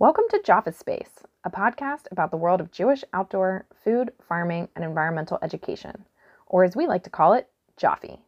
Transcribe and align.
Welcome 0.00 0.26
to 0.30 0.38
JOFEE 0.38 0.74
Space, 0.74 1.24
a 1.42 1.50
podcast 1.50 2.06
about 2.12 2.30
the 2.30 2.36
world 2.36 2.60
of 2.60 2.70
Jewish 2.70 3.02
outdoor 3.12 3.66
food, 3.82 4.12
farming, 4.28 4.68
and 4.76 4.84
environmental 4.84 5.40
education, 5.42 6.04
or 6.46 6.62
as 6.62 6.76
we 6.76 6.86
like 6.86 7.02
to 7.02 7.10
call 7.10 7.32
it, 7.32 7.50
JOFEE. 7.76 8.20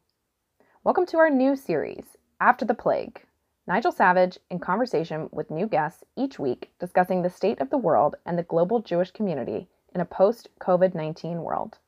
Welcome 0.82 1.06
to 1.06 1.18
our 1.18 1.30
new 1.30 1.54
series, 1.54 2.16
After 2.40 2.64
the 2.64 2.74
Plague. 2.74 3.24
Nigel 3.68 3.92
Savage 3.92 4.36
in 4.50 4.58
conversation 4.58 5.28
with 5.30 5.52
new 5.52 5.68
guests 5.68 6.02
each 6.16 6.40
week 6.40 6.72
discussing 6.80 7.22
the 7.22 7.30
state 7.30 7.60
of 7.60 7.70
the 7.70 7.78
world 7.78 8.16
and 8.26 8.36
the 8.36 8.42
global 8.42 8.80
Jewish 8.80 9.12
community 9.12 9.68
in 9.94 10.00
a 10.00 10.04
post 10.04 10.48
COVID 10.60 10.96
19 10.96 11.44
world. 11.44 11.78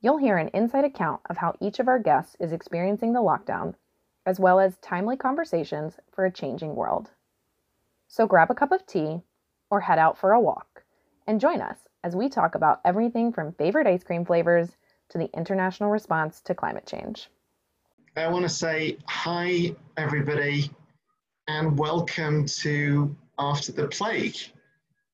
You'll 0.00 0.18
hear 0.18 0.36
an 0.36 0.48
inside 0.48 0.84
account 0.84 1.20
of 1.30 1.36
how 1.36 1.54
each 1.60 1.78
of 1.78 1.86
our 1.86 2.00
guests 2.00 2.36
is 2.40 2.50
experiencing 2.50 3.12
the 3.12 3.20
lockdown, 3.20 3.76
as 4.26 4.40
well 4.40 4.58
as 4.58 4.78
timely 4.78 5.16
conversations 5.16 6.00
for 6.10 6.24
a 6.24 6.32
changing 6.32 6.74
world. 6.74 7.12
So 8.08 8.26
grab 8.26 8.50
a 8.50 8.54
cup 8.54 8.72
of 8.72 8.86
tea 8.86 9.20
or 9.70 9.80
head 9.80 9.98
out 9.98 10.16
for 10.16 10.32
a 10.32 10.40
walk 10.40 10.84
and 11.26 11.40
join 11.40 11.60
us 11.60 11.78
as 12.04 12.14
we 12.14 12.28
talk 12.28 12.54
about 12.54 12.80
everything 12.84 13.32
from 13.32 13.52
favorite 13.52 13.86
ice 13.86 14.04
cream 14.04 14.24
flavors 14.24 14.76
to 15.10 15.18
the 15.18 15.28
international 15.36 15.90
response 15.90 16.40
to 16.42 16.54
climate 16.54 16.86
change. 16.86 17.28
I 18.16 18.28
want 18.28 18.44
to 18.44 18.48
say 18.48 18.98
hi, 19.08 19.74
everybody, 19.96 20.70
and 21.48 21.76
welcome 21.76 22.46
to 22.46 23.14
After 23.38 23.72
the 23.72 23.88
Plague. 23.88 24.36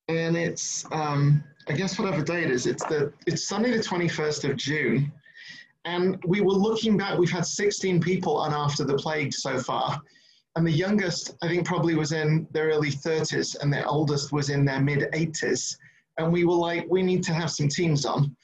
And 0.07 0.37
it's, 0.37 0.85
um, 0.91 1.43
I 1.67 1.73
guess, 1.73 1.97
whatever 1.97 2.23
day 2.23 2.43
it 2.43 2.51
is, 2.51 2.67
it's, 2.67 2.83
the, 2.85 3.11
it's 3.25 3.47
Sunday, 3.47 3.71
the 3.71 3.83
21st 3.83 4.51
of 4.51 4.55
June. 4.55 5.11
And 5.85 6.23
we 6.25 6.41
were 6.41 6.53
looking 6.53 6.95
back, 6.95 7.17
we've 7.17 7.31
had 7.31 7.45
16 7.45 7.99
people 7.99 8.37
on 8.37 8.53
After 8.53 8.83
the 8.83 8.95
Plague 8.95 9.33
so 9.33 9.59
far 9.59 10.01
and 10.55 10.65
the 10.65 10.71
youngest 10.71 11.35
I 11.41 11.47
think 11.47 11.65
probably 11.65 11.95
was 11.95 12.11
in 12.11 12.47
their 12.51 12.67
early 12.69 12.91
30s, 12.91 13.55
and 13.59 13.73
the 13.73 13.85
oldest 13.85 14.31
was 14.31 14.49
in 14.49 14.65
their 14.65 14.79
mid 14.79 15.11
80s. 15.11 15.77
And 16.19 16.31
we 16.31 16.45
were 16.45 16.53
like, 16.53 16.85
we 16.89 17.01
need 17.01 17.23
to 17.23 17.33
have 17.33 17.49
some 17.49 17.67
teams 17.67 18.05
on. 18.05 18.35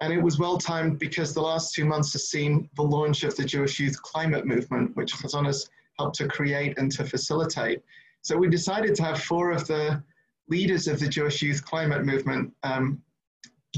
And 0.00 0.12
it 0.12 0.22
was 0.22 0.38
well 0.38 0.58
timed 0.58 0.98
because 0.98 1.34
the 1.34 1.40
last 1.40 1.74
two 1.74 1.84
months 1.84 2.12
has 2.12 2.28
seen 2.28 2.68
the 2.76 2.82
launch 2.82 3.24
of 3.24 3.34
the 3.34 3.44
Jewish 3.44 3.80
Youth 3.80 4.00
Climate 4.02 4.46
Movement, 4.46 4.94
which 4.94 5.12
Hazon 5.14 5.46
has 5.46 5.68
helped 5.98 6.16
to 6.16 6.28
create 6.28 6.78
and 6.78 6.92
to 6.92 7.04
facilitate. 7.04 7.82
So 8.22 8.36
we 8.36 8.48
decided 8.48 8.94
to 8.96 9.02
have 9.02 9.22
four 9.22 9.50
of 9.50 9.66
the 9.66 10.02
leaders 10.48 10.86
of 10.86 11.00
the 11.00 11.08
Jewish 11.08 11.42
Youth 11.42 11.64
Climate 11.64 12.04
Movement 12.04 12.52
um, 12.62 13.02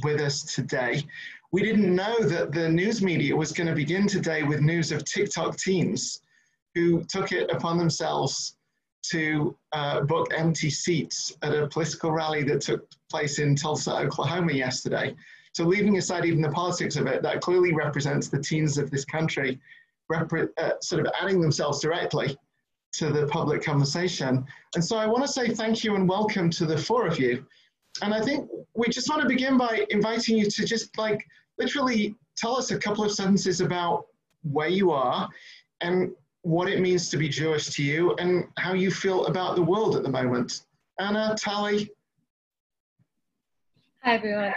with 0.03 0.21
us 0.21 0.43
today. 0.43 1.03
We 1.53 1.63
didn't 1.63 1.95
know 1.95 2.21
that 2.21 2.53
the 2.53 2.69
news 2.69 3.01
media 3.01 3.35
was 3.35 3.53
going 3.53 3.69
to 3.69 3.75
begin 3.75 4.07
today 4.07 4.43
with 4.43 4.61
news 4.61 4.93
of 4.93 5.05
TikTok 5.05 5.57
teens 5.57 6.21
who 6.75 7.05
took 7.05 7.33
it 7.33 7.51
upon 7.51 7.79
themselves 7.79 8.57
to 9.11 9.57
uh, 9.73 10.03
book 10.03 10.29
empty 10.37 10.71
seats 10.71 11.33
at 11.43 11.55
a 11.55 11.67
political 11.69 12.13
rally 12.13 12.43
that 12.45 12.61
took 12.61 12.87
place 13.11 13.39
in 13.39 13.55
Tulsa, 13.55 13.97
Oklahoma 13.97 14.53
yesterday. 14.53 15.15
So, 15.53 15.65
leaving 15.65 15.97
aside 15.97 16.25
even 16.25 16.43
the 16.43 16.51
politics 16.51 16.97
of 16.97 17.07
it, 17.07 17.23
that 17.23 17.41
clearly 17.41 17.73
represents 17.73 18.29
the 18.29 18.41
teens 18.41 18.77
of 18.79 18.91
this 18.91 19.05
country 19.05 19.59
repre- 20.13 20.51
uh, 20.59 20.73
sort 20.81 21.07
of 21.07 21.13
adding 21.21 21.41
themselves 21.41 21.81
directly 21.81 22.37
to 22.93 23.11
the 23.11 23.27
public 23.27 23.63
conversation. 23.63 24.45
And 24.75 24.85
so, 24.85 24.97
I 24.97 25.07
want 25.07 25.25
to 25.25 25.33
say 25.33 25.49
thank 25.49 25.85
you 25.85 25.95
and 25.95 26.09
welcome 26.09 26.51
to 26.51 26.67
the 26.67 26.77
four 26.77 27.07
of 27.07 27.19
you. 27.19 27.47
And 28.03 28.13
I 28.13 28.21
think 28.21 28.49
we 28.75 28.89
just 28.89 29.09
want 29.09 29.23
to 29.23 29.29
begin 29.29 29.57
by 29.57 29.87
inviting 29.91 30.37
you 30.37 30.51
to 30.51 30.65
just 30.65 30.97
like 30.99 31.27
literally 31.59 32.15
tell 32.37 32.57
us 32.57 32.71
a 32.71 32.79
couple 32.79 33.05
of 33.05 33.11
sentences 33.11 33.61
about 33.61 34.07
where 34.43 34.69
you 34.69 34.91
are 34.93 35.29
and 35.81 36.13
what 36.43 36.69
it 36.69 36.81
means 36.81 37.09
to 37.11 37.17
be 37.17 37.29
Jewish 37.29 37.67
to 37.75 37.83
you 37.83 38.15
and 38.15 38.47
how 38.57 38.73
you 38.73 38.91
feel 38.91 39.27
about 39.27 39.57
the 39.57 39.63
world 39.63 39.97
at 39.97 40.03
the 40.03 40.11
moment. 40.11 40.65
Anna, 40.99 41.35
Tali. 41.39 41.91
Hi, 44.03 44.15
everyone. 44.15 44.55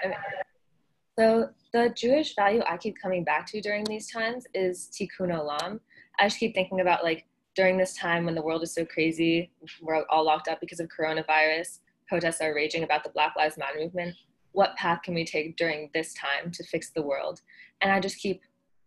So 1.18 1.50
the 1.74 1.94
Jewish 1.96 2.36
value 2.36 2.62
I 2.68 2.78
keep 2.78 2.96
coming 3.02 3.24
back 3.24 3.46
to 3.48 3.62
during 3.62 3.84
these 3.84 4.10
times 4.12 4.46
is 4.54 4.90
tikkun 4.92 5.30
olam. 5.30 5.80
I 6.20 6.26
just 6.26 6.40
keep 6.40 6.54
thinking 6.54 6.82
about 6.82 7.04
like 7.04 7.26
during 7.56 7.78
this 7.78 7.96
time 7.96 8.26
when 8.26 8.36
the 8.36 8.42
world 8.42 8.64
is 8.64 8.74
so 8.74 8.86
crazy, 8.86 9.52
we're 9.82 10.06
all 10.10 10.26
locked 10.26 10.48
up 10.48 10.60
because 10.62 10.80
of 10.80 10.88
coronavirus, 10.88 11.80
protests 12.08 12.42
are 12.42 12.56
raging 12.56 12.84
about 12.84 13.04
the 13.04 13.10
Black 13.10 13.34
Lives 13.38 13.58
Matter 13.58 13.80
movement. 13.80 14.16
What 14.54 14.76
path 14.76 15.02
can 15.04 15.14
we 15.14 15.26
take 15.26 15.58
during 15.58 15.90
this 15.94 16.14
time 16.14 16.52
to 16.52 16.64
fix 16.64 16.92
the 16.92 17.02
world? 17.02 17.42
And 17.82 17.92
I 17.92 18.00
just 18.00 18.18
keep 18.18 18.42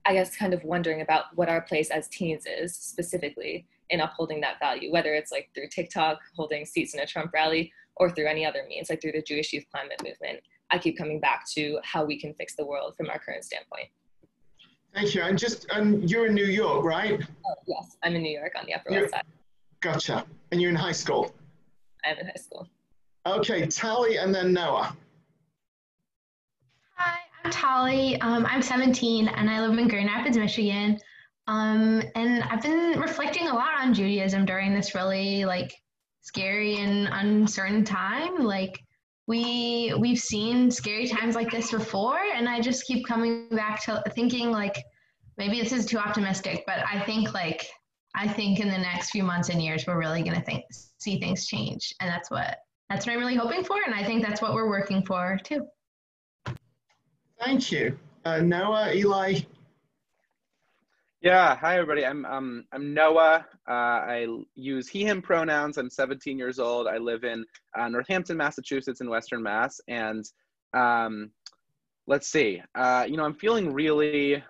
I 0.06 0.12
guess, 0.12 0.36
kind 0.36 0.52
of 0.52 0.62
wondering 0.64 1.00
about 1.00 1.24
what 1.34 1.48
our 1.48 1.62
place 1.62 1.90
as 1.90 2.08
teens 2.08 2.44
is 2.46 2.76
specifically 2.76 3.66
in 3.90 4.00
upholding 4.00 4.40
that 4.42 4.58
value, 4.58 4.92
whether 4.92 5.14
it's 5.14 5.32
like 5.32 5.50
through 5.54 5.68
TikTok, 5.68 6.18
holding 6.36 6.66
seats 6.66 6.94
in 6.94 7.00
a 7.00 7.06
Trump 7.06 7.32
rally, 7.32 7.72
or 7.96 8.10
through 8.10 8.26
any 8.26 8.44
other 8.44 8.64
means, 8.68 8.90
like 8.90 9.00
through 9.00 9.12
the 9.12 9.22
Jewish 9.22 9.52
Youth 9.52 9.64
Climate 9.70 10.02
Movement. 10.02 10.40
I 10.70 10.78
keep 10.78 10.98
coming 10.98 11.20
back 11.20 11.44
to 11.52 11.78
how 11.84 12.04
we 12.04 12.18
can 12.18 12.34
fix 12.34 12.54
the 12.56 12.66
world 12.66 12.96
from 12.96 13.08
our 13.08 13.18
current 13.18 13.44
standpoint. 13.44 13.88
Thank 14.94 15.14
you. 15.14 15.22
And 15.22 15.38
just, 15.38 15.66
and 15.70 16.08
you're 16.10 16.26
in 16.26 16.34
New 16.34 16.46
York, 16.46 16.84
right? 16.84 17.20
Oh, 17.46 17.54
yes, 17.66 17.96
I'm 18.02 18.14
in 18.14 18.22
New 18.22 18.38
York 18.38 18.52
on 18.58 18.66
the 18.66 18.74
Upper 18.74 18.90
West 18.90 19.10
Side. 19.10 19.24
Gotcha. 19.80 20.24
And 20.50 20.60
you're 20.60 20.70
in 20.70 20.76
high 20.76 20.92
school? 20.92 21.34
I'm 22.04 22.18
in 22.18 22.26
high 22.26 22.32
school. 22.36 22.68
Okay, 23.26 23.66
Tali 23.66 24.18
and 24.18 24.34
then 24.34 24.52
Noah. 24.52 24.96
I'm 27.44 27.50
Tali. 27.50 28.18
Um, 28.22 28.46
I'm 28.46 28.62
17 28.62 29.28
and 29.28 29.50
I 29.50 29.60
live 29.60 29.78
in 29.78 29.86
Grand 29.86 30.08
Rapids, 30.08 30.38
Michigan. 30.38 30.98
Um, 31.46 32.02
and 32.14 32.42
I've 32.44 32.62
been 32.62 32.98
reflecting 32.98 33.48
a 33.48 33.54
lot 33.54 33.78
on 33.78 33.92
Judaism 33.92 34.46
during 34.46 34.74
this 34.74 34.94
really 34.94 35.44
like 35.44 35.74
scary 36.22 36.78
and 36.78 37.06
uncertain 37.12 37.84
time. 37.84 38.42
Like 38.42 38.80
we 39.26 39.94
we've 39.98 40.18
seen 40.18 40.70
scary 40.70 41.06
times 41.06 41.34
like 41.34 41.50
this 41.50 41.70
before, 41.70 42.18
and 42.34 42.48
I 42.48 42.62
just 42.62 42.86
keep 42.86 43.06
coming 43.06 43.48
back 43.50 43.82
to 43.84 44.02
thinking 44.14 44.50
like 44.50 44.82
maybe 45.36 45.60
this 45.60 45.72
is 45.72 45.84
too 45.84 45.98
optimistic, 45.98 46.64
but 46.66 46.78
I 46.90 47.00
think 47.00 47.34
like 47.34 47.66
I 48.14 48.26
think 48.26 48.58
in 48.58 48.68
the 48.68 48.78
next 48.78 49.10
few 49.10 49.22
months 49.22 49.50
and 49.50 49.62
years 49.62 49.86
we're 49.86 49.98
really 49.98 50.22
gonna 50.22 50.42
think 50.42 50.64
see 50.96 51.20
things 51.20 51.46
change, 51.46 51.94
and 52.00 52.08
that's 52.08 52.30
what 52.30 52.56
that's 52.88 53.04
what 53.04 53.12
I'm 53.12 53.18
really 53.18 53.36
hoping 53.36 53.64
for, 53.64 53.76
and 53.84 53.94
I 53.94 54.02
think 54.02 54.24
that's 54.24 54.40
what 54.40 54.54
we're 54.54 54.68
working 54.68 55.04
for 55.04 55.38
too. 55.44 55.66
Thank 57.44 57.70
you. 57.72 57.98
Uh, 58.24 58.38
Noah, 58.38 58.94
Eli. 58.94 59.40
Yeah, 61.20 61.54
hi 61.54 61.74
everybody. 61.74 62.06
I'm 62.06 62.24
um 62.24 62.64
I'm 62.72 62.94
Noah. 62.94 63.44
Uh, 63.68 63.72
I 63.72 64.26
use 64.54 64.88
he/him 64.88 65.20
pronouns. 65.20 65.76
I'm 65.76 65.90
17 65.90 66.38
years 66.38 66.58
old. 66.58 66.86
I 66.86 66.96
live 66.96 67.22
in 67.22 67.44
uh, 67.78 67.88
Northampton, 67.88 68.38
Massachusetts, 68.38 69.02
in 69.02 69.10
Western 69.10 69.42
Mass. 69.42 69.78
And 69.88 70.24
um, 70.72 71.32
let's 72.06 72.28
see. 72.28 72.62
Uh, 72.74 73.04
you 73.06 73.18
know, 73.18 73.24
I'm 73.24 73.34
feeling 73.34 73.74
really. 73.74 74.42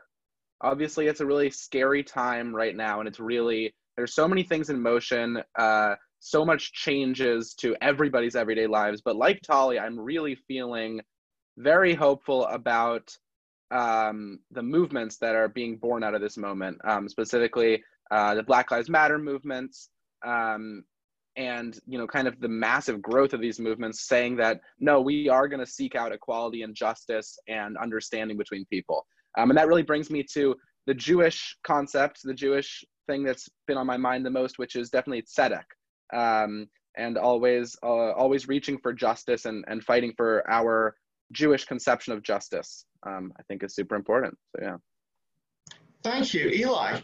Obviously, 0.61 1.09
it's 1.09 1.21
a 1.21 1.27
really 1.27 1.51
scary 1.51 2.05
time 2.05 2.55
right 2.55 2.77
now, 2.77 3.01
and 3.01 3.09
it's 3.09 3.19
really 3.19 3.75
there's 3.97 4.15
so 4.15 4.29
many 4.29 4.45
things 4.45 4.71
in 4.71 4.81
motion. 4.81 5.43
Uh, 5.59 5.97
so 6.21 6.45
much 6.45 6.73
changes 6.73 7.55
to 7.55 7.77
everybody's 7.83 8.37
everyday 8.37 8.69
lives. 8.69 9.03
But 9.05 9.17
like 9.17 9.41
Tali, 9.43 9.81
I'm 9.81 9.99
really 9.99 10.37
feeling 10.47 11.01
very 11.57 11.95
hopeful 11.95 12.47
about 12.47 13.17
um, 13.71 14.41
the 14.51 14.63
movements 14.63 15.17
that 15.19 15.35
are 15.35 15.49
being 15.49 15.77
born 15.77 16.05
out 16.05 16.15
of 16.15 16.21
this 16.21 16.37
moment, 16.37 16.79
um, 16.85 17.09
specifically 17.09 17.83
uh, 18.11 18.35
the 18.35 18.43
Black 18.43 18.71
Lives 18.71 18.89
Matter 18.89 19.19
movements, 19.19 19.91
um, 20.25 20.85
and 21.37 21.79
you 21.87 21.99
know, 21.99 22.07
kind 22.07 22.29
of 22.29 22.41
the 22.41 22.49
massive 22.49 23.03
growth 23.03 23.33
of 23.33 23.41
these 23.41 23.59
movements, 23.59 24.07
saying 24.07 24.37
that 24.37 24.61
no, 24.79 25.01
we 25.01 25.29
are 25.29 25.49
going 25.49 25.65
to 25.65 25.71
seek 25.71 25.97
out 25.97 26.13
equality 26.13 26.63
and 26.63 26.75
justice 26.75 27.37
and 27.49 27.77
understanding 27.77 28.37
between 28.37 28.65
people, 28.67 29.07
um, 29.39 29.51
and 29.51 29.59
that 29.59 29.67
really 29.67 29.83
brings 29.83 30.11
me 30.11 30.25
to 30.35 30.55
the 30.87 30.95
Jewish 30.95 31.57
concept, 31.67 32.21
the 32.23 32.35
Jewish 32.35 32.85
thing 33.09 33.25
that's 33.25 33.49
been 33.67 33.79
on 33.79 33.87
my 33.87 33.97
mind 33.97 34.25
the 34.25 34.31
most, 34.31 34.59
which 34.59 34.77
is 34.77 34.91
definitely 34.91 35.23
tzedek, 35.23 35.65
um, 36.15 36.69
and 36.97 37.19
always, 37.19 37.75
uh, 37.83 38.13
always 38.13 38.47
reaching 38.47 38.79
for 38.79 38.93
justice 38.93 39.47
and 39.47 39.65
and 39.67 39.83
fighting 39.83 40.13
for 40.17 40.49
our 40.49 40.95
Jewish 41.35 41.67
conception 41.67 42.13
of 42.13 42.23
justice, 42.23 42.87
um, 43.07 43.33
I 43.39 43.43
think 43.43 43.63
is 43.63 43.75
super 43.75 43.95
important. 43.95 44.39
So 44.57 44.63
yeah. 44.63 44.77
Thank 46.03 46.33
you, 46.33 46.49
Eli. 46.49 47.01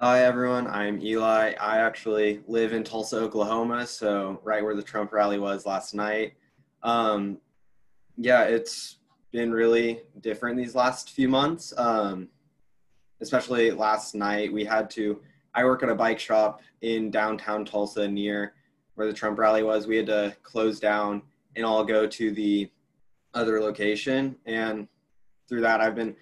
Hi 0.00 0.24
everyone, 0.24 0.66
I'm 0.66 1.00
Eli. 1.00 1.52
I 1.60 1.78
actually 1.78 2.40
live 2.48 2.72
in 2.72 2.82
Tulsa, 2.82 3.18
Oklahoma, 3.18 3.86
so 3.86 4.40
right 4.42 4.62
where 4.62 4.74
the 4.74 4.82
Trump 4.82 5.12
rally 5.12 5.38
was 5.38 5.64
last 5.64 5.94
night. 5.94 6.34
Um, 6.82 7.38
yeah, 8.16 8.42
it's 8.42 8.98
been 9.30 9.52
really 9.52 10.00
different 10.20 10.56
these 10.56 10.74
last 10.74 11.10
few 11.10 11.28
months. 11.28 11.72
Um, 11.78 12.28
especially 13.20 13.70
last 13.70 14.14
night, 14.16 14.52
we 14.52 14.64
had 14.64 14.90
to. 14.90 15.20
I 15.54 15.64
work 15.64 15.82
at 15.82 15.88
a 15.88 15.94
bike 15.94 16.18
shop 16.18 16.62
in 16.80 17.10
downtown 17.10 17.64
Tulsa 17.64 18.08
near 18.08 18.54
where 18.96 19.06
the 19.06 19.12
Trump 19.12 19.38
rally 19.38 19.62
was. 19.62 19.86
We 19.86 19.96
had 19.96 20.06
to 20.06 20.36
close 20.42 20.80
down 20.80 21.22
and 21.54 21.64
all 21.64 21.84
go 21.84 22.06
to 22.06 22.30
the 22.32 22.68
other 23.34 23.60
location. 23.60 24.36
And 24.46 24.88
through 25.48 25.62
that, 25.62 25.80
I've 25.80 25.94
been 25.94 26.16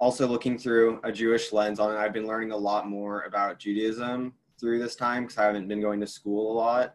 also 0.00 0.26
looking 0.26 0.58
through 0.58 1.00
a 1.04 1.12
Jewish 1.12 1.52
lens 1.52 1.80
on 1.80 1.94
it. 1.94 1.98
I've 1.98 2.12
been 2.12 2.26
learning 2.26 2.52
a 2.52 2.56
lot 2.56 2.88
more 2.88 3.22
about 3.22 3.58
Judaism 3.58 4.32
through 4.58 4.78
this 4.78 4.96
time 4.96 5.24
because 5.24 5.38
I 5.38 5.44
haven't 5.44 5.68
been 5.68 5.80
going 5.80 6.00
to 6.00 6.06
school 6.06 6.52
a 6.52 6.54
lot. 6.54 6.94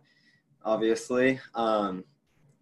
obviously. 0.65 1.39
Um, 1.55 2.03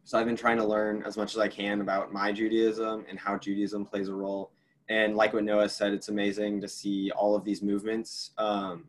so 0.04 0.18
I've 0.18 0.26
been 0.26 0.36
trying 0.36 0.58
to 0.58 0.66
learn 0.66 1.04
as 1.06 1.18
much 1.18 1.34
as 1.34 1.40
I 1.40 1.48
can 1.48 1.82
about 1.82 2.12
my 2.12 2.32
Judaism 2.32 3.06
and 3.10 3.20
how 3.20 3.38
Judaism 3.38 3.86
plays 3.86 4.10
a 4.10 4.14
role. 4.14 4.52
And 4.90 5.16
like 5.16 5.34
what 5.34 5.44
Noah 5.44 5.70
said, 5.70 5.94
it's 5.94 6.10
amazing 6.10 6.60
to 6.62 6.68
see 6.68 7.12
all 7.12 7.36
of 7.36 7.46
these 7.46 7.62
movements 7.62 8.32
um, 8.38 8.86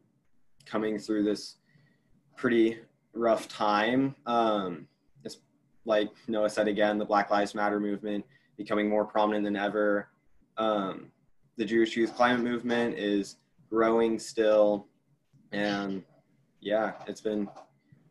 coming 0.67 0.99
through 0.99 1.23
this 1.25 1.57
pretty 2.37 2.79
rough 3.13 3.47
time. 3.47 4.17
Um, 4.27 4.89
like 5.85 6.11
Noah 6.29 6.51
said 6.51 6.69
again, 6.69 6.99
the 6.99 7.05
Black 7.05 7.31
Lives 7.31 7.55
Matter 7.55 7.81
movement 7.81 8.25
becoming 8.57 8.89
more 8.89 9.05
prominent 9.05 9.45
than 9.45 9.57
ever. 9.57 10.09
Um, 10.59 11.11
the 11.57 11.65
Jewish 11.65 11.97
Youth 11.97 12.15
Climate 12.15 12.43
Movement 12.43 12.97
is 12.99 13.37
growing 13.69 14.19
still. 14.19 14.87
And 15.53 16.03
yeah, 16.61 16.93
it's 17.07 17.21
been 17.21 17.49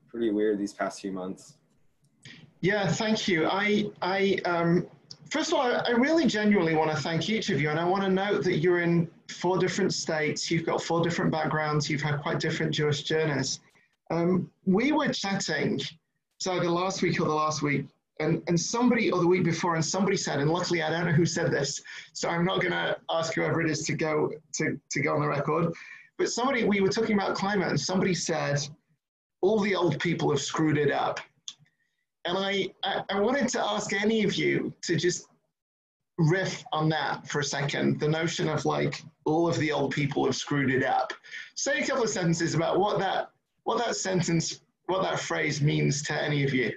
pretty 0.10 0.32
weird 0.32 0.60
these 0.60 0.74
past 0.74 1.02
few 1.02 1.12
months. 1.12 1.58
Yeah, 2.60 2.88
thank 2.88 3.28
you. 3.28 3.48
I, 3.48 3.86
I 4.02 4.38
um, 4.46 4.88
first 5.32 5.52
of 5.52 5.58
all, 5.58 5.66
I 5.66 5.92
really 5.92 6.28
genuinely 6.28 6.76
want 6.76 6.92
to 6.92 6.98
thank 6.98 7.30
each 7.30 7.50
of 7.50 7.60
you, 7.60 7.70
and 7.70 7.80
I 7.80 7.86
want 7.86 8.04
to 8.04 8.10
note 8.10 8.44
that 8.44 8.58
you're 8.58 8.82
in 8.82 9.10
four 9.30 9.58
different 9.58 9.94
states. 9.94 10.52
You've 10.52 10.66
got 10.66 10.84
four 10.84 11.02
different 11.02 11.32
backgrounds. 11.32 11.90
You've 11.90 12.02
had 12.02 12.22
quite 12.22 12.40
different 12.40 12.74
Jewish 12.74 13.04
journeys. 13.04 13.62
Um, 14.12 14.52
we 14.66 14.92
were 14.92 15.08
chatting, 15.08 15.80
so 16.42 16.60
the 16.60 16.72
last 16.72 17.04
week 17.04 17.22
or 17.22 17.26
the 17.26 17.34
last 17.36 17.62
week, 17.62 17.86
and, 18.20 18.42
and 18.48 18.60
somebody, 18.60 19.12
or 19.12 19.20
the 19.20 19.28
week 19.28 19.44
before, 19.44 19.76
and 19.76 19.86
somebody 19.86 20.18
said, 20.18 20.40
and 20.40 20.50
luckily 20.50 20.82
I 20.82 20.90
don't 20.90 21.06
know 21.06 21.12
who 21.12 21.24
said 21.24 21.52
this, 21.52 21.80
so 22.14 22.30
I'm 22.30 22.44
not 22.44 22.62
going 22.62 22.72
to 22.72 22.98
ask 23.12 23.36
whoever 23.36 23.62
it 23.62 23.70
is 23.70 23.86
to 23.86 23.94
go 23.94 24.32
to, 24.54 24.80
to 24.90 25.02
go 25.02 25.14
on 25.14 25.22
the 25.22 25.28
record. 25.28 25.72
But 26.18 26.32
somebody, 26.32 26.64
we 26.64 26.82
were 26.82 26.90
talking 26.90 27.16
about 27.16 27.36
climate, 27.36 27.68
and 27.68 27.80
somebody 27.80 28.16
said, 28.16 28.60
all 29.42 29.60
the 29.60 29.76
old 29.76 30.00
people 30.00 30.32
have 30.32 30.42
screwed 30.42 30.80
it 30.80 30.92
up. 30.92 31.20
And 32.26 32.36
I, 32.36 32.70
I, 32.84 33.04
I 33.12 33.20
wanted 33.20 33.48
to 33.50 33.64
ask 33.64 33.94
any 33.94 34.24
of 34.24 34.34
you 34.34 34.74
to 34.82 34.96
just 34.96 35.28
riff 36.18 36.64
on 36.74 36.90
that 36.90 37.28
for 37.28 37.42
a 37.42 37.44
second 37.44 38.00
the 38.00 38.08
notion 38.08 38.48
of 38.50 38.66
like 38.66 39.04
all 39.26 39.48
of 39.48 39.58
the 39.58 39.72
old 39.72 39.92
people 39.92 40.26
have 40.26 40.36
screwed 40.36 40.70
it 40.70 40.84
up 40.84 41.14
say 41.56 41.80
a 41.80 41.86
couple 41.86 42.04
of 42.04 42.10
sentences 42.10 42.54
about 42.54 42.80
what 42.80 43.00
that 43.00 43.32
what 43.64 43.80
that 43.80 43.96
sentence 43.96 44.62
what 44.92 45.04
that 45.04 45.20
phrase 45.20 45.62
means 45.62 46.04
to 46.04 46.14
any 46.14 46.44
of 46.44 46.54
you. 46.54 46.72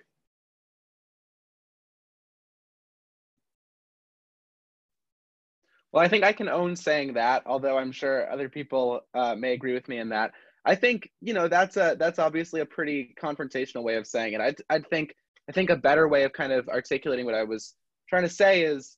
Well 5.91 6.03
i 6.03 6.09
think 6.09 6.25
i 6.25 6.33
can 6.33 6.49
own 6.49 6.75
saying 6.77 7.15
that 7.15 7.43
although 7.47 7.79
i'm 7.79 7.93
sure 7.93 8.31
other 8.31 8.49
people 8.49 9.01
uh, 9.15 9.35
may 9.37 9.53
agree 9.53 9.75
with 9.75 9.89
me 9.89 9.99
in 9.99 10.09
that. 10.11 10.33
I 10.65 10.75
think 10.77 11.11
you 11.21 11.35
know 11.35 11.49
that's 11.49 11.77
a 11.77 11.97
that's 11.99 12.19
obviously 12.19 12.61
a 12.61 12.67
pretty 12.67 13.15
confrontational 13.21 13.83
way 13.83 13.97
of 13.97 14.07
saying 14.07 14.33
it. 14.35 14.41
I'd, 14.41 14.57
I'd 14.71 14.89
think 14.89 15.15
i 15.49 15.53
think 15.53 15.71
a 15.71 15.77
better 15.77 16.09
way 16.09 16.23
of 16.25 16.33
kind 16.33 16.53
of 16.53 16.69
articulating 16.69 17.27
what 17.27 17.35
i 17.35 17.45
was 17.45 17.75
trying 18.09 18.23
to 18.23 18.29
say 18.29 18.63
is 18.63 18.97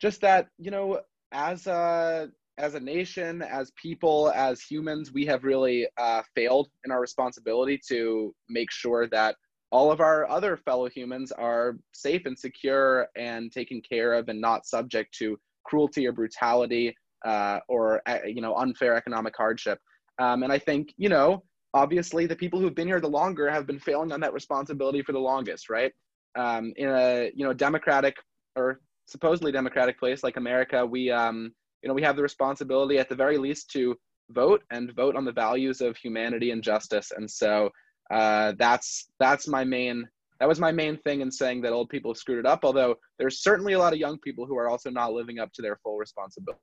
just 0.00 0.20
that 0.20 0.48
you 0.58 0.70
know 0.70 1.00
as 1.32 1.66
a 1.66 2.28
as 2.58 2.74
a 2.74 2.80
nation 2.80 3.42
as 3.42 3.70
people 3.72 4.32
as 4.34 4.60
humans 4.62 5.12
we 5.12 5.26
have 5.26 5.44
really 5.44 5.86
uh, 5.98 6.22
failed 6.34 6.68
in 6.84 6.90
our 6.90 7.00
responsibility 7.00 7.78
to 7.88 8.34
make 8.48 8.70
sure 8.70 9.06
that 9.08 9.36
all 9.72 9.90
of 9.90 10.00
our 10.00 10.28
other 10.28 10.56
fellow 10.56 10.88
humans 10.88 11.32
are 11.32 11.76
safe 11.92 12.24
and 12.24 12.38
secure 12.38 13.08
and 13.16 13.52
taken 13.52 13.80
care 13.80 14.14
of 14.14 14.28
and 14.28 14.40
not 14.40 14.64
subject 14.64 15.14
to 15.18 15.38
cruelty 15.64 16.06
or 16.06 16.12
brutality 16.12 16.96
uh, 17.24 17.58
or 17.68 18.00
uh, 18.06 18.18
you 18.24 18.40
know 18.40 18.54
unfair 18.56 18.96
economic 18.96 19.34
hardship. 19.36 19.78
Um, 20.18 20.42
and 20.42 20.52
i 20.52 20.58
think 20.58 20.94
you 20.96 21.10
know 21.10 21.42
obviously 21.74 22.26
the 22.26 22.36
people 22.36 22.58
who've 22.58 22.74
been 22.74 22.88
here 22.88 23.00
the 23.00 23.08
longer 23.08 23.50
have 23.50 23.66
been 23.66 23.78
failing 23.78 24.12
on 24.12 24.20
that 24.20 24.32
responsibility 24.32 25.02
for 25.02 25.12
the 25.12 25.18
longest 25.18 25.68
right? 25.68 25.92
Um, 26.36 26.72
in 26.76 26.88
a 26.88 27.30
you 27.34 27.44
know 27.44 27.52
democratic 27.52 28.16
or 28.56 28.80
supposedly 29.06 29.52
democratic 29.52 29.98
place 29.98 30.22
like 30.22 30.36
America, 30.36 30.84
we 30.84 31.10
um, 31.10 31.52
you 31.86 31.88
know 31.88 31.94
we 31.94 32.02
have 32.02 32.16
the 32.16 32.22
responsibility 32.22 32.98
at 32.98 33.08
the 33.08 33.14
very 33.14 33.38
least 33.38 33.70
to 33.70 33.96
vote 34.30 34.60
and 34.72 34.92
vote 34.96 35.14
on 35.14 35.24
the 35.24 35.30
values 35.30 35.80
of 35.80 35.96
humanity 35.96 36.50
and 36.50 36.60
justice. 36.60 37.12
And 37.16 37.30
so 37.30 37.70
uh, 38.10 38.54
that's 38.58 39.08
that's 39.20 39.46
my 39.46 39.62
main 39.62 40.04
that 40.40 40.48
was 40.48 40.58
my 40.58 40.72
main 40.72 40.96
thing 40.98 41.20
in 41.20 41.30
saying 41.30 41.62
that 41.62 41.72
old 41.72 41.88
people 41.88 42.12
screwed 42.12 42.40
it 42.40 42.44
up. 42.44 42.64
Although 42.64 42.96
there's 43.20 43.40
certainly 43.40 43.74
a 43.74 43.78
lot 43.78 43.92
of 43.92 44.00
young 44.00 44.18
people 44.18 44.46
who 44.46 44.58
are 44.58 44.68
also 44.68 44.90
not 44.90 45.12
living 45.12 45.38
up 45.38 45.52
to 45.52 45.62
their 45.62 45.76
full 45.76 45.96
responsibility. 45.96 46.60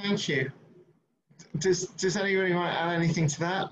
Thank 0.00 0.30
you. 0.30 0.50
Does 1.58 1.88
Does 1.88 2.16
anybody 2.16 2.54
want 2.54 2.72
to 2.72 2.80
add 2.80 2.94
anything 2.94 3.26
to 3.26 3.40
that? 3.40 3.68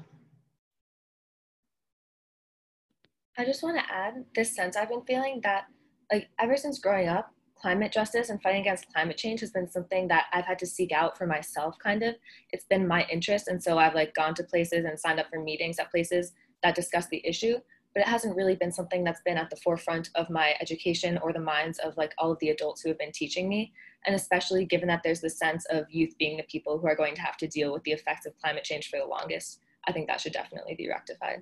I 3.39 3.47
just 3.47 3.63
want 3.63 3.79
to 3.79 3.85
add 3.91 4.27
this 4.35 4.55
sense 4.55 4.77
I've 4.77 4.91
been 4.91 5.07
feeling 5.07 5.41
that, 5.45 5.65
like, 6.13 6.29
ever 6.39 6.59
since 6.59 6.79
growing 6.79 7.09
up, 7.09 7.33
climate 7.61 7.93
justice 7.93 8.31
and 8.31 8.41
fighting 8.43 8.63
against 8.63 8.93
climate 8.93 9.17
change 9.17 9.41
has 9.41 9.51
been 9.51 9.71
something 9.71 10.09
that 10.09 10.27
I've 10.33 10.47
had 10.47 10.59
to 10.61 10.67
seek 10.67 10.93
out 10.93 11.19
for 11.19 11.27
myself, 11.27 11.77
kind 11.83 12.03
of. 12.03 12.15
It's 12.53 12.65
been 12.65 12.87
my 12.87 13.07
interest. 13.11 13.49
And 13.49 13.63
so 13.63 13.79
I've, 13.79 13.95
like, 13.95 14.15
gone 14.15 14.35
to 14.35 14.45
places 14.45 14.85
and 14.85 14.99
signed 14.99 15.21
up 15.21 15.27
for 15.31 15.41
meetings 15.41 15.79
at 15.79 15.91
places 15.91 16.33
that 16.63 16.75
discuss 16.75 17.07
the 17.09 17.27
issue. 17.27 17.57
But 17.95 18.03
it 18.03 18.09
hasn't 18.09 18.37
really 18.37 18.55
been 18.55 18.71
something 18.71 19.03
that's 19.03 19.23
been 19.23 19.37
at 19.37 19.51
the 19.51 19.57
forefront 19.57 20.11
of 20.15 20.31
my 20.31 20.55
education 20.61 21.19
or 21.23 21.33
the 21.33 21.41
minds 21.41 21.79
of, 21.81 21.97
like, 21.97 22.13
all 22.19 22.31
of 22.31 22.39
the 22.39 22.51
adults 22.51 22.83
who 22.83 22.89
have 22.89 22.99
been 22.99 23.13
teaching 23.13 23.49
me. 23.49 23.73
And 24.07 24.15
especially 24.15 24.65
given 24.65 24.89
that 24.89 25.03
there's 25.03 25.21
the 25.21 25.29
sense 25.29 25.67
of 25.71 25.85
youth 25.91 26.15
being 26.19 26.37
the 26.37 26.45
people 26.45 26.79
who 26.79 26.87
are 26.87 26.97
going 26.97 27.15
to 27.17 27.23
have 27.23 27.37
to 27.39 27.47
deal 27.47 27.73
with 27.73 27.83
the 27.83 27.93
effects 27.93 28.27
of 28.27 28.37
climate 28.39 28.65
change 28.65 28.89
for 28.89 28.99
the 28.99 29.05
longest, 29.07 29.61
I 29.87 29.93
think 29.93 30.07
that 30.07 30.21
should 30.21 30.33
definitely 30.33 30.75
be 30.75 30.89
rectified. 30.89 31.41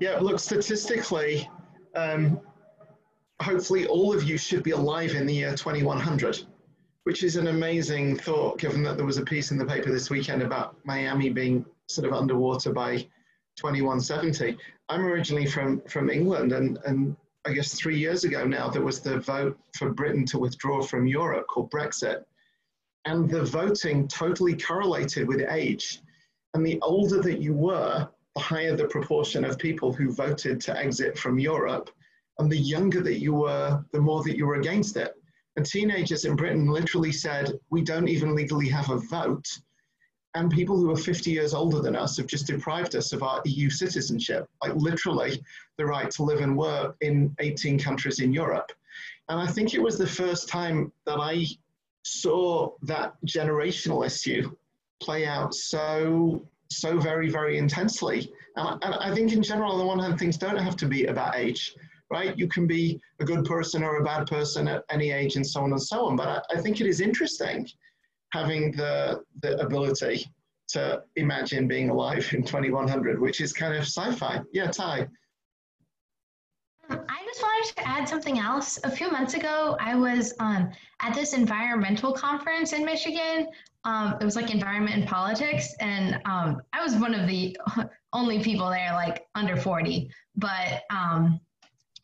Yeah, 0.00 0.18
look, 0.18 0.38
statistically, 0.38 1.48
um, 1.94 2.40
hopefully 3.42 3.86
all 3.86 4.14
of 4.14 4.24
you 4.24 4.38
should 4.38 4.62
be 4.62 4.70
alive 4.70 5.14
in 5.14 5.26
the 5.26 5.34
year 5.34 5.54
2100, 5.54 6.44
which 7.04 7.22
is 7.22 7.36
an 7.36 7.48
amazing 7.48 8.16
thought 8.16 8.58
given 8.58 8.82
that 8.82 8.96
there 8.96 9.06
was 9.06 9.18
a 9.18 9.24
piece 9.24 9.50
in 9.50 9.58
the 9.58 9.64
paper 9.64 9.90
this 9.90 10.10
weekend 10.10 10.42
about 10.42 10.76
Miami 10.84 11.30
being 11.30 11.64
sort 11.88 12.06
of 12.06 12.14
underwater 12.14 12.72
by 12.72 12.96
2170. 13.56 14.56
I'm 14.88 15.04
originally 15.04 15.46
from, 15.46 15.80
from 15.82 16.10
England, 16.10 16.52
and, 16.52 16.78
and 16.84 17.16
I 17.46 17.52
guess 17.52 17.74
three 17.74 17.98
years 17.98 18.24
ago 18.24 18.46
now, 18.46 18.68
there 18.68 18.82
was 18.82 19.00
the 19.00 19.20
vote 19.20 19.58
for 19.76 19.90
Britain 19.90 20.24
to 20.26 20.38
withdraw 20.38 20.82
from 20.82 21.06
Europe 21.06 21.46
called 21.46 21.70
Brexit. 21.70 22.24
And 23.04 23.28
the 23.28 23.44
voting 23.44 24.08
totally 24.08 24.56
correlated 24.56 25.28
with 25.28 25.42
age. 25.50 26.00
And 26.54 26.64
the 26.64 26.78
older 26.80 27.20
that 27.20 27.42
you 27.42 27.52
were, 27.52 28.08
the 28.34 28.40
higher 28.40 28.74
the 28.74 28.86
proportion 28.86 29.44
of 29.44 29.58
people 29.58 29.92
who 29.92 30.10
voted 30.10 30.60
to 30.62 30.76
exit 30.78 31.18
from 31.18 31.38
Europe. 31.38 31.90
And 32.38 32.50
the 32.50 32.58
younger 32.58 33.00
that 33.02 33.20
you 33.20 33.34
were, 33.34 33.84
the 33.92 34.00
more 34.00 34.22
that 34.24 34.36
you 34.36 34.46
were 34.46 34.56
against 34.56 34.96
it. 34.96 35.14
And 35.56 35.64
teenagers 35.64 36.24
in 36.24 36.34
Britain 36.34 36.68
literally 36.68 37.12
said, 37.12 37.52
We 37.70 37.82
don't 37.82 38.08
even 38.08 38.34
legally 38.34 38.68
have 38.68 38.90
a 38.90 38.98
vote. 38.98 39.46
And 40.36 40.50
people 40.50 40.76
who 40.76 40.90
are 40.90 40.96
50 40.96 41.30
years 41.30 41.54
older 41.54 41.80
than 41.80 41.94
us 41.94 42.16
have 42.16 42.26
just 42.26 42.48
deprived 42.48 42.96
us 42.96 43.12
of 43.12 43.22
our 43.22 43.40
EU 43.44 43.70
citizenship, 43.70 44.48
like 44.62 44.74
literally 44.74 45.40
the 45.78 45.86
right 45.86 46.10
to 46.10 46.24
live 46.24 46.40
and 46.40 46.56
work 46.56 46.96
in 47.02 47.34
18 47.38 47.78
countries 47.78 48.18
in 48.18 48.32
Europe. 48.32 48.72
And 49.28 49.38
I 49.38 49.46
think 49.46 49.74
it 49.74 49.82
was 49.82 49.96
the 49.96 50.06
first 50.06 50.48
time 50.48 50.92
that 51.06 51.20
I 51.20 51.46
saw 52.02 52.72
that 52.82 53.14
generational 53.24 54.04
issue 54.04 54.50
play 55.00 55.24
out 55.26 55.54
so 55.54 56.46
so 56.70 56.98
very, 56.98 57.30
very 57.30 57.58
intensely. 57.58 58.32
And, 58.56 58.82
and 58.82 58.94
I 58.94 59.14
think 59.14 59.32
in 59.32 59.42
general, 59.42 59.72
on 59.72 59.78
the 59.78 59.86
one 59.86 59.98
hand, 59.98 60.18
things 60.18 60.36
don't 60.36 60.56
have 60.56 60.76
to 60.78 60.86
be 60.86 61.06
about 61.06 61.36
age, 61.36 61.76
right? 62.14 62.38
You 62.38 62.46
can 62.48 62.66
be 62.66 63.00
a 63.20 63.24
good 63.24 63.44
person 63.44 63.82
or 63.82 63.96
a 63.96 64.04
bad 64.04 64.26
person 64.26 64.68
at 64.68 64.84
any 64.88 65.10
age 65.10 65.34
and 65.36 65.46
so 65.46 65.62
on 65.62 65.72
and 65.72 65.82
so 65.82 66.06
on. 66.06 66.16
But 66.16 66.28
I, 66.28 66.56
I 66.56 66.60
think 66.60 66.80
it 66.80 66.86
is 66.86 67.00
interesting 67.00 67.68
having 68.32 68.72
the, 68.72 69.20
the 69.42 69.60
ability 69.60 70.26
to 70.68 71.02
imagine 71.16 71.68
being 71.68 71.90
alive 71.90 72.26
in 72.32 72.42
2100, 72.44 73.20
which 73.20 73.40
is 73.40 73.52
kind 73.52 73.74
of 73.74 73.82
sci-fi. 73.82 74.40
Yeah, 74.52 74.68
Ty. 74.70 75.08
I 76.90 77.18
just 77.24 77.42
wanted 77.42 77.76
to 77.76 77.88
add 77.88 78.08
something 78.08 78.38
else. 78.38 78.78
A 78.84 78.90
few 78.90 79.10
months 79.10 79.34
ago, 79.34 79.76
I 79.80 79.94
was 79.94 80.34
um, 80.38 80.70
at 81.00 81.14
this 81.14 81.32
environmental 81.32 82.12
conference 82.12 82.72
in 82.72 82.84
Michigan. 82.84 83.48
Um, 83.84 84.16
it 84.20 84.24
was 84.24 84.36
like 84.36 84.52
environment 84.52 84.96
and 84.96 85.06
politics, 85.06 85.74
and 85.80 86.14
um, 86.24 86.60
I 86.72 86.82
was 86.82 86.94
one 86.96 87.14
of 87.14 87.26
the 87.26 87.56
only 88.12 88.42
people 88.42 88.68
there, 88.70 88.92
like 88.92 89.26
under 89.34 89.56
40. 89.56 90.10
But 90.36 90.82
um, 90.90 91.40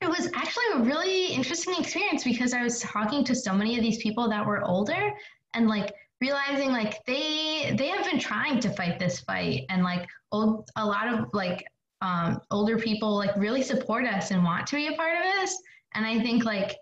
it 0.01 0.09
was 0.09 0.31
actually 0.35 0.65
a 0.75 0.79
really 0.79 1.27
interesting 1.27 1.75
experience 1.79 2.25
because 2.25 2.55
I 2.55 2.63
was 2.63 2.81
talking 2.81 3.23
to 3.25 3.35
so 3.35 3.53
many 3.53 3.77
of 3.77 3.83
these 3.83 3.99
people 3.99 4.29
that 4.31 4.45
were 4.45 4.65
older 4.65 5.11
and 5.55 5.69
like 5.69 5.93
realizing 6.21 6.71
like 6.71 7.05
they 7.05 7.75
they 7.77 7.89
have 7.89 8.05
been 8.05 8.19
trying 8.19 8.61
to 8.61 8.71
fight 8.71 8.99
this 8.99 9.21
fight 9.21 9.65
and 9.69 9.83
like 9.83 10.09
old 10.33 10.71
a 10.77 10.85
lot 10.85 11.13
of 11.13 11.29
like 11.33 11.67
um, 12.03 12.41
older 12.51 12.79
people 12.79 13.15
like 13.15 13.35
really 13.37 13.63
support 13.63 14.07
us 14.07 14.31
and 14.31 14.43
want 14.43 14.67
to 14.69 14.77
be 14.77 14.87
a 14.87 14.93
part 14.93 15.17
of 15.19 15.23
this. 15.23 15.61
And 15.95 16.07
I 16.07 16.19
think 16.21 16.45
like 16.45 16.77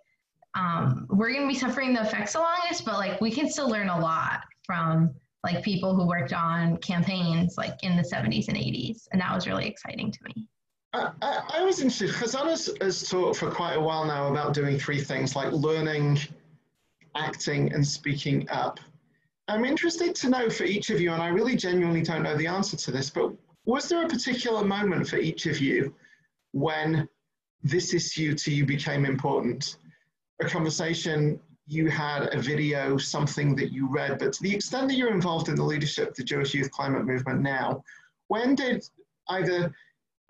um, 0.54 1.06
we're 1.10 1.32
gonna 1.32 1.48
be 1.48 1.54
suffering 1.54 1.92
the 1.94 2.02
effects 2.02 2.34
the 2.34 2.40
longest, 2.40 2.84
but 2.84 2.94
like 2.94 3.20
we 3.20 3.30
can 3.30 3.48
still 3.48 3.68
learn 3.68 3.88
a 3.88 3.98
lot 3.98 4.44
from 4.64 5.12
like 5.44 5.64
people 5.64 5.94
who 5.94 6.06
worked 6.06 6.32
on 6.32 6.76
campaigns 6.78 7.56
like 7.56 7.74
in 7.82 7.96
the 7.96 8.02
70s 8.02 8.48
and 8.48 8.56
80s. 8.56 9.08
And 9.12 9.20
that 9.20 9.34
was 9.34 9.46
really 9.46 9.66
exciting 9.66 10.12
to 10.12 10.18
me. 10.24 10.46
I, 10.92 11.10
I, 11.58 11.64
was 11.64 11.80
interested, 11.80 12.10
Hazon 12.10 12.46
has, 12.46 12.70
has 12.80 13.08
taught 13.08 13.36
for 13.36 13.50
quite 13.50 13.74
a 13.74 13.80
while 13.80 14.06
now 14.06 14.28
about 14.30 14.54
doing 14.54 14.78
three 14.78 15.00
things 15.00 15.36
like 15.36 15.52
learning, 15.52 16.18
acting, 17.14 17.72
and 17.72 17.86
speaking 17.86 18.48
up. 18.48 18.80
I'm 19.48 19.64
interested 19.64 20.14
to 20.16 20.30
know 20.30 20.48
for 20.48 20.64
each 20.64 20.90
of 20.90 21.00
you, 21.00 21.12
and 21.12 21.22
I 21.22 21.28
really 21.28 21.56
genuinely 21.56 22.02
don't 22.02 22.22
know 22.22 22.36
the 22.36 22.46
answer 22.46 22.76
to 22.76 22.90
this, 22.90 23.10
but 23.10 23.32
was 23.66 23.88
there 23.88 24.04
a 24.04 24.08
particular 24.08 24.64
moment 24.64 25.08
for 25.08 25.18
each 25.18 25.46
of 25.46 25.60
you 25.60 25.94
when 26.52 27.06
this 27.62 27.92
issue 27.92 28.34
to 28.34 28.50
you 28.50 28.64
became 28.64 29.04
important? 29.04 29.76
A 30.40 30.46
conversation 30.46 31.38
you 31.66 31.90
had, 31.90 32.34
a 32.34 32.40
video, 32.40 32.96
something 32.96 33.54
that 33.56 33.72
you 33.72 33.88
read, 33.90 34.18
but 34.18 34.32
to 34.32 34.42
the 34.42 34.54
extent 34.54 34.88
that 34.88 34.94
you're 34.94 35.12
involved 35.12 35.50
in 35.50 35.54
the 35.54 35.62
leadership 35.62 36.10
of 36.10 36.16
the 36.16 36.24
Jewish 36.24 36.54
Youth 36.54 36.70
Climate 36.70 37.04
Movement 37.04 37.42
now, 37.42 37.84
when 38.28 38.54
did 38.54 38.88
either 39.28 39.74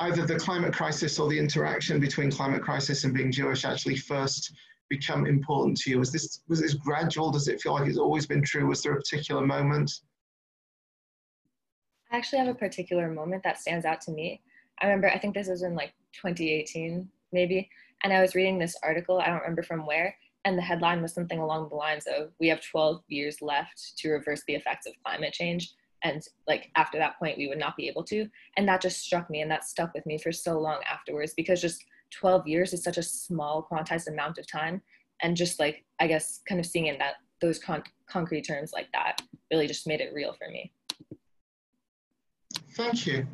either 0.01 0.27
the 0.27 0.39
climate 0.39 0.73
crisis 0.73 1.19
or 1.19 1.29
the 1.29 1.39
interaction 1.39 2.01
between 2.01 2.31
climate 2.31 2.63
crisis 2.63 3.05
and 3.05 3.15
being 3.15 3.33
Jewish 3.33 3.65
actually 3.65 3.97
first 3.97 4.53
become 4.89 5.27
important 5.27 5.77
to 5.79 5.91
you? 5.91 5.99
Was 5.99 6.13
this 6.13 6.43
was 6.49 6.61
this 6.61 6.75
gradual? 6.75 7.31
Does 7.31 7.49
it 7.49 7.61
feel 7.61 7.73
like 7.73 7.89
it's 7.89 7.99
always 7.99 8.27
been 8.27 8.43
true? 8.43 8.67
Was 8.67 8.83
there 8.83 8.93
a 8.93 8.97
particular 8.97 9.45
moment? 9.47 9.91
I 12.11 12.17
actually 12.17 12.39
have 12.39 12.49
a 12.49 12.55
particular 12.55 13.11
moment 13.11 13.43
that 13.43 13.59
stands 13.59 13.85
out 13.85 14.01
to 14.03 14.11
me. 14.11 14.41
I 14.81 14.87
remember, 14.87 15.11
I 15.11 15.19
think 15.19 15.35
this 15.35 15.49
was 15.49 15.63
in 15.63 15.75
like 15.75 15.93
2018, 16.15 17.09
maybe, 17.33 17.69
and 18.03 18.13
I 18.13 18.23
was 18.23 18.35
reading 18.35 18.59
this 18.59 18.77
article, 18.83 19.19
I 19.19 19.27
don't 19.27 19.41
remember 19.41 19.63
from 19.63 19.85
where, 19.85 20.17
and 20.45 20.57
the 20.57 20.63
headline 20.63 21.03
was 21.03 21.13
something 21.13 21.39
along 21.39 21.69
the 21.69 21.75
lines 21.75 22.07
of 22.07 22.31
We 22.41 22.49
have 22.49 22.63
12 22.63 23.03
years 23.09 23.43
left 23.43 23.99
to 23.99 24.11
reverse 24.11 24.43
the 24.47 24.55
effects 24.55 24.87
of 24.87 24.95
climate 25.05 25.33
change. 25.33 25.73
And 26.05 26.23
like 26.47 26.71
after 26.77 26.99
that 26.99 27.19
point, 27.19 27.39
we 27.39 27.49
would 27.49 27.59
not 27.59 27.77
be 27.77 27.89
able 27.89 28.05
to. 28.05 28.27
And 28.57 28.69
that 28.69 28.81
just 28.81 29.01
struck 29.01 29.29
me 29.31 29.41
and 29.41 29.51
that 29.51 29.65
stuck 29.65 29.93
with 29.95 30.07
me 30.07 30.19
for 30.19 30.33
so 30.33 30.59
long 30.59 30.81
afterwards 30.91 31.35
because 31.37 31.61
just 31.61 31.85
12 32.13 32.47
years 32.47 32.73
is 32.73 32.83
such 32.83 32.99
a 32.99 33.03
small 33.03 33.67
quantized 33.71 34.09
amount 34.09 34.39
of 34.39 34.47
time. 34.47 34.81
And 35.23 35.37
just 35.37 35.59
like 35.59 35.85
i 36.01 36.07
guess 36.07 36.41
kind 36.49 36.61
of 36.61 36.67
seeing 36.67 36.87
in 36.87 36.99
that 36.99 37.15
those 37.41 37.59
con- 37.59 37.83
concrete 38.09 38.43
terms 38.43 38.73
like 38.73 38.89
that 38.93 39.21
really 39.51 39.67
just 39.67 39.87
made 39.87 40.01
it 40.01 40.13
real 40.15 40.33
for 40.33 40.49
me. 40.51 40.73
Thank 42.77 43.07
you. 43.07 43.27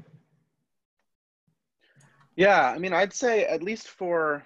Yeah 2.37 2.71
i 2.71 2.79
mean 2.79 2.93
i'd 2.93 3.13
say 3.13 3.45
at 3.45 3.63
least 3.63 3.87
for 3.87 4.43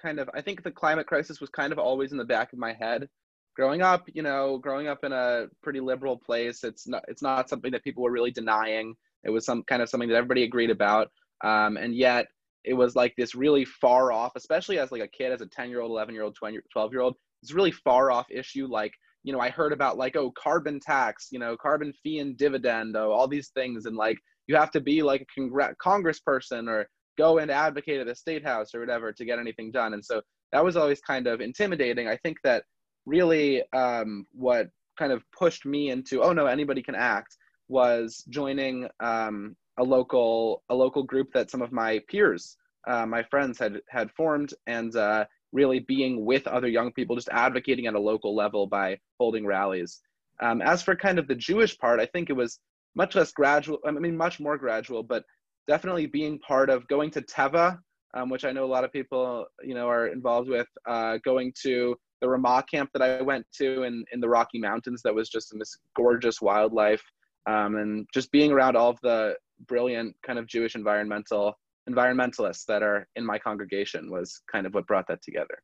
kind 0.00 0.18
of 0.18 0.30
i 0.32 0.40
think 0.40 0.62
the 0.62 0.70
climate 0.70 1.06
crisis 1.06 1.38
was 1.38 1.50
kind 1.50 1.70
of 1.70 1.78
always 1.78 2.12
in 2.12 2.18
the 2.18 2.24
back 2.24 2.52
of 2.54 2.58
my 2.58 2.72
head 2.72 3.08
growing 3.54 3.82
up 3.82 4.08
you 4.12 4.22
know 4.22 4.58
growing 4.58 4.88
up 4.88 5.04
in 5.04 5.12
a 5.12 5.46
pretty 5.62 5.80
liberal 5.80 6.16
place 6.16 6.64
it's 6.64 6.86
not 6.88 7.04
it's 7.08 7.22
not 7.22 7.48
something 7.48 7.70
that 7.70 7.84
people 7.84 8.02
were 8.02 8.10
really 8.10 8.30
denying 8.30 8.94
it 9.24 9.30
was 9.30 9.44
some 9.44 9.62
kind 9.64 9.82
of 9.82 9.88
something 9.88 10.08
that 10.08 10.16
everybody 10.16 10.42
agreed 10.42 10.70
about 10.70 11.08
um, 11.42 11.76
and 11.76 11.94
yet 11.94 12.26
it 12.64 12.74
was 12.74 12.96
like 12.96 13.14
this 13.16 13.34
really 13.34 13.64
far 13.64 14.10
off, 14.10 14.32
especially 14.36 14.78
as 14.78 14.90
like 14.90 15.02
a 15.02 15.08
kid, 15.08 15.32
as 15.32 15.42
a 15.42 15.46
10 15.46 15.68
year 15.68 15.80
old, 15.80 15.90
11 15.90 16.14
year 16.14 16.24
old, 16.24 16.36
12 16.36 16.92
year 16.92 17.00
old, 17.00 17.14
this 17.42 17.52
really 17.52 17.70
far 17.70 18.10
off 18.10 18.26
issue. 18.30 18.66
Like, 18.66 18.92
you 19.22 19.32
know, 19.32 19.40
I 19.40 19.50
heard 19.50 19.72
about 19.72 19.98
like, 19.98 20.16
oh, 20.16 20.32
carbon 20.32 20.80
tax, 20.80 21.28
you 21.30 21.38
know, 21.38 21.56
carbon 21.56 21.92
fee 22.02 22.18
and 22.18 22.36
dividend, 22.36 22.96
oh, 22.96 23.12
all 23.12 23.28
these 23.28 23.50
things. 23.50 23.84
And 23.86 23.96
like, 23.96 24.18
you 24.46 24.56
have 24.56 24.70
to 24.72 24.80
be 24.80 25.02
like 25.02 25.26
a 25.36 25.40
congr- 25.40 25.74
congressperson 25.82 26.68
or 26.68 26.88
go 27.16 27.38
and 27.38 27.50
advocate 27.50 28.00
at 28.00 28.06
the 28.06 28.14
state 28.14 28.44
house 28.44 28.74
or 28.74 28.80
whatever 28.80 29.12
to 29.12 29.24
get 29.24 29.38
anything 29.38 29.70
done. 29.70 29.94
And 29.94 30.04
so 30.04 30.22
that 30.52 30.64
was 30.64 30.76
always 30.76 31.00
kind 31.00 31.26
of 31.26 31.40
intimidating. 31.40 32.08
I 32.08 32.16
think 32.16 32.38
that 32.44 32.64
really 33.06 33.62
um, 33.72 34.26
what 34.32 34.68
kind 34.98 35.12
of 35.12 35.22
pushed 35.36 35.66
me 35.66 35.90
into, 35.90 36.22
oh 36.22 36.32
no, 36.32 36.46
anybody 36.46 36.82
can 36.82 36.94
act 36.94 37.36
was 37.68 38.24
joining 38.28 38.88
um, 39.00 39.56
a 39.78 39.82
local 39.82 40.62
a 40.68 40.74
local 40.74 41.02
group 41.02 41.32
that 41.32 41.50
some 41.50 41.62
of 41.62 41.72
my 41.72 42.00
peers, 42.08 42.56
uh, 42.86 43.06
my 43.06 43.22
friends 43.24 43.58
had 43.58 43.80
had 43.88 44.10
formed, 44.12 44.52
and 44.66 44.94
uh, 44.96 45.24
really 45.52 45.80
being 45.80 46.24
with 46.24 46.46
other 46.46 46.68
young 46.68 46.92
people, 46.92 47.16
just 47.16 47.28
advocating 47.30 47.86
at 47.86 47.94
a 47.94 48.00
local 48.00 48.34
level 48.34 48.66
by 48.66 48.98
holding 49.18 49.46
rallies. 49.46 50.00
Um, 50.40 50.60
as 50.60 50.82
for 50.82 50.96
kind 50.96 51.18
of 51.18 51.28
the 51.28 51.34
Jewish 51.34 51.78
part, 51.78 52.00
I 52.00 52.06
think 52.06 52.28
it 52.28 52.34
was 52.34 52.58
much 52.94 53.14
less 53.14 53.32
gradual. 53.32 53.78
I 53.86 53.90
mean, 53.92 54.16
much 54.16 54.40
more 54.40 54.58
gradual, 54.58 55.02
but 55.02 55.24
definitely 55.66 56.06
being 56.06 56.38
part 56.40 56.70
of 56.70 56.86
going 56.88 57.10
to 57.12 57.22
Teva, 57.22 57.78
um, 58.14 58.28
which 58.28 58.44
I 58.44 58.52
know 58.52 58.64
a 58.64 58.66
lot 58.66 58.84
of 58.84 58.92
people, 58.92 59.46
you 59.62 59.74
know, 59.74 59.88
are 59.88 60.08
involved 60.08 60.48
with. 60.48 60.68
Uh, 60.86 61.18
going 61.24 61.52
to 61.62 61.96
the 62.20 62.28
Ramah 62.28 62.64
camp 62.70 62.90
that 62.92 63.02
I 63.02 63.20
went 63.20 63.46
to 63.58 63.82
in, 63.82 64.04
in 64.12 64.20
the 64.20 64.28
Rocky 64.28 64.58
Mountains, 64.58 65.02
that 65.02 65.14
was 65.14 65.28
just 65.28 65.52
in 65.52 65.58
this 65.58 65.76
gorgeous 65.96 66.40
wildlife, 66.40 67.02
um, 67.46 67.76
and 67.76 68.06
just 68.14 68.30
being 68.32 68.52
around 68.52 68.76
all 68.76 68.90
of 68.90 69.00
the 69.02 69.36
brilliant 69.66 70.16
kind 70.26 70.38
of 70.38 70.46
Jewish 70.46 70.74
environmental 70.74 71.54
environmentalists 71.88 72.64
that 72.64 72.82
are 72.82 73.06
in 73.14 73.26
my 73.26 73.38
congregation 73.38 74.10
was 74.10 74.40
kind 74.50 74.66
of 74.66 74.72
what 74.74 74.86
brought 74.86 75.06
that 75.06 75.22
together. 75.22 75.58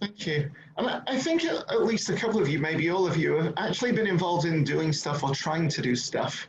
Thank 0.00 0.26
you. 0.26 0.50
And 0.78 1.02
I 1.06 1.18
think 1.18 1.44
at 1.44 1.84
least 1.84 2.08
a 2.08 2.14
couple 2.14 2.40
of 2.40 2.48
you, 2.48 2.58
maybe 2.58 2.90
all 2.90 3.06
of 3.06 3.16
you, 3.16 3.36
have 3.36 3.54
actually 3.58 3.92
been 3.92 4.06
involved 4.06 4.46
in 4.46 4.64
doing 4.64 4.92
stuff 4.92 5.22
or 5.22 5.34
trying 5.34 5.68
to 5.68 5.82
do 5.82 5.94
stuff 5.94 6.48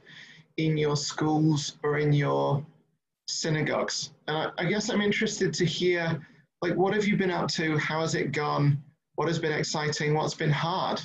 in 0.56 0.78
your 0.78 0.96
schools 0.96 1.78
or 1.84 1.98
in 1.98 2.14
your 2.14 2.66
synagogues. 3.28 4.14
And 4.28 4.52
I 4.58 4.66
guess 4.66 4.90
I'm 4.90 5.02
interested 5.02 5.54
to 5.56 5.66
hear, 5.66 6.26
like, 6.62 6.76
what 6.76 6.94
have 6.94 7.06
you 7.06 7.18
been 7.18 7.32
up 7.32 7.50
to? 7.52 7.78
How 7.78 8.02
has 8.02 8.16
it 8.16 8.32
gone? 8.32 8.82
What 9.18 9.28
has 9.30 9.40
been 9.40 9.52
exciting? 9.52 10.14
What's 10.14 10.36
been 10.36 10.52
hard? 10.52 11.02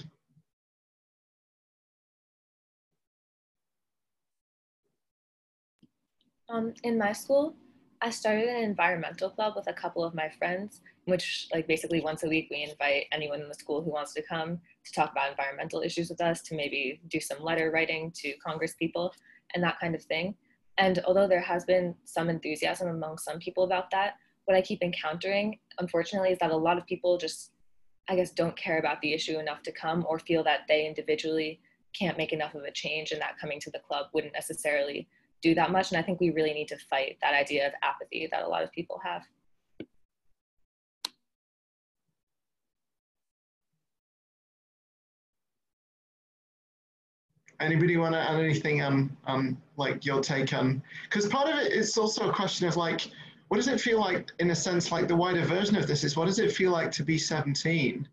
Um, 6.51 6.75
in 6.83 6.99
my 6.99 7.15
school, 7.15 7.55
I 8.03 8.11
started 8.11 8.49
an 8.49 8.65
environmental 8.65 9.31
club 9.31 9.55
with 9.57 9.67
a 9.67 9.73
couple 9.73 10.05
of 10.05 10.15
my 10.15 10.29
friends, 10.29 10.83
which 11.07 11.49
like 11.55 11.67
basically 11.67 12.03
once 12.03 12.23
a 12.23 12.29
week 12.29 12.49
we 12.51 12.65
invite 12.65 13.07
anyone 13.13 13.41
in 13.41 13.49
the 13.49 13.55
school 13.55 13.81
who 13.81 13.91
wants 13.91 14.13
to 14.13 14.23
come 14.23 14.61
to 14.85 14.93
talk 14.93 15.13
about 15.13 15.31
environmental 15.31 15.81
issues 15.81 16.11
with 16.11 16.21
us, 16.21 16.43
to 16.43 16.55
maybe 16.55 17.01
do 17.09 17.19
some 17.19 17.43
letter 17.43 17.71
writing 17.71 18.13
to 18.17 18.35
Congress 18.47 18.75
people 18.75 19.15
and 19.55 19.65
that 19.65 19.81
kind 19.81 19.95
of 19.95 20.03
thing. 20.03 20.35
And 20.77 20.99
although 21.07 21.27
there 21.27 21.41
has 21.41 21.65
been 21.65 21.95
some 22.05 22.29
enthusiasm 22.29 22.89
among 22.89 23.17
some 23.17 23.39
people 23.39 23.65
about 23.65 23.91
that, 23.93 24.17
what 24.45 24.55
I 24.55 24.61
keep 24.61 24.83
encountering, 24.83 25.59
unfortunately, 25.79 26.33
is 26.33 26.39
that 26.41 26.51
a 26.51 26.57
lot 26.57 26.77
of 26.77 26.85
people 26.87 27.17
just, 27.17 27.52
I 28.09 28.17
guess, 28.17 28.31
don't 28.33 28.57
care 28.57 28.79
about 28.79 29.01
the 29.01 29.15
issue 29.15 29.39
enough 29.39 29.63
to 29.63 29.73
come 29.73 30.05
or 30.09 30.19
feel 30.19 30.43
that 30.45 30.61
they 30.69 30.87
individually 30.87 31.61
can't 31.99 32.19
make 32.19 32.33
enough 32.33 32.55
of 32.55 32.65
a 32.65 32.71
change 32.71 33.13
and 33.13 33.21
that 33.21 33.39
coming 33.39 33.61
to 33.61 33.71
the 33.71 33.79
club 33.79 34.07
wouldn't 34.13 34.33
necessarily 34.33 35.09
do 35.41 35.55
that 35.55 35.71
much. 35.71 35.91
And 35.91 35.99
I 35.99 36.03
think 36.03 36.21
we 36.21 36.31
really 36.31 36.53
need 36.53 36.69
to 36.69 36.79
fight 36.91 37.17
that 37.23 37.35
idea 37.35 37.67
of 37.67 37.73
apathy 37.83 38.29
that 38.31 38.43
a 38.43 38.49
lot 38.49 38.63
of 38.63 38.73
people 38.73 39.01
have. 39.05 39.23
Anybody 47.61 47.97
want 47.97 48.15
to 48.15 48.21
add 48.21 48.41
anything 48.41 48.83
on, 48.83 49.17
on 49.25 49.57
like 49.77 50.05
your 50.05 50.21
take 50.21 50.53
on, 50.53 50.83
because 51.05 51.29
part 51.29 51.49
of 51.49 51.55
it 51.55 51.73
is 51.73 51.97
also 51.97 52.29
a 52.29 52.33
question 52.33 52.67
of 52.67 52.77
like, 52.77 53.09
what 53.53 53.59
does 53.59 53.69
it 53.69 53.83
feel 53.83 54.01
like 54.01 54.31
in 54.39 54.51
a 54.51 54.55
sense, 54.57 54.91
like 54.91 55.07
the 55.07 55.15
wider 55.15 55.45
version 55.45 55.77
of 55.77 55.87
this 55.87 56.05
is 56.05 56.17
what 56.17 56.25
does 56.25 56.39
it 56.39 56.51
feel 56.51 56.73
like 56.73 56.91
to 56.91 57.03
be 57.03 57.19
17 57.19 58.09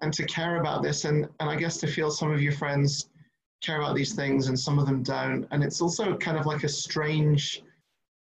and 0.00 0.14
to 0.14 0.24
care 0.24 0.58
about 0.62 0.82
this 0.82 1.04
and, 1.04 1.28
and 1.40 1.50
I 1.50 1.56
guess 1.56 1.76
to 1.80 1.86
feel 1.86 2.10
some 2.10 2.32
of 2.32 2.40
your 2.40 2.52
friends 2.54 3.10
care 3.62 3.82
about 3.82 3.94
these 3.94 4.14
things 4.14 4.48
and 4.48 4.58
some 4.58 4.78
of 4.78 4.86
them 4.86 5.02
don't. 5.02 5.46
And 5.50 5.62
it's 5.62 5.82
also 5.82 6.16
kind 6.16 6.38
of 6.38 6.46
like 6.46 6.64
a 6.64 6.70
strange 6.70 7.62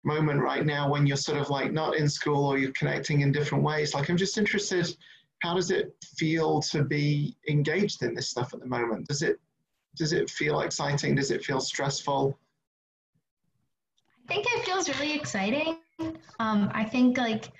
moment 0.04 0.42
right 0.42 0.66
now 0.66 0.90
when 0.90 1.06
you're 1.06 1.16
sort 1.16 1.38
of 1.38 1.48
like 1.48 1.72
not 1.72 1.96
in 1.96 2.10
school 2.10 2.44
or 2.44 2.58
you're 2.58 2.72
connecting 2.72 3.22
in 3.22 3.32
different 3.32 3.64
ways. 3.64 3.94
Like, 3.94 4.10
I'm 4.10 4.18
just 4.18 4.36
interested, 4.36 4.94
how 5.38 5.54
does 5.54 5.70
it 5.70 5.94
feel 6.18 6.60
to 6.60 6.84
be 6.84 7.38
engaged 7.48 8.02
in 8.02 8.12
this 8.12 8.28
stuff 8.28 8.52
at 8.52 8.60
the 8.60 8.66
moment? 8.66 9.08
Does 9.08 9.22
it, 9.22 9.40
does 9.96 10.12
it 10.12 10.28
feel 10.28 10.60
exciting? 10.60 11.14
Does 11.14 11.30
it 11.30 11.42
feel 11.42 11.62
stressful? 11.62 12.38
I 14.28 14.34
think 14.34 14.44
it 14.46 14.66
feels 14.66 14.90
really 14.90 15.14
exciting. 15.14 15.78
Um, 16.38 16.70
I 16.74 16.84
think 16.84 17.18
like 17.18 17.50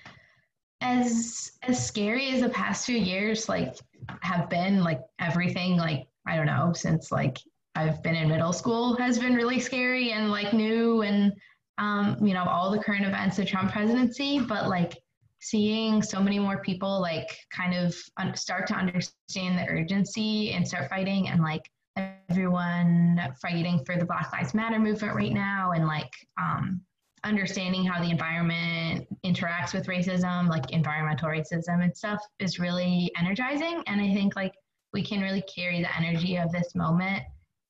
as 0.80 1.52
as 1.62 1.84
scary 1.84 2.30
as 2.30 2.40
the 2.40 2.48
past 2.48 2.86
few 2.86 2.96
years 2.96 3.48
like 3.48 3.76
have 4.22 4.48
been, 4.48 4.82
like 4.82 5.02
everything 5.18 5.76
like 5.76 6.06
I 6.26 6.36
don't 6.36 6.46
know 6.46 6.72
since 6.74 7.12
like 7.12 7.38
I've 7.74 8.02
been 8.02 8.14
in 8.14 8.28
middle 8.28 8.52
school 8.52 8.96
has 8.96 9.18
been 9.18 9.34
really 9.34 9.60
scary 9.60 10.12
and 10.12 10.30
like 10.30 10.52
new 10.52 11.02
and 11.02 11.32
um, 11.78 12.16
you 12.20 12.34
know 12.34 12.44
all 12.44 12.70
the 12.70 12.78
current 12.78 13.04
events 13.04 13.38
of 13.38 13.46
Trump 13.46 13.72
presidency, 13.72 14.38
but 14.40 14.68
like 14.68 14.94
seeing 15.40 16.02
so 16.02 16.22
many 16.22 16.38
more 16.38 16.62
people 16.62 17.00
like 17.00 17.36
kind 17.50 17.74
of 17.74 17.94
start 18.38 18.66
to 18.66 18.74
understand 18.74 19.58
the 19.58 19.66
urgency 19.68 20.52
and 20.52 20.66
start 20.66 20.90
fighting 20.90 21.28
and 21.28 21.40
like 21.40 21.62
everyone 21.96 23.18
fighting 23.40 23.82
for 23.84 23.96
the 23.96 24.04
Black 24.04 24.30
Lives 24.32 24.54
Matter 24.54 24.78
movement 24.78 25.14
right 25.14 25.32
now 25.32 25.72
and 25.72 25.86
like 25.86 26.12
um, 26.40 26.82
understanding 27.24 27.84
how 27.84 28.02
the 28.02 28.10
environment 28.10 29.06
interacts 29.24 29.74
with 29.74 29.86
racism, 29.86 30.48
like 30.48 30.70
environmental 30.70 31.28
racism 31.28 31.82
and 31.82 31.96
stuff, 31.96 32.20
is 32.38 32.58
really 32.58 33.12
energizing. 33.18 33.82
And 33.86 34.00
I 34.00 34.12
think 34.14 34.36
like 34.36 34.54
we 34.92 35.02
can 35.02 35.20
really 35.20 35.42
carry 35.42 35.80
the 35.80 35.96
energy 35.96 36.36
of 36.36 36.50
this 36.52 36.74
moment 36.74 37.22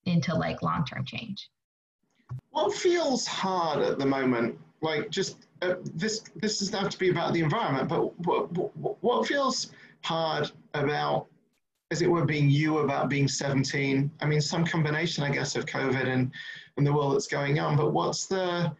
into 0.07 0.35
like 0.35 0.62
long-term 0.62 1.04
change. 1.04 1.50
What 2.50 2.75
feels 2.75 3.26
hard 3.26 3.83
at 3.83 3.99
the 3.99 4.07
moment? 4.07 4.59
Like 4.83 5.11
just 5.11 5.47
uh, 5.62 5.75
this 5.95 6.23
this 6.37 6.61
doesn't 6.61 6.78
have 6.78 6.90
to 6.90 6.99
be 6.99 7.11
about 7.11 7.35
the 7.35 7.40
environment, 7.40 7.88
but 7.88 8.19
what, 8.21 8.50
what, 8.52 8.97
what 9.02 9.26
feels 9.26 9.73
hard 10.02 10.50
about 10.75 11.26
as 11.90 12.02
it 12.02 12.11
were 12.11 12.25
being 12.25 12.49
you 12.49 12.78
about 12.78 13.09
being 13.09 13.26
17 13.26 14.11
i 14.21 14.26
mean 14.26 14.40
some 14.40 14.64
combination 14.64 15.25
i 15.25 15.30
guess 15.30 15.57
of 15.57 15.66
covid 15.66 16.07
and 16.07 16.30
and 16.76 16.87
the 16.87 16.92
world 16.92 17.14
that's 17.14 17.26
going 17.26 17.59
on 17.59 17.76
but 17.76 17.92
what's 17.92 18.26
the 18.26 18.73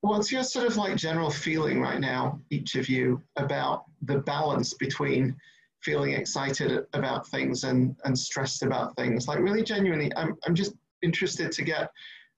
what's 0.00 0.30
your 0.30 0.44
sort 0.44 0.66
of 0.66 0.76
like 0.76 0.96
general 0.96 1.30
feeling 1.30 1.80
right 1.80 2.00
now 2.00 2.40
each 2.50 2.76
of 2.76 2.88
you 2.88 3.22
about 3.36 3.84
the 4.02 4.18
balance 4.18 4.74
between 4.74 5.36
feeling 5.82 6.12
excited 6.12 6.86
about 6.92 7.26
things 7.28 7.64
and 7.64 7.96
and 8.04 8.18
stressed 8.18 8.62
about 8.62 8.94
things? 8.96 9.28
Like 9.28 9.38
really 9.40 9.62
genuinely 9.62 10.12
i'm, 10.16 10.36
I'm 10.46 10.54
just 10.54 10.74
interested 11.02 11.52
to 11.52 11.62
get 11.62 11.90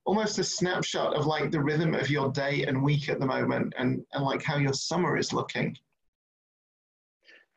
almost 0.04 0.38
a 0.38 0.44
snapshot 0.44 1.14
of 1.14 1.26
like 1.26 1.50
the 1.50 1.62
rhythm 1.62 1.94
of 1.94 2.10
your 2.10 2.30
day 2.32 2.64
and 2.64 2.82
week 2.82 3.08
at 3.08 3.20
the 3.20 3.26
moment 3.26 3.72
and 3.78 4.02
and 4.12 4.24
like 4.24 4.42
how 4.42 4.56
your 4.56 4.72
summer 4.72 5.16
is 5.16 5.32
looking. 5.32 5.76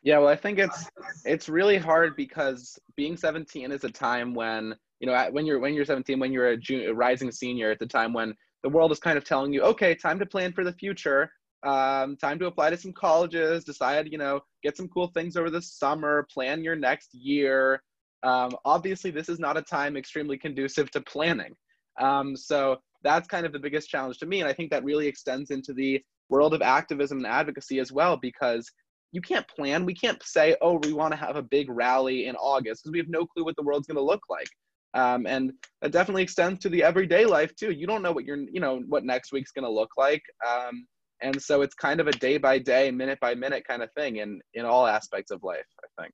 Yeah, 0.02 0.20
well, 0.20 0.28
I 0.28 0.36
think 0.36 0.60
it's 0.60 0.90
it's 1.26 1.48
really 1.48 1.78
hard 1.78 2.16
because 2.18 2.78
being 2.98 3.16
17 3.16 3.72
is 3.72 3.86
a 3.86 3.90
time 3.90 4.34
when 4.34 4.76
you 5.00 5.08
know 5.08 5.30
when 5.32 5.46
you're 5.46 5.60
when 5.60 5.74
you're 5.74 5.86
17, 5.86 6.20
when 6.20 6.34
you're 6.34 6.50
a, 6.50 6.58
junior, 6.58 6.92
a 6.92 6.94
rising 6.94 7.32
senior, 7.32 7.72
at 7.72 7.80
the 7.80 7.88
time 7.88 8.12
when 8.14 8.36
the 8.64 8.70
world 8.70 8.92
is 8.92 9.00
kind 9.00 9.18
of 9.18 9.24
telling 9.24 9.54
you, 9.54 9.62
okay, 9.62 9.94
time 9.94 10.20
to 10.20 10.26
plan 10.26 10.54
for 10.54 10.64
the 10.64 10.74
future, 10.74 11.30
um, 11.64 12.18
time 12.18 12.40
to 12.40 12.48
apply 12.48 12.70
to 12.70 12.78
some 12.78 12.94
colleges, 12.94 13.64
decide, 13.64 14.12
you 14.12 14.18
know, 14.18 14.40
get 14.64 14.78
some 14.78 14.88
cool 14.88 15.08
things 15.08 15.36
over 15.36 15.50
the 15.50 15.62
summer, 15.62 16.28
plan 16.34 16.64
your 16.64 16.76
next 16.76 17.14
year. 17.14 17.82
Um, 18.24 18.56
obviously, 18.66 19.12
this 19.12 19.30
is 19.30 19.40
not 19.40 19.58
a 19.58 19.62
time 19.62 19.98
extremely 19.98 20.38
conducive 20.38 20.90
to 20.92 21.02
planning. 21.02 21.54
Um, 22.00 22.36
so 22.36 22.78
that's 23.04 23.28
kind 23.28 23.46
of 23.46 23.52
the 23.52 23.60
biggest 23.60 23.90
challenge 23.90 24.18
to 24.20 24.26
me, 24.26 24.40
and 24.40 24.50
I 24.50 24.54
think 24.54 24.72
that 24.72 24.84
really 24.84 25.08
extends 25.08 25.52
into 25.52 25.74
the 25.74 26.02
world 26.30 26.54
of 26.54 26.62
activism 26.62 27.18
and 27.18 27.28
advocacy 27.28 27.80
as 27.80 27.92
well 27.92 28.18
because 28.18 28.72
you 29.12 29.22
can't 29.22 29.48
plan. 29.48 29.86
We 29.86 29.94
can't 29.94 30.22
say, 30.24 30.56
oh, 30.62 30.80
we 30.84 30.94
want 30.94 31.12
to 31.12 31.20
have 31.20 31.36
a 31.36 31.44
big 31.44 31.70
rally 31.70 32.26
in 32.26 32.36
August 32.38 32.84
because 32.84 32.94
we 32.94 32.98
have 32.98 33.10
no 33.10 33.26
clue 33.26 33.46
what 33.46 33.56
the 33.56 33.64
world's 33.64 33.88
going 33.88 33.98
to 33.98 34.04
look 34.04 34.24
like. 34.30 34.48
Um, 34.94 35.26
and 35.26 35.54
that 35.82 35.92
definitely 35.92 36.24
extends 36.24 36.60
to 36.60 36.70
the 36.70 36.84
everyday 36.84 37.26
life 37.26 37.56
too. 37.56 37.72
You 37.72 37.88
don't 37.88 38.04
know 38.04 38.12
what 38.12 38.26
you're, 38.26 38.38
you 38.38 38.60
know, 38.60 38.82
what 38.88 39.04
next 39.04 39.32
week's 39.32 39.52
going 39.52 39.66
to 39.66 39.72
look 39.72 39.92
like. 39.98 40.24
Um, 40.48 40.86
and 41.22 41.42
so 41.42 41.62
it's 41.62 41.74
kind 41.74 42.00
of 42.00 42.08
a 42.08 42.12
day 42.12 42.38
by 42.38 42.60
day, 42.60 42.92
minute 42.92 43.20
by 43.20 43.34
minute 43.34 43.66
kind 43.68 43.82
of 43.82 43.92
thing 43.94 44.18
in 44.18 44.42
in 44.54 44.66
all 44.66 44.86
aspects 44.86 45.32
of 45.32 45.42
life. 45.44 45.66
I 45.84 46.02
think. 46.02 46.14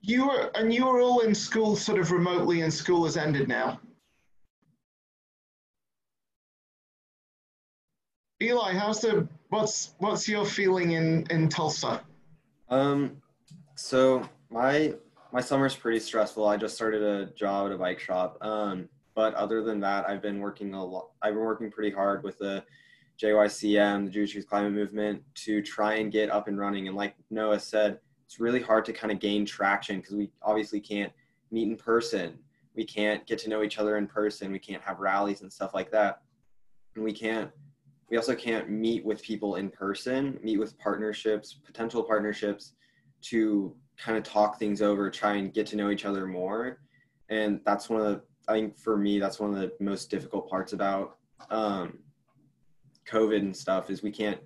You 0.00 0.28
were, 0.28 0.50
and 0.54 0.72
you 0.72 0.86
were 0.86 1.00
all 1.00 1.20
in 1.20 1.34
school 1.34 1.74
sort 1.74 1.98
of 1.98 2.12
remotely, 2.12 2.60
and 2.60 2.72
school 2.72 3.04
has 3.04 3.16
ended 3.16 3.48
now. 3.48 3.80
Eli, 8.40 8.72
how's 8.74 9.00
the 9.00 9.28
what's 9.48 9.94
what's 9.98 10.28
your 10.28 10.46
feeling 10.46 10.92
in 10.92 11.26
in 11.30 11.48
Tulsa? 11.48 12.00
Um, 12.68 13.20
so 13.74 14.28
my 14.50 14.94
my 15.32 15.40
summer's 15.40 15.76
pretty 15.76 16.00
stressful. 16.00 16.46
I 16.46 16.56
just 16.56 16.74
started 16.74 17.02
a 17.02 17.26
job 17.34 17.66
at 17.66 17.72
a 17.72 17.78
bike 17.78 18.00
shop. 18.00 18.38
Um, 18.40 18.88
but 19.14 19.34
other 19.34 19.62
than 19.62 19.80
that, 19.80 20.08
I've 20.08 20.22
been 20.22 20.40
working 20.40 20.74
a 20.74 20.84
lot. 20.84 21.10
I've 21.22 21.34
been 21.34 21.42
working 21.42 21.70
pretty 21.70 21.94
hard 21.94 22.22
with 22.22 22.38
the 22.38 22.64
JYCM, 23.20 24.04
the 24.04 24.10
Jewish 24.10 24.34
Youth 24.34 24.46
Climate 24.46 24.72
Movement, 24.72 25.22
to 25.36 25.60
try 25.60 25.94
and 25.94 26.12
get 26.12 26.30
up 26.30 26.48
and 26.48 26.58
running. 26.58 26.86
And 26.88 26.96
like 26.96 27.16
Noah 27.30 27.58
said, 27.58 27.98
it's 28.24 28.40
really 28.40 28.60
hard 28.60 28.84
to 28.86 28.92
kind 28.92 29.12
of 29.12 29.18
gain 29.18 29.44
traction 29.44 30.00
because 30.00 30.14
we 30.14 30.30
obviously 30.42 30.80
can't 30.80 31.12
meet 31.50 31.68
in 31.68 31.76
person. 31.76 32.38
We 32.74 32.84
can't 32.84 33.26
get 33.26 33.38
to 33.40 33.50
know 33.50 33.62
each 33.62 33.78
other 33.78 33.96
in 33.96 34.06
person. 34.06 34.52
We 34.52 34.58
can't 34.58 34.82
have 34.82 35.00
rallies 35.00 35.42
and 35.42 35.52
stuff 35.52 35.74
like 35.74 35.90
that. 35.90 36.20
And 36.94 37.04
we 37.04 37.12
can't 37.12 37.50
we 38.10 38.16
also 38.16 38.34
can't 38.34 38.70
meet 38.70 39.04
with 39.04 39.22
people 39.22 39.56
in 39.56 39.68
person, 39.68 40.38
meet 40.42 40.58
with 40.58 40.78
partnerships, 40.78 41.52
potential 41.52 42.02
partnerships 42.02 42.72
to 43.22 43.76
kind 43.98 44.16
of 44.16 44.24
talk 44.24 44.58
things 44.58 44.80
over, 44.80 45.10
try 45.10 45.34
and 45.34 45.52
get 45.52 45.66
to 45.68 45.76
know 45.76 45.90
each 45.90 46.04
other 46.04 46.26
more. 46.26 46.78
And 47.28 47.60
that's 47.64 47.90
one 47.90 48.00
of 48.00 48.06
the, 48.06 48.22
I 48.48 48.52
think 48.54 48.78
for 48.78 48.96
me, 48.96 49.18
that's 49.18 49.40
one 49.40 49.52
of 49.52 49.56
the 49.56 49.72
most 49.80 50.10
difficult 50.10 50.48
parts 50.48 50.72
about 50.72 51.18
um, 51.50 51.98
COVID 53.10 53.38
and 53.38 53.56
stuff 53.56 53.90
is 53.90 54.02
we 54.02 54.10
can't 54.10 54.40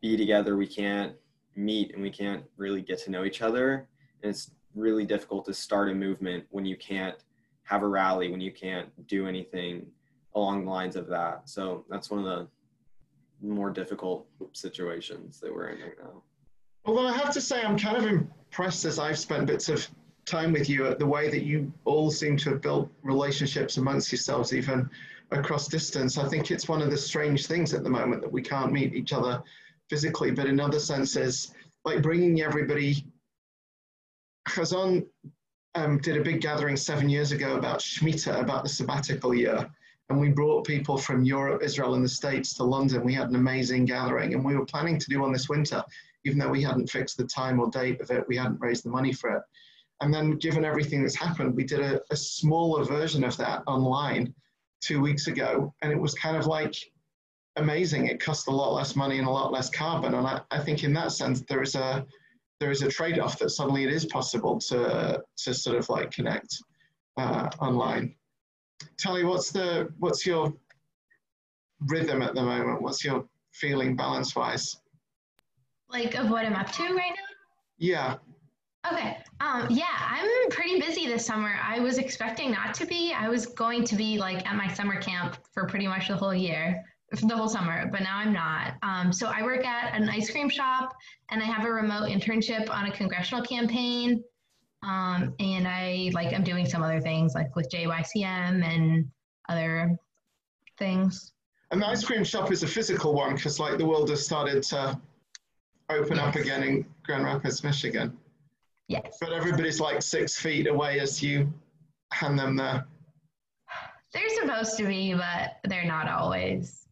be 0.00 0.16
together, 0.16 0.56
we 0.56 0.66
can't 0.66 1.14
meet, 1.56 1.92
and 1.94 2.02
we 2.02 2.10
can't 2.10 2.44
really 2.56 2.82
get 2.82 2.98
to 3.00 3.10
know 3.10 3.24
each 3.24 3.42
other. 3.42 3.88
And 4.22 4.30
it's 4.30 4.52
really 4.74 5.04
difficult 5.04 5.44
to 5.46 5.54
start 5.54 5.90
a 5.90 5.94
movement 5.94 6.44
when 6.50 6.64
you 6.64 6.76
can't 6.76 7.16
have 7.64 7.82
a 7.82 7.88
rally, 7.88 8.30
when 8.30 8.40
you 8.40 8.52
can't 8.52 8.88
do 9.08 9.26
anything 9.26 9.86
along 10.34 10.64
the 10.64 10.70
lines 10.70 10.96
of 10.96 11.08
that. 11.08 11.48
So 11.48 11.84
that's 11.88 12.10
one 12.10 12.20
of 12.20 12.26
the 12.26 12.46
more 13.42 13.70
difficult 13.70 14.26
situations 14.52 15.40
that 15.40 15.52
we're 15.52 15.68
in 15.68 15.80
right 15.80 15.98
now. 16.02 16.22
Although 16.84 17.08
I 17.08 17.12
have 17.12 17.32
to 17.34 17.40
say, 17.40 17.62
I'm 17.62 17.78
kind 17.78 17.96
of 17.96 18.26
impressed 18.56 18.86
as 18.86 18.98
I've 18.98 19.18
spent 19.18 19.46
bits 19.46 19.68
of 19.68 19.86
time 20.24 20.50
with 20.50 20.66
you 20.66 20.86
at 20.86 20.98
the 20.98 21.04
way 21.04 21.28
that 21.28 21.44
you 21.44 21.70
all 21.84 22.10
seem 22.10 22.38
to 22.38 22.50
have 22.50 22.62
built 22.62 22.90
relationships 23.02 23.76
amongst 23.76 24.10
yourselves, 24.10 24.54
even 24.54 24.88
across 25.30 25.68
distance. 25.68 26.16
I 26.16 26.26
think 26.26 26.50
it's 26.50 26.66
one 26.66 26.80
of 26.80 26.90
the 26.90 26.96
strange 26.96 27.46
things 27.46 27.74
at 27.74 27.84
the 27.84 27.90
moment 27.90 28.22
that 28.22 28.32
we 28.32 28.40
can't 28.40 28.72
meet 28.72 28.94
each 28.94 29.12
other 29.12 29.42
physically, 29.90 30.30
but 30.30 30.46
in 30.46 30.58
other 30.58 30.78
senses, 30.78 31.52
like 31.84 32.00
bringing 32.00 32.40
everybody. 32.40 33.04
Hazon 34.48 35.04
um, 35.74 35.98
did 35.98 36.16
a 36.16 36.22
big 36.22 36.40
gathering 36.40 36.78
seven 36.78 37.10
years 37.10 37.32
ago 37.32 37.56
about 37.56 37.80
Shemitah, 37.80 38.40
about 38.40 38.62
the 38.62 38.70
sabbatical 38.70 39.34
year 39.34 39.68
and 40.08 40.20
we 40.20 40.28
brought 40.28 40.66
people 40.66 40.96
from 40.96 41.24
Europe, 41.24 41.62
Israel, 41.62 41.94
and 41.94 42.04
the 42.04 42.08
States 42.08 42.54
to 42.54 42.64
London. 42.64 43.04
We 43.04 43.12
had 43.12 43.28
an 43.28 43.34
amazing 43.34 43.86
gathering, 43.86 44.34
and 44.34 44.44
we 44.44 44.56
were 44.56 44.64
planning 44.64 44.98
to 45.00 45.08
do 45.08 45.20
one 45.20 45.32
this 45.32 45.48
winter, 45.48 45.82
even 46.26 46.38
though 46.38 46.50
we 46.50 46.62
hadn't 46.62 46.90
fixed 46.90 47.16
the 47.16 47.24
time 47.24 47.60
or 47.60 47.70
date 47.70 48.00
of 48.00 48.10
it, 48.10 48.26
we 48.26 48.36
hadn't 48.36 48.60
raised 48.60 48.84
the 48.84 48.90
money 48.90 49.12
for 49.12 49.30
it. 49.30 49.42
And 50.00 50.12
then, 50.12 50.32
given 50.32 50.64
everything 50.64 51.02
that's 51.02 51.14
happened, 51.14 51.54
we 51.54 51.64
did 51.64 51.80
a, 51.80 52.00
a 52.10 52.16
smaller 52.16 52.84
version 52.84 53.24
of 53.24 53.36
that 53.38 53.62
online 53.66 54.34
two 54.82 55.00
weeks 55.00 55.28
ago, 55.28 55.72
and 55.80 55.92
it 55.92 55.98
was 55.98 56.14
kind 56.14 56.36
of 56.36 56.46
like 56.46 56.74
amazing. 57.56 58.06
It 58.06 58.20
cost 58.20 58.48
a 58.48 58.50
lot 58.50 58.74
less 58.74 58.96
money 58.96 59.18
and 59.18 59.26
a 59.26 59.30
lot 59.30 59.52
less 59.52 59.70
carbon, 59.70 60.14
and 60.14 60.26
I, 60.26 60.40
I 60.50 60.58
think 60.58 60.84
in 60.84 60.92
that 60.94 61.12
sense 61.12 61.42
there 61.48 61.62
is 61.62 61.76
a 61.76 62.04
there 62.58 62.70
is 62.70 62.82
a 62.82 62.88
trade-off 62.88 63.38
that 63.38 63.50
suddenly 63.50 63.84
it 63.84 63.92
is 63.92 64.04
possible 64.06 64.58
to 64.68 65.22
to 65.44 65.54
sort 65.54 65.78
of 65.78 65.88
like 65.88 66.10
connect 66.10 66.62
uh, 67.16 67.48
online. 67.60 68.14
Tali, 68.98 69.24
what's 69.24 69.50
the 69.50 69.88
what's 69.98 70.26
your 70.26 70.52
rhythm 71.86 72.20
at 72.20 72.34
the 72.34 72.42
moment? 72.42 72.82
What's 72.82 73.02
your 73.04 73.24
feeling 73.52 73.96
balance 73.96 74.36
wise? 74.36 74.76
Like 75.90 76.14
of 76.14 76.30
what 76.30 76.44
I'm 76.44 76.54
up 76.54 76.70
to 76.72 76.82
right 76.82 77.10
now? 77.10 77.22
Yeah. 77.78 78.16
Okay. 78.90 79.18
Um, 79.40 79.66
yeah, 79.68 79.84
I'm 79.98 80.50
pretty 80.50 80.80
busy 80.80 81.06
this 81.06 81.26
summer. 81.26 81.56
I 81.62 81.80
was 81.80 81.98
expecting 81.98 82.52
not 82.52 82.74
to 82.74 82.86
be. 82.86 83.12
I 83.12 83.28
was 83.28 83.46
going 83.46 83.84
to 83.84 83.96
be 83.96 84.18
like 84.18 84.46
at 84.46 84.56
my 84.56 84.72
summer 84.72 85.00
camp 85.00 85.36
for 85.52 85.66
pretty 85.66 85.86
much 85.86 86.08
the 86.08 86.16
whole 86.16 86.34
year, 86.34 86.84
the 87.10 87.36
whole 87.36 87.48
summer, 87.48 87.88
but 87.90 88.02
now 88.02 88.16
I'm 88.18 88.32
not. 88.32 88.74
Um, 88.82 89.12
so 89.12 89.26
I 89.26 89.42
work 89.42 89.64
at 89.66 89.94
an 89.94 90.08
ice 90.08 90.30
cream 90.30 90.48
shop 90.48 90.94
and 91.30 91.42
I 91.42 91.46
have 91.46 91.64
a 91.66 91.70
remote 91.70 92.08
internship 92.08 92.70
on 92.70 92.86
a 92.86 92.92
congressional 92.92 93.44
campaign. 93.44 94.22
Um, 94.82 95.34
and 95.40 95.66
I 95.66 96.10
like 96.12 96.32
I'm 96.32 96.44
doing 96.44 96.66
some 96.66 96.82
other 96.82 97.00
things 97.00 97.34
like 97.34 97.54
with 97.56 97.68
JYCM 97.70 98.64
and 98.64 99.10
other 99.48 99.96
things. 100.78 101.32
And 101.72 101.82
the 101.82 101.86
ice 101.88 102.04
cream 102.04 102.22
shop 102.22 102.52
is 102.52 102.62
a 102.62 102.68
physical 102.68 103.12
one 103.14 103.34
because 103.34 103.58
like 103.58 103.78
the 103.78 103.86
world 103.86 104.10
has 104.10 104.24
started 104.24 104.62
to 104.64 105.00
open 105.90 106.18
up 106.18 106.34
again 106.34 106.62
in 106.62 106.86
Grand 107.04 107.24
Rapids, 107.24 107.62
Michigan. 107.62 108.16
Yes. 108.88 109.18
But 109.20 109.32
everybody's 109.32 109.80
like 109.80 110.02
six 110.02 110.36
feet 110.36 110.66
away 110.66 111.00
as 111.00 111.22
you 111.22 111.52
hand 112.12 112.38
them 112.38 112.56
the. 112.56 112.84
They're 114.12 114.28
supposed 114.30 114.76
to 114.78 114.86
be, 114.86 115.14
but 115.14 115.56
they're 115.64 115.86
not 115.86 116.08
always. 116.08 116.86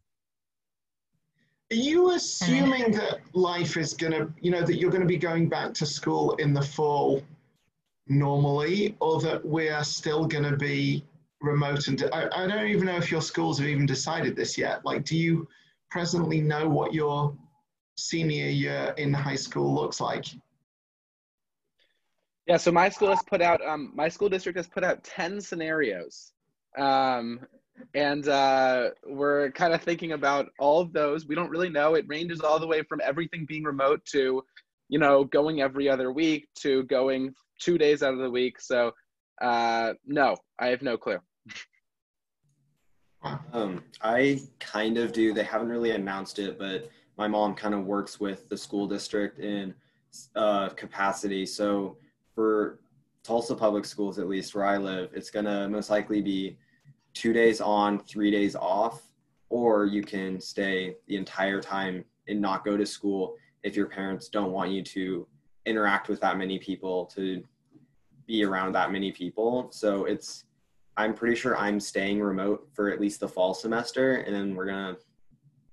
Are 1.71 1.75
you 1.75 2.11
assuming 2.11 2.91
that 2.91 3.21
life 3.33 3.75
is 3.75 3.93
going 3.93 4.11
to, 4.11 4.31
you 4.39 4.51
know, 4.51 4.61
that 4.61 4.75
you're 4.75 4.91
going 4.91 5.01
to 5.01 5.07
be 5.07 5.17
going 5.17 5.49
back 5.49 5.73
to 5.75 5.85
school 5.85 6.35
in 6.35 6.53
the 6.53 6.61
fall 6.61 7.23
normally, 8.07 8.95
or 8.99 9.19
that 9.21 9.43
we 9.43 9.69
are 9.69 9.83
still 9.83 10.25
going 10.25 10.43
to 10.43 10.57
be 10.57 11.03
remote? 11.41 11.87
And 11.87 12.03
I, 12.13 12.27
I 12.35 12.47
don't 12.47 12.67
even 12.67 12.85
know 12.85 12.97
if 12.97 13.09
your 13.09 13.21
schools 13.21 13.57
have 13.57 13.67
even 13.67 13.87
decided 13.87 14.35
this 14.35 14.57
yet. 14.57 14.85
Like, 14.85 15.05
do 15.05 15.17
you 15.17 15.47
presently 15.89 16.39
know 16.39 16.69
what 16.69 16.93
your 16.93 17.35
senior 17.95 18.47
year 18.47 18.93
in 18.97 19.13
high 19.13 19.35
school 19.35 19.73
looks 19.73 19.99
like? 19.99 20.25
Yeah, 22.47 22.57
so 22.57 22.71
my 22.71 22.89
school 22.89 23.09
has 23.09 23.23
put 23.23 23.41
out, 23.41 23.65
um, 23.65 23.91
my 23.95 24.07
school 24.07 24.29
district 24.29 24.57
has 24.57 24.67
put 24.67 24.83
out 24.83 25.03
10 25.03 25.41
scenarios. 25.41 26.31
Um, 26.77 27.39
and 27.93 28.27
uh, 28.27 28.89
we're 29.07 29.51
kind 29.51 29.73
of 29.73 29.81
thinking 29.81 30.11
about 30.11 30.49
all 30.59 30.81
of 30.81 30.93
those. 30.93 31.25
We 31.25 31.35
don't 31.35 31.49
really 31.49 31.69
know. 31.69 31.95
It 31.95 32.05
ranges 32.07 32.41
all 32.41 32.59
the 32.59 32.67
way 32.67 32.83
from 32.83 33.01
everything 33.03 33.45
being 33.45 33.63
remote 33.63 34.05
to, 34.11 34.43
you 34.89 34.99
know, 34.99 35.23
going 35.23 35.61
every 35.61 35.89
other 35.89 36.11
week 36.11 36.47
to 36.59 36.83
going 36.83 37.33
two 37.59 37.77
days 37.77 38.03
out 38.03 38.13
of 38.13 38.19
the 38.19 38.29
week. 38.29 38.61
So 38.61 38.93
Uh, 39.41 39.93
no, 40.05 40.37
I 40.59 40.67
have 40.67 40.81
no 40.81 40.97
clue. 40.97 41.19
Um, 43.53 43.83
I 44.01 44.39
kind 44.59 44.97
of 44.97 45.11
do. 45.11 45.33
They 45.33 45.43
haven't 45.43 45.69
really 45.69 45.91
announced 45.91 46.39
it, 46.39 46.59
but 46.59 46.89
my 47.17 47.27
mom 47.27 47.55
kind 47.55 47.73
of 47.73 47.85
works 47.85 48.19
with 48.19 48.49
the 48.49 48.57
school 48.57 48.87
district 48.87 49.39
in 49.39 49.73
uh, 50.35 50.69
capacity. 50.69 51.45
So 51.45 51.97
for 52.33 52.79
Tulsa 53.23 53.55
public 53.55 53.85
schools, 53.85 54.19
at 54.19 54.27
least 54.27 54.53
where 54.53 54.65
I 54.65 54.77
live, 54.77 55.11
it's 55.13 55.29
gonna 55.29 55.67
most 55.69 55.89
likely 55.89 56.21
be 56.21 56.57
two 57.13 57.33
days 57.33 57.61
on, 57.61 57.99
three 57.99 58.29
days 58.29 58.55
off, 58.55 59.01
or 59.49 59.85
you 59.85 60.03
can 60.03 60.39
stay 60.39 60.95
the 61.07 61.15
entire 61.15 61.61
time 61.61 62.03
and 62.27 62.41
not 62.41 62.65
go 62.65 62.75
to 62.77 62.85
school 62.85 63.35
if 63.63 63.75
your 63.75 63.87
parents 63.87 64.29
don't 64.29 64.51
want 64.51 64.71
you 64.71 64.83
to 64.83 65.27
interact 65.65 66.09
with 66.09 66.19
that 66.21 66.37
many 66.37 66.59
people 66.59 67.05
to 67.05 67.43
be 68.27 68.43
around 68.43 68.73
that 68.73 68.91
many 68.91 69.11
people. 69.11 69.69
So 69.71 70.05
it's 70.05 70.43
I'm 70.97 71.13
pretty 71.13 71.35
sure 71.35 71.57
I'm 71.57 71.79
staying 71.79 72.21
remote 72.21 72.69
for 72.73 72.89
at 72.89 73.01
least 73.01 73.19
the 73.19 73.27
fall 73.27 73.53
semester, 73.53 74.17
and 74.17 74.33
then 74.33 74.55
we're 74.55 74.65
gonna 74.65 74.97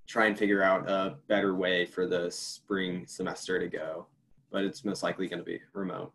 try 0.06 0.26
and 0.26 0.38
figure 0.38 0.62
out 0.62 0.88
a 0.88 1.16
better 1.28 1.54
way 1.54 1.86
for 1.86 2.06
the 2.06 2.30
spring 2.30 3.06
semester 3.06 3.58
to 3.58 3.68
go. 3.68 4.06
But 4.50 4.64
it's 4.64 4.84
most 4.84 5.02
likely 5.02 5.28
going 5.28 5.38
to 5.38 5.44
be 5.44 5.60
remote. 5.72 6.12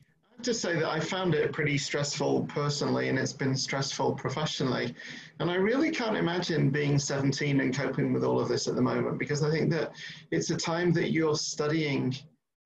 I 0.00 0.36
have 0.36 0.42
to 0.42 0.54
say 0.54 0.74
that 0.74 0.88
I 0.88 1.00
found 1.00 1.34
it 1.34 1.52
pretty 1.52 1.78
stressful 1.78 2.44
personally, 2.44 3.08
and 3.08 3.18
it's 3.18 3.32
been 3.32 3.56
stressful 3.56 4.14
professionally. 4.14 4.94
And 5.40 5.50
I 5.50 5.54
really 5.54 5.90
can't 5.90 6.16
imagine 6.16 6.68
being 6.68 6.98
17 6.98 7.60
and 7.60 7.74
coping 7.74 8.12
with 8.12 8.22
all 8.22 8.38
of 8.38 8.48
this 8.48 8.68
at 8.68 8.74
the 8.74 8.82
moment 8.82 9.18
because 9.18 9.42
I 9.42 9.50
think 9.50 9.70
that 9.70 9.92
it's 10.30 10.50
a 10.50 10.56
time 10.56 10.92
that 10.92 11.10
you're 11.10 11.36
studying 11.36 12.14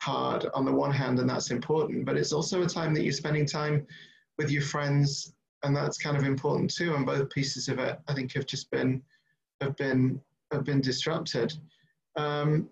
hard 0.02 0.46
on 0.54 0.64
the 0.64 0.72
one 0.72 0.90
hand, 0.90 1.20
and 1.20 1.30
that's 1.30 1.52
important, 1.52 2.04
but 2.04 2.16
it's 2.16 2.32
also 2.32 2.62
a 2.62 2.66
time 2.66 2.92
that 2.94 3.04
you're 3.04 3.12
spending 3.12 3.46
time 3.46 3.86
with 4.36 4.50
your 4.50 4.62
friends 4.62 5.32
and 5.62 5.76
that's 5.76 5.98
kind 5.98 6.16
of 6.16 6.24
important 6.24 6.72
too. 6.72 6.94
And 6.94 7.06
both 7.06 7.30
pieces 7.30 7.68
of 7.68 7.78
it, 7.78 7.98
I 8.08 8.14
think, 8.14 8.32
have 8.34 8.46
just 8.46 8.70
been 8.70 9.02
have 9.60 9.76
been 9.76 10.20
have 10.52 10.64
been 10.64 10.80
disrupted. 10.80 11.52
Um, 12.16 12.68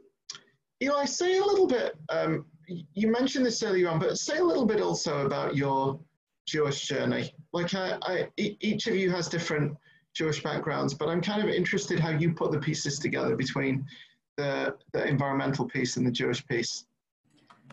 Eli, 0.83 1.05
say 1.05 1.39
a 1.39 1.45
little 1.45 1.67
bit. 1.67 1.97
Um, 2.09 2.47
you 2.67 3.11
mentioned 3.11 3.47
this 3.47 3.63
earlier 3.63 3.89
on, 3.89 3.99
but 3.99 4.19
say 4.19 4.39
a 4.39 4.45
little 4.45 4.67
bit 4.67 4.81
also 4.81 5.25
about 5.27 5.57
your 5.57 5.99
Jewish 6.47 6.87
journey. 6.87 7.35
Like, 7.53 7.75
I, 7.75 7.99
I, 8.03 8.29
each 8.37 8.87
of 8.87 8.95
you 8.95 9.11
has 9.11 9.29
different 9.29 9.77
Jewish 10.15 10.43
backgrounds, 10.43 10.95
but 10.95 11.09
I'm 11.09 11.21
kind 11.21 11.43
of 11.43 11.49
interested 11.49 11.99
how 11.99 12.11
you 12.11 12.33
put 12.33 12.53
the 12.53 12.59
pieces 12.59 12.99
together 12.99 13.37
between 13.37 13.87
the, 14.37 14.77
the 14.93 15.07
environmental 15.07 15.67
piece 15.67 15.97
and 15.97 16.07
the 16.07 16.11
Jewish 16.11 16.47
piece. 16.47 16.85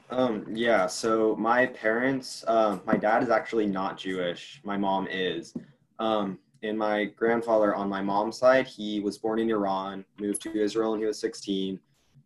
Um, 0.10 0.46
yeah, 0.52 0.88
so 0.88 1.36
my 1.36 1.66
parents, 1.66 2.44
uh, 2.48 2.78
my 2.86 2.96
dad 2.96 3.24
is 3.24 3.30
actually 3.30 3.66
not 3.66 3.98
Jewish. 3.98 4.62
My 4.64 4.78
mom 4.78 5.08
is. 5.08 5.54
Um, 6.00 6.40
and 6.64 6.78
my 6.78 7.06
grandfather 7.06 7.76
on 7.76 7.90
my 7.90 8.02
mom's 8.02 8.38
side, 8.38 8.68
he 8.68 9.00
was 9.00 9.18
born 9.18 9.40
in 9.40 9.50
Iran, 9.50 10.06
moved 10.20 10.42
to 10.44 10.60
Israel 10.60 10.92
when 10.92 11.00
he 11.00 11.06
was 11.06 11.20
16, 11.20 11.80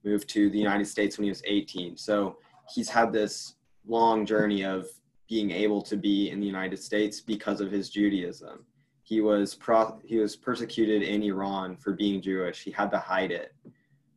moved 0.04 0.30
to 0.30 0.50
the 0.50 0.58
United 0.58 0.86
States 0.86 1.18
when 1.18 1.24
he 1.26 1.30
was 1.30 1.42
18. 1.46 1.98
So 1.98 2.38
he's 2.74 2.90
had 2.90 3.12
this 3.12 3.56
long 3.88 4.26
journey 4.26 4.64
of 4.64 4.88
being 5.28 5.52
able 5.52 5.82
to 5.82 5.98
be 5.98 6.30
in 6.30 6.40
the 6.40 6.46
United 6.46 6.78
States 6.78 7.20
because 7.22 7.62
of 7.62 7.72
his 7.72 7.90
Judaism. 7.90 8.66
He 9.04 9.22
was 9.22 9.56
pro- 9.56 10.00
he 10.04 10.18
was 10.18 10.36
persecuted 10.36 11.02
in 11.02 11.24
Iran 11.24 11.76
for 11.78 11.94
being 11.94 12.22
Jewish. 12.22 12.64
He 12.64 12.72
had 12.72 12.92
to 12.92 13.00
hide 13.00 13.32
it 13.32 13.54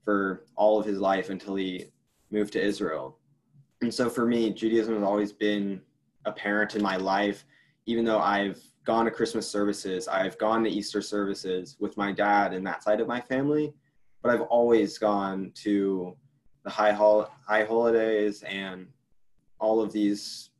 for 0.04 0.44
all 0.56 0.78
of 0.78 0.86
his 0.86 0.98
life 0.98 1.30
until 1.30 1.54
he 1.54 1.86
moved 2.30 2.52
to 2.54 2.62
Israel 2.62 3.18
and 3.82 3.92
so 3.92 4.08
for 4.08 4.24
me, 4.24 4.50
Judaism 4.50 4.94
has 4.94 5.02
always 5.02 5.32
been 5.32 5.80
apparent 6.24 6.76
in 6.76 6.82
my 6.82 6.96
life, 6.96 7.44
even 7.86 8.04
though 8.04 8.20
I've 8.20 8.62
gone 8.84 9.04
to 9.04 9.10
Christmas 9.10 9.48
services, 9.48 10.08
I've 10.08 10.38
gone 10.38 10.64
to 10.64 10.70
Easter 10.70 11.02
services 11.02 11.76
with 11.78 11.96
my 11.96 12.12
dad 12.12 12.52
and 12.52 12.66
that 12.66 12.82
side 12.82 13.00
of 13.00 13.08
my 13.08 13.20
family, 13.20 13.72
but 14.22 14.32
I've 14.32 14.42
always 14.42 14.98
gone 14.98 15.52
to 15.56 16.16
the 16.64 16.70
high 16.70 16.92
hol- 16.92 17.30
high 17.46 17.64
holidays 17.64 18.42
and 18.42 18.86
all 19.58 19.80
of 19.80 19.92
these 19.92 20.50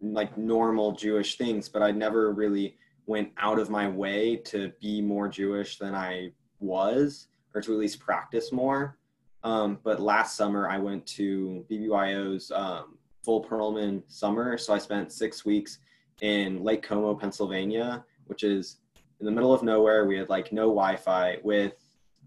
like 0.00 0.36
normal 0.36 0.92
Jewish 0.92 1.36
things, 1.36 1.68
but 1.68 1.82
I 1.82 1.90
never 1.90 2.32
really 2.32 2.76
went 3.06 3.30
out 3.38 3.58
of 3.58 3.70
my 3.70 3.88
way 3.88 4.36
to 4.36 4.72
be 4.80 5.00
more 5.00 5.28
Jewish 5.28 5.78
than 5.78 5.94
I 5.94 6.32
was, 6.60 7.28
or 7.54 7.60
to 7.60 7.72
at 7.72 7.78
least 7.78 8.00
practice 8.00 8.52
more. 8.52 8.98
Um, 9.44 9.78
but 9.82 10.00
last 10.00 10.36
summer, 10.36 10.68
I 10.68 10.78
went 10.78 11.06
to 11.08 11.64
BBYO's 11.70 12.50
um, 12.52 12.98
full 13.24 13.44
Perlman 13.44 14.02
summer. 14.06 14.56
So 14.56 14.72
I 14.72 14.78
spent 14.78 15.12
six 15.12 15.44
weeks 15.44 15.78
in 16.22 16.62
Lake 16.62 16.82
Como, 16.82 17.14
Pennsylvania, 17.14 18.04
which 18.26 18.44
is 18.44 18.78
in 19.20 19.26
the 19.26 19.32
middle 19.32 19.52
of 19.52 19.62
nowhere. 19.62 20.06
We 20.06 20.16
had 20.16 20.30
like 20.30 20.52
no 20.52 20.68
Wi 20.68 20.96
Fi 20.96 21.36
with, 21.42 21.74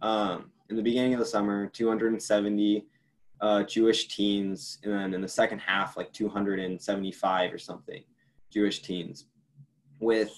um, 0.02 0.52
in 0.70 0.76
the 0.76 0.84
beginning 0.84 1.14
of 1.14 1.20
the 1.20 1.26
summer, 1.26 1.68
270 1.68 2.86
uh, 3.42 3.64
Jewish 3.64 4.08
teens. 4.10 4.80
And 4.84 4.94
then 4.94 5.14
in 5.14 5.22
the 5.22 5.28
second 5.28 5.60
half, 5.60 5.98
like 5.98 6.12
275 6.14 7.54
or 7.54 7.58
something 7.58 8.04
Jewish 8.52 8.82
teens 8.82 9.26
with, 10.00 10.34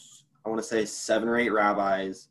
I 0.46 0.50
want 0.50 0.62
to 0.62 0.68
say, 0.68 0.86
seven 0.86 1.28
or 1.28 1.38
eight 1.38 1.52
rabbis, 1.52 2.30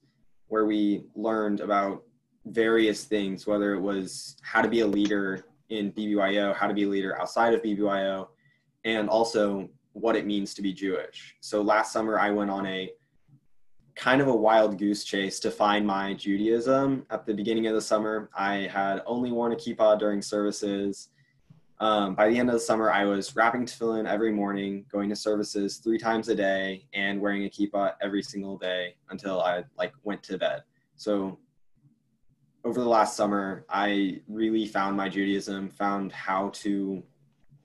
where 0.49 0.65
we 0.65 1.05
learned 1.17 1.61
about 1.61 2.05
various 2.47 3.05
things, 3.05 3.47
whether 3.47 3.75
it 3.75 3.81
was 3.81 4.37
how 4.43 4.62
to 4.62 4.69
be 4.69 4.81
a 4.81 4.87
leader 4.87 5.45
in 5.71 5.91
BBYO, 5.93 6.55
how 6.55 6.69
to 6.69 6.75
be 6.75 6.85
a 6.85 6.89
leader 6.89 7.21
outside 7.21 7.53
of 7.53 7.62
BBYO, 7.62 8.29
and 8.85 9.09
also 9.09 9.69
what 9.97 10.15
it 10.15 10.27
means 10.27 10.53
to 10.55 10.63
be 10.63 10.73
Jewish. 10.75 11.37
So 11.41 11.63
last 11.63 11.93
summer, 11.93 12.19
I 12.19 12.31
went 12.31 12.51
on 12.51 12.67
a 12.67 12.91
kind 13.95 14.21
of 14.21 14.29
a 14.29 14.37
wild 14.37 14.79
goose 14.79 15.05
chase 15.05 15.41
to 15.41 15.51
find 15.51 15.87
my 15.87 16.13
Judaism. 16.13 17.07
At 17.09 17.25
the 17.25 17.33
beginning 17.33 17.67
of 17.67 17.75
the 17.75 17.81
summer, 17.81 18.29
I 18.37 18.69
had 18.71 19.03
only 19.07 19.33
worn 19.33 19.53
a 19.53 19.57
kippah 19.57 19.99
during 19.99 20.21
services. 20.21 21.09
Um, 21.81 22.15
by 22.15 22.29
the 22.29 22.39
end 22.39 22.51
of 22.51 22.53
the 22.53 22.61
summer, 22.61 22.91
I 22.91 23.05
was 23.07 23.35
wrapping 23.35 23.65
tefillin 23.65 24.07
every 24.07 24.33
morning, 24.33 24.85
going 24.93 25.09
to 25.09 25.17
services 25.17 25.79
three 25.79 25.99
times 25.99 26.29
a 26.29 26.35
day, 26.35 26.87
and 26.93 27.19
wearing 27.19 27.47
a 27.47 27.49
kippah 27.49 27.95
every 28.03 28.23
single 28.23 28.59
day 28.59 28.97
until 29.09 29.41
I 29.41 29.65
like 29.79 29.93
went 30.03 30.23
to 30.25 30.37
bed. 30.37 30.63
So 30.97 31.39
over 32.65 32.81
the 32.81 32.89
last 32.89 33.17
summer, 33.17 33.65
I 33.71 34.21
really 34.29 34.67
found 34.67 34.95
my 34.95 35.09
Judaism, 35.09 35.71
found 35.71 36.13
how 36.13 36.51
to 36.51 37.03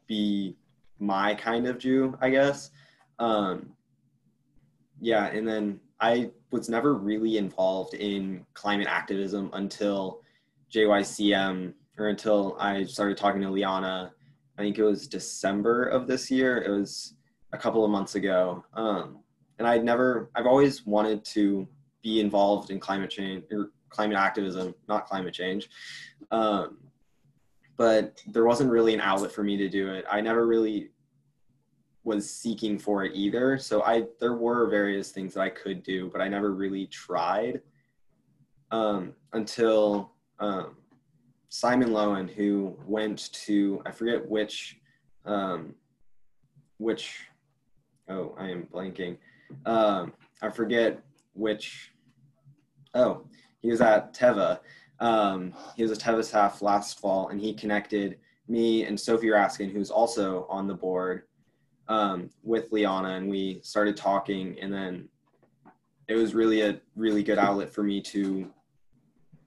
be 0.08 0.56
my 1.02 1.36
kind 1.36 1.68
of 1.68 1.78
Jew, 1.78 2.18
I 2.22 2.30
guess. 2.30 2.72
Um, 3.20 3.74
yeah, 5.00 5.26
and 5.28 5.48
then 5.48 5.80
I 6.00 6.32
was 6.52 6.70
never 6.70 6.94
really 6.94 7.38
involved 7.38 7.96
in 7.96 8.46
climate 8.54 8.88
activism 8.88 9.50
until 9.54 10.22
JYCM 10.74 11.74
or 11.98 12.08
until 12.08 12.56
I 12.60 12.84
started 12.86 13.18
talking 13.18 13.42
to 13.42 13.50
Liana. 13.50 14.14
I 14.58 14.62
think 14.62 14.78
it 14.78 14.84
was 14.84 15.08
December 15.08 15.86
of 15.86 16.08
this 16.08 16.30
year. 16.30 16.58
It 16.62 16.70
was 16.70 17.16
a 17.52 17.58
couple 17.58 17.84
of 17.84 17.92
months 17.92 18.16
ago. 18.16 18.64
Um, 18.74 19.20
and 19.60 19.68
I'd 19.68 19.84
never, 19.84 20.30
I've 20.36 20.46
always 20.46 20.86
wanted 20.86 21.26
to 21.26 21.68
be 22.04 22.20
involved 22.20 22.72
in 22.72 22.80
climate 22.80 23.10
change 23.10 23.44
or 23.52 23.72
climate 23.90 24.18
activism, 24.18 24.74
not 24.88 25.06
climate 25.06 25.34
change. 25.34 25.70
Um, 26.32 26.78
but 27.78 28.22
there 28.28 28.46
wasn't 28.46 28.70
really 28.70 28.94
an 28.94 29.02
outlet 29.02 29.32
for 29.32 29.44
me 29.44 29.58
to 29.58 29.70
do 29.70 29.90
it. 29.90 30.06
I 30.10 30.22
never 30.22 30.46
really 30.46 30.90
was 32.04 32.30
seeking 32.30 32.80
for 32.80 33.04
it 33.06 33.16
either. 33.16 33.58
So 33.58 33.84
I 33.84 34.06
there 34.20 34.36
were 34.36 34.70
various 34.70 35.12
things 35.12 35.34
that 35.34 35.42
I 35.42 35.50
could 35.50 35.84
do, 35.84 36.10
but 36.10 36.22
I 36.22 36.28
never 36.28 36.54
really 36.54 36.88
tried 36.88 37.62
um, 38.72 39.14
until 39.34 40.12
um, 40.40 40.78
Simon 41.50 41.90
Lowen, 41.90 42.30
who 42.30 42.76
went 42.86 43.32
to 43.34 43.82
I 43.86 43.92
forget 43.92 44.28
which 44.28 44.78
um, 45.26 45.76
which 46.78 47.20
oh 48.10 48.36
I 48.38 48.50
am 48.50 48.68
blanking. 48.74 49.18
Um, 49.66 50.14
I 50.42 50.50
forget 50.50 51.00
which 51.34 51.92
oh 52.94 53.28
he 53.62 53.70
was 53.70 53.82
at 53.82 54.14
Teva. 54.14 54.60
Um, 55.02 55.54
he 55.76 55.84
was 55.84 55.92
a 55.92 55.96
Teva 55.96 56.24
staff 56.24 56.62
last 56.62 57.00
fall, 57.00 57.30
and 57.30 57.42
he 57.42 57.54
connected 57.54 58.18
me 58.48 58.86
and 58.86 59.00
Sophie 59.00 59.28
Raskin, 59.28 59.72
who's 59.72 59.90
also 59.90 60.46
on 60.50 60.68
the 60.68 60.74
board, 60.74 61.24
um, 61.88 62.30
with 62.44 62.72
Liana, 62.72 63.16
and 63.16 63.30
we 63.30 63.60
started 63.64 63.98
talking. 63.98 64.58
And 64.62 64.72
then 64.72 65.10
it 66.08 66.16
was 66.16 66.34
really 66.34 66.62
a 66.62 66.80
really 66.96 67.24
good 67.24 67.40
outlet 67.40 67.70
for 67.70 67.84
me 67.84 68.02
to 68.02 68.50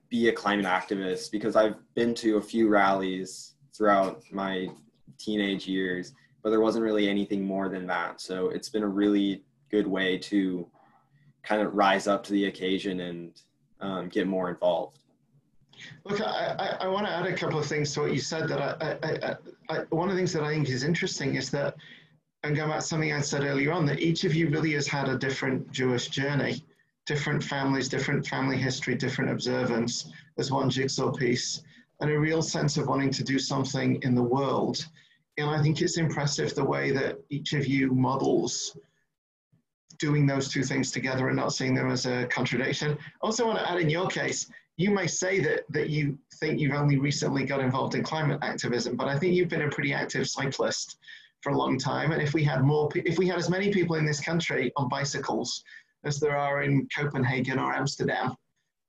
be 0.09 0.27
a 0.27 0.31
climate 0.31 0.65
activist 0.65 1.31
because 1.31 1.55
I've 1.55 1.75
been 1.95 2.13
to 2.15 2.37
a 2.37 2.41
few 2.41 2.67
rallies 2.67 3.55
throughout 3.75 4.23
my 4.31 4.67
teenage 5.17 5.67
years, 5.67 6.13
but 6.43 6.49
there 6.49 6.61
wasn't 6.61 6.83
really 6.83 7.07
anything 7.09 7.45
more 7.45 7.69
than 7.69 7.87
that. 7.87 8.21
So 8.21 8.49
it's 8.49 8.69
been 8.69 8.83
a 8.83 8.87
really 8.87 9.43
good 9.71 9.87
way 9.87 10.17
to 10.17 10.67
kind 11.43 11.61
of 11.61 11.73
rise 11.73 12.07
up 12.07 12.23
to 12.25 12.33
the 12.33 12.45
occasion 12.45 12.99
and 13.01 13.41
um, 13.81 14.09
get 14.09 14.27
more 14.27 14.49
involved. 14.49 14.99
Look, 16.05 16.21
I, 16.21 16.55
I, 16.59 16.85
I, 16.85 16.87
want 16.87 17.05
to 17.07 17.11
add 17.11 17.25
a 17.25 17.35
couple 17.35 17.59
of 17.59 17.65
things 17.65 17.93
to 17.93 18.01
what 18.01 18.13
you 18.13 18.19
said. 18.19 18.47
That 18.47 19.39
I, 19.69 19.77
one 19.89 20.09
of 20.09 20.15
the 20.15 20.19
things 20.19 20.33
that 20.33 20.43
I 20.43 20.49
think 20.49 20.69
is 20.69 20.83
interesting 20.83 21.35
is 21.35 21.49
that 21.51 21.75
and 22.45 22.55
go 22.55 22.67
back 22.67 22.79
to 22.79 22.85
something 22.85 23.11
I 23.11 23.21
said 23.21 23.43
earlier 23.43 23.71
on, 23.71 23.87
that 23.87 23.99
each 23.99 24.23
of 24.23 24.35
you 24.35 24.49
really 24.49 24.73
has 24.73 24.87
had 24.87 25.09
a 25.09 25.17
different 25.17 25.71
Jewish 25.71 26.09
journey, 26.09 26.63
different 27.07 27.43
families, 27.43 27.89
different 27.89 28.27
family 28.27 28.55
history, 28.55 28.93
different 28.93 29.31
observance 29.31 30.11
as 30.37 30.51
one 30.51 30.69
jigsaw 30.69 31.11
piece, 31.11 31.63
and 32.01 32.11
a 32.11 32.19
real 32.19 32.43
sense 32.43 32.77
of 32.77 32.87
wanting 32.87 33.09
to 33.09 33.23
do 33.23 33.39
something 33.39 33.99
in 34.03 34.13
the 34.13 34.21
world. 34.21 34.85
And 35.37 35.49
I 35.49 35.61
think 35.61 35.81
it's 35.81 35.97
impressive 35.97 36.53
the 36.53 36.63
way 36.63 36.91
that 36.91 37.17
each 37.29 37.53
of 37.53 37.65
you 37.65 37.91
models 37.91 38.77
doing 39.97 40.27
those 40.27 40.49
two 40.49 40.63
things 40.63 40.91
together 40.91 41.29
and 41.29 41.37
not 41.37 41.53
seeing 41.53 41.73
them 41.73 41.89
as 41.89 42.05
a 42.05 42.27
contradiction. 42.27 42.97
Also 43.21 43.47
want 43.47 43.57
to 43.57 43.69
add 43.69 43.79
in 43.79 43.89
your 43.89 44.07
case, 44.07 44.51
you 44.77 44.91
may 44.91 45.07
say 45.07 45.39
that, 45.39 45.61
that 45.69 45.89
you 45.89 46.17
think 46.35 46.59
you've 46.59 46.73
only 46.73 46.97
recently 46.97 47.45
got 47.45 47.61
involved 47.61 47.95
in 47.95 48.03
climate 48.03 48.39
activism, 48.41 48.95
but 48.95 49.07
I 49.07 49.17
think 49.17 49.33
you've 49.33 49.49
been 49.49 49.61
a 49.61 49.69
pretty 49.69 49.93
active 49.93 50.27
cyclist 50.27 50.97
for 51.41 51.51
a 51.51 51.57
long 51.57 51.77
time. 51.77 52.11
And 52.11 52.21
if 52.21 52.33
we 52.33 52.43
had 52.43 52.63
more, 52.63 52.89
if 52.95 53.17
we 53.17 53.27
had 53.27 53.37
as 53.37 53.49
many 53.49 53.71
people 53.71 53.95
in 53.95 54.05
this 54.05 54.19
country 54.19 54.71
on 54.75 54.89
bicycles 54.89 55.63
as 56.03 56.19
there 56.19 56.35
are 56.35 56.63
in 56.63 56.87
Copenhagen 56.95 57.57
or 57.57 57.73
Amsterdam, 57.73 58.35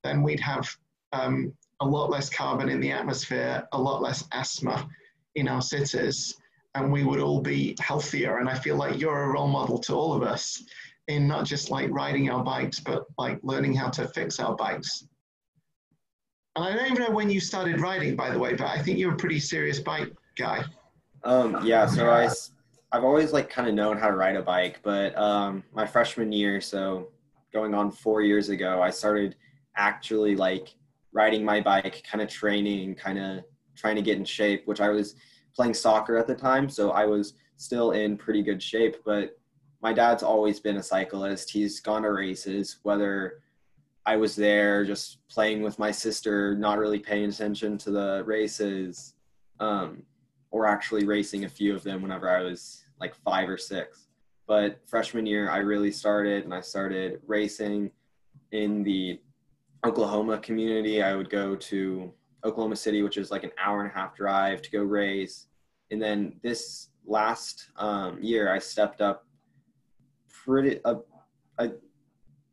then 0.03 0.23
we'd 0.23 0.41
have 0.41 0.69
um, 1.13 1.53
a 1.81 1.87
lot 1.87 2.11
less 2.11 2.29
carbon 2.29 2.69
in 2.69 2.81
the 2.81 2.91
atmosphere, 2.91 3.67
a 3.73 3.81
lot 3.81 4.03
less 4.03 4.27
asthma 4.33 4.89
in 5.35 5.49
our 5.49 5.63
cities, 5.63 6.35
and 6.75 6.91
we 6.91 7.05
would 7.05 7.21
all 7.21 7.41
be 7.41 7.77
healthier. 7.81 8.39
And 8.39 8.49
I 8.49 8.59
feel 8.59 8.77
like 8.77 9.01
you're 9.01 9.25
a 9.25 9.29
role 9.29 9.49
model 9.49 9.79
to 9.81 9.95
all 9.95 10.13
of 10.15 10.23
us 10.23 10.63
in 11.09 11.29
not 11.29 11.45
just 11.45 11.71
like 11.71 11.91
riding 11.91 12.29
our 12.31 12.43
bikes, 12.43 12.81
but 12.81 13.07
like 13.19 13.39
learning 13.43 13.75
how 13.75 13.89
to 13.91 14.09
fix 14.09 14.41
our 14.41 14.57
bikes. 14.57 15.07
I 16.57 16.75
don't 16.75 16.91
even 16.91 17.03
know 17.03 17.11
when 17.11 17.29
you 17.29 17.39
started 17.39 17.81
riding, 17.81 18.17
by 18.17 18.31
the 18.31 18.39
way, 18.39 18.55
but 18.55 18.67
I 18.67 18.81
think 18.81 18.99
you're 18.99 19.13
a 19.13 19.17
pretty 19.17 19.39
serious 19.39 19.79
bike 19.79 20.13
guy. 20.37 20.65
Um, 21.23 21.65
yeah, 21.65 21.87
so 21.87 22.09
I, 22.09 22.31
I've 22.93 23.05
always 23.05 23.33
like 23.33 23.51
kind 23.51 23.69
of 23.69 23.75
known 23.75 23.99
how 23.99 24.09
to 24.09 24.17
ride 24.17 24.37
a 24.37 24.43
bike, 24.43 24.81
but 24.83 25.17
um, 25.19 25.63
my 25.75 25.87
freshman 25.87 26.33
year, 26.33 26.61
so 26.61 27.09
going 27.53 27.75
on 27.75 27.91
four 27.91 28.23
years 28.23 28.49
ago, 28.49 28.81
I 28.81 28.91
started 28.91 29.37
actually 29.77 30.35
like 30.35 30.75
riding 31.13 31.45
my 31.45 31.61
bike, 31.61 32.03
kind 32.11 32.23
of 32.23 32.29
training, 32.29 32.95
kind 32.95 33.19
of 33.19 33.45
trying 33.75 33.97
to 33.97 34.03
get 34.03 34.17
in 34.17 34.25
shape, 34.25 34.67
which 34.67 34.81
I 34.81 34.89
was 34.89 35.15
playing 35.55 35.75
soccer 35.75 36.17
at 36.17 36.27
the 36.27 36.35
time, 36.35 36.71
so 36.71 36.91
I 36.91 37.05
was 37.05 37.35
still 37.57 37.91
in 37.91 38.17
pretty 38.17 38.43
good 38.43 38.63
shape, 38.63 38.97
but 39.05 39.39
my 39.83 39.93
dad's 39.93 40.23
always 40.23 40.59
been 40.59 40.77
a 40.79 40.83
cyclist. 40.83 41.51
He's 41.51 41.81
gone 41.81 42.03
to 42.03 42.13
races, 42.13 42.79
whether 42.83 43.41
I 44.07 44.17
was 44.17 44.37
there 44.37 44.85
just 44.85 45.19
playing 45.29 45.63
with 45.63 45.81
my 45.81 45.91
sister, 45.91 46.55
not 46.55 46.79
really 46.79 47.01
paying 47.01 47.29
attention 47.29 47.77
to 47.79 47.91
the 47.91 48.23
races, 48.25 49.15
um, 49.59 50.05
or 50.53 50.67
actually 50.67 51.05
racing 51.05 51.45
a 51.45 51.49
few 51.49 51.75
of 51.75 51.83
them 51.83 52.03
whenever 52.03 52.31
I 52.31 52.43
was 52.43 52.85
like 53.01 53.17
five 53.17 53.49
or 53.49 53.59
six. 53.59 54.07
But 54.47 54.81
freshman 54.87 55.27
year, 55.27 55.51
I 55.51 55.59
really 55.59 55.91
started 55.91 56.45
and 56.45 56.55
I 56.55 56.61
started 56.61 57.21
racing 57.27 57.91
in 58.53 58.85
the 58.85 59.21
Oklahoma 59.85 60.39
community. 60.39 61.03
I 61.03 61.17
would 61.17 61.29
go 61.29 61.57
to 61.57 62.13
Oklahoma 62.45 62.77
City, 62.77 63.03
which 63.03 63.17
is 63.17 63.33
like 63.33 63.43
an 63.43 63.51
hour 63.59 63.81
and 63.83 63.91
a 63.91 63.95
half 63.95 64.15
drive 64.15 64.63
to 64.63 64.71
go 64.71 64.83
race. 64.83 65.49
And 65.91 66.01
then 66.01 66.39
this 66.45 66.91
last 67.05 67.71
um, 67.77 68.23
year, 68.23 68.53
I 68.53 68.61
stepped 68.61 69.01
up 69.01 69.27
pretty. 70.29 70.81
Uh, 70.85 70.97
I 71.59 71.73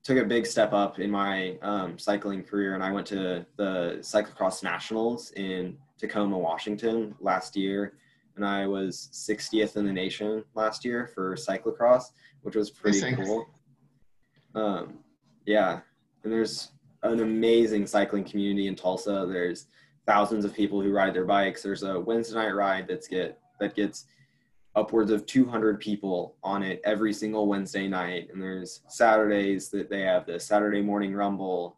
took 0.03 0.17
a 0.17 0.25
big 0.25 0.45
step 0.45 0.73
up 0.73 0.99
in 0.99 1.09
my 1.09 1.57
um, 1.61 1.97
cycling 1.97 2.43
career, 2.43 2.73
and 2.75 2.83
I 2.83 2.91
went 2.91 3.07
to 3.07 3.45
the 3.55 3.97
cyclocross 4.01 4.61
nationals 4.61 5.31
in 5.31 5.77
Tacoma, 5.97 6.37
Washington 6.37 7.15
last 7.21 7.55
year, 7.55 7.93
and 8.35 8.45
I 8.45 8.67
was 8.67 9.09
60th 9.13 9.77
in 9.77 9.85
the 9.85 9.93
nation 9.93 10.43
last 10.55 10.83
year 10.83 11.09
for 11.13 11.35
cyclocross, 11.35 12.11
which 12.41 12.55
was 12.55 12.69
pretty 12.69 13.15
cool. 13.15 13.47
Um, 14.55 14.99
yeah, 15.45 15.79
and 16.23 16.33
there's 16.33 16.71
an 17.03 17.21
amazing 17.21 17.87
cycling 17.87 18.23
community 18.23 18.67
in 18.67 18.75
Tulsa. 18.75 19.25
There's 19.29 19.67
thousands 20.05 20.43
of 20.43 20.53
people 20.53 20.81
who 20.81 20.91
ride 20.91 21.13
their 21.13 21.25
bikes. 21.25 21.63
There's 21.63 21.83
a 21.83 21.99
Wednesday 21.99 22.35
night 22.35 22.51
ride 22.51 22.87
that's 22.87 23.07
get 23.07 23.39
that 23.59 23.75
gets 23.75 24.05
upwards 24.75 25.11
of 25.11 25.25
200 25.25 25.79
people 25.79 26.35
on 26.43 26.63
it 26.63 26.81
every 26.83 27.13
single 27.13 27.47
Wednesday 27.47 27.87
night. 27.87 28.29
And 28.31 28.41
there's 28.41 28.81
Saturdays 28.87 29.69
that 29.69 29.89
they 29.89 30.01
have 30.01 30.25
the 30.25 30.39
Saturday 30.39 30.81
morning 30.81 31.13
rumble 31.13 31.77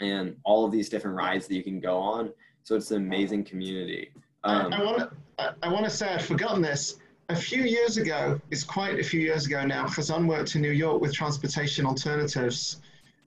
and 0.00 0.36
all 0.44 0.64
of 0.64 0.72
these 0.72 0.88
different 0.88 1.16
rides 1.16 1.46
that 1.46 1.54
you 1.54 1.62
can 1.62 1.80
go 1.80 1.96
on. 1.96 2.32
So 2.62 2.76
it's 2.76 2.90
an 2.90 2.98
amazing 2.98 3.44
community. 3.44 4.10
Um, 4.44 4.72
I, 4.72 4.84
want 4.84 4.98
to 4.98 5.54
I 5.62 5.68
want 5.68 5.84
to 5.84 5.90
say 5.90 6.12
I'd 6.12 6.22
forgotten 6.22 6.60
this. 6.60 6.96
A 7.28 7.36
few 7.36 7.62
years 7.62 7.96
ago, 7.96 8.40
it's 8.50 8.62
quite 8.62 9.00
a 9.00 9.02
few 9.02 9.20
years 9.20 9.46
ago 9.46 9.64
now, 9.66 9.86
Hazon 9.86 10.28
worked 10.28 10.54
in 10.54 10.62
New 10.62 10.70
York 10.70 11.00
with 11.00 11.12
transportation 11.12 11.84
alternatives 11.84 12.80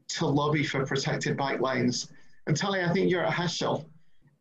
to 0.10 0.26
lobby 0.26 0.64
for 0.64 0.86
protected 0.86 1.36
bike 1.36 1.60
lanes. 1.60 2.10
And 2.48 2.56
Tali, 2.56 2.82
I 2.82 2.94
think 2.94 3.12
you're 3.12 3.26
at 3.26 3.34
Heschel 3.34 3.86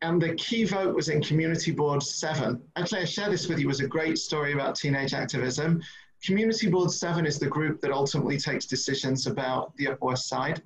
and 0.01 0.21
the 0.21 0.33
key 0.35 0.63
vote 0.63 0.95
was 0.95 1.09
in 1.09 1.21
Community 1.21 1.71
Board 1.71 2.01
7. 2.01 2.61
Actually, 2.77 3.01
I 3.01 3.05
share 3.05 3.29
this 3.29 3.47
with 3.47 3.59
you 3.59 3.69
as 3.69 3.81
a 3.81 3.87
great 3.87 4.17
story 4.17 4.53
about 4.53 4.75
teenage 4.75 5.13
activism. 5.13 5.81
Community 6.23 6.69
Board 6.69 6.91
7 6.91 7.25
is 7.25 7.37
the 7.37 7.47
group 7.47 7.81
that 7.81 7.91
ultimately 7.91 8.37
takes 8.37 8.65
decisions 8.65 9.27
about 9.27 9.75
the 9.77 9.89
Upper 9.89 10.05
West 10.05 10.27
Side. 10.27 10.61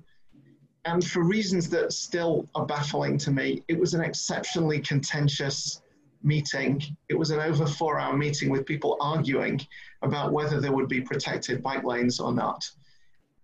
And 0.84 1.04
for 1.04 1.22
reasons 1.22 1.68
that 1.70 1.92
still 1.92 2.48
are 2.54 2.66
baffling 2.66 3.18
to 3.18 3.30
me, 3.30 3.62
it 3.68 3.78
was 3.78 3.94
an 3.94 4.02
exceptionally 4.02 4.80
contentious 4.80 5.80
meeting. 6.22 6.82
It 7.08 7.14
was 7.14 7.30
an 7.30 7.40
over 7.40 7.66
four 7.66 7.98
hour 7.98 8.16
meeting 8.16 8.50
with 8.50 8.66
people 8.66 8.96
arguing 9.00 9.60
about 10.02 10.32
whether 10.32 10.60
there 10.60 10.72
would 10.72 10.88
be 10.88 11.00
protected 11.00 11.62
bike 11.62 11.84
lanes 11.84 12.20
or 12.20 12.32
not. 12.32 12.68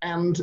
And 0.02 0.40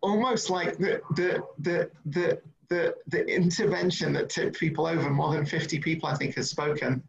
almost 0.00 0.50
like 0.50 0.76
the, 0.78 1.00
the, 1.14 1.42
the, 1.58 1.90
the, 2.06 2.40
the, 2.68 2.94
the 3.08 3.24
intervention 3.26 4.12
that 4.14 4.30
tipped 4.30 4.58
people 4.58 4.86
over, 4.86 5.10
more 5.10 5.32
than 5.32 5.46
50 5.46 5.78
people 5.80 6.08
I 6.08 6.14
think 6.14 6.34
has 6.36 6.50
spoken, 6.50 7.02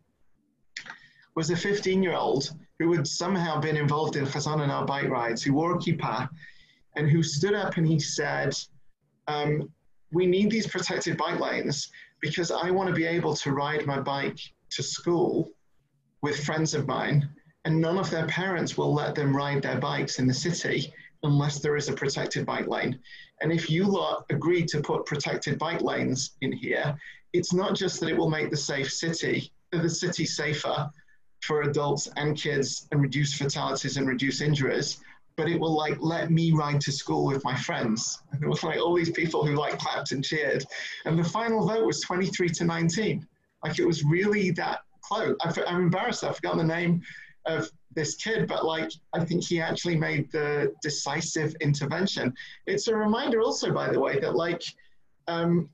was 1.35 1.49
a 1.49 1.55
15 1.55 2.01
year 2.01 2.15
old 2.15 2.51
who 2.79 2.93
had 2.93 3.07
somehow 3.07 3.59
been 3.59 3.77
involved 3.77 4.15
in 4.15 4.25
Hazon 4.25 4.61
and 4.61 4.71
our 4.71 4.85
bike 4.85 5.09
rides, 5.09 5.43
who 5.43 5.53
wore 5.53 5.75
a 5.75 5.77
kippah, 5.77 6.29
and 6.95 7.09
who 7.09 7.23
stood 7.23 7.53
up 7.53 7.77
and 7.77 7.87
he 7.87 7.99
said, 7.99 8.55
um, 9.27 9.69
We 10.11 10.25
need 10.25 10.51
these 10.51 10.67
protected 10.67 11.17
bike 11.17 11.39
lanes 11.39 11.89
because 12.21 12.51
I 12.51 12.71
want 12.71 12.89
to 12.89 12.95
be 12.95 13.05
able 13.05 13.35
to 13.35 13.51
ride 13.51 13.85
my 13.85 13.99
bike 13.99 14.39
to 14.71 14.83
school 14.83 15.51
with 16.21 16.43
friends 16.43 16.73
of 16.73 16.87
mine, 16.87 17.29
and 17.65 17.79
none 17.79 17.97
of 17.97 18.09
their 18.09 18.27
parents 18.27 18.77
will 18.77 18.93
let 18.93 19.13
them 19.13 19.35
ride 19.35 19.61
their 19.61 19.79
bikes 19.79 20.19
in 20.19 20.27
the 20.27 20.33
city 20.33 20.93
unless 21.23 21.59
there 21.59 21.75
is 21.75 21.89
a 21.89 21.93
protected 21.93 22.45
bike 22.45 22.67
lane. 22.67 22.99
And 23.41 23.51
if 23.51 23.69
you 23.69 23.85
lot 23.85 24.25
agree 24.29 24.65
to 24.65 24.81
put 24.81 25.05
protected 25.05 25.59
bike 25.59 25.81
lanes 25.81 26.31
in 26.41 26.51
here, 26.51 26.97
it's 27.33 27.53
not 27.53 27.75
just 27.75 27.99
that 27.99 28.09
it 28.09 28.17
will 28.17 28.29
make 28.29 28.49
the 28.49 28.57
safe 28.57 28.91
city, 28.91 29.51
uh, 29.73 29.81
the 29.81 29.89
city 29.89 30.25
safer 30.25 30.89
for 31.41 31.61
adults 31.61 32.09
and 32.17 32.37
kids 32.37 32.87
and 32.91 33.01
reduce 33.01 33.33
fatalities 33.33 33.97
and 33.97 34.07
reduce 34.07 34.41
injuries, 34.41 34.99
but 35.35 35.47
it 35.47 35.59
will 35.59 35.75
like 35.75 35.97
let 35.99 36.31
me 36.31 36.51
ride 36.51 36.81
to 36.81 36.91
school 36.91 37.25
with 37.25 37.43
my 37.43 37.55
friends. 37.55 38.23
And 38.31 38.41
it 38.41 38.47
was 38.47 38.63
like 38.63 38.79
all 38.79 38.95
these 38.95 39.11
people 39.11 39.45
who 39.45 39.55
like 39.55 39.77
clapped 39.77 40.11
and 40.11 40.23
cheered. 40.23 40.65
And 41.05 41.17
the 41.17 41.23
final 41.23 41.67
vote 41.67 41.85
was 41.85 42.01
23 42.01 42.49
to 42.49 42.65
19. 42.65 43.27
Like 43.63 43.77
it 43.77 43.85
was 43.85 44.03
really 44.03 44.51
that 44.51 44.79
close. 45.01 45.35
I'm 45.43 45.81
embarrassed, 45.81 46.23
I've 46.23 46.35
forgotten 46.35 46.59
the 46.59 46.75
name 46.75 47.01
of 47.45 47.69
this 47.97 48.15
kid, 48.15 48.47
but 48.47 48.63
like 48.63 48.91
I 49.11 49.25
think 49.25 49.43
he 49.43 49.59
actually 49.59 49.97
made 49.97 50.31
the 50.31 50.73
decisive 50.81 51.55
intervention. 51.59 52.33
It's 52.67 52.87
a 52.87 52.95
reminder, 52.95 53.41
also, 53.41 53.73
by 53.73 53.89
the 53.91 53.99
way, 53.99 54.19
that 54.19 54.35
like 54.35 54.63
um, 55.27 55.67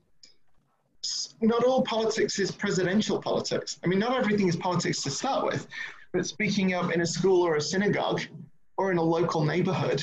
not 1.42 1.62
all 1.64 1.82
politics 1.82 2.38
is 2.38 2.50
presidential 2.50 3.20
politics. 3.20 3.78
I 3.84 3.86
mean, 3.88 3.98
not 3.98 4.18
everything 4.18 4.48
is 4.48 4.56
politics 4.56 5.02
to 5.02 5.10
start 5.10 5.44
with, 5.44 5.68
but 6.14 6.26
speaking 6.26 6.72
up 6.72 6.90
in 6.90 7.02
a 7.02 7.06
school 7.06 7.42
or 7.42 7.56
a 7.56 7.60
synagogue 7.60 8.22
or 8.78 8.90
in 8.90 8.96
a 8.96 9.02
local 9.02 9.44
neighborhood 9.44 10.02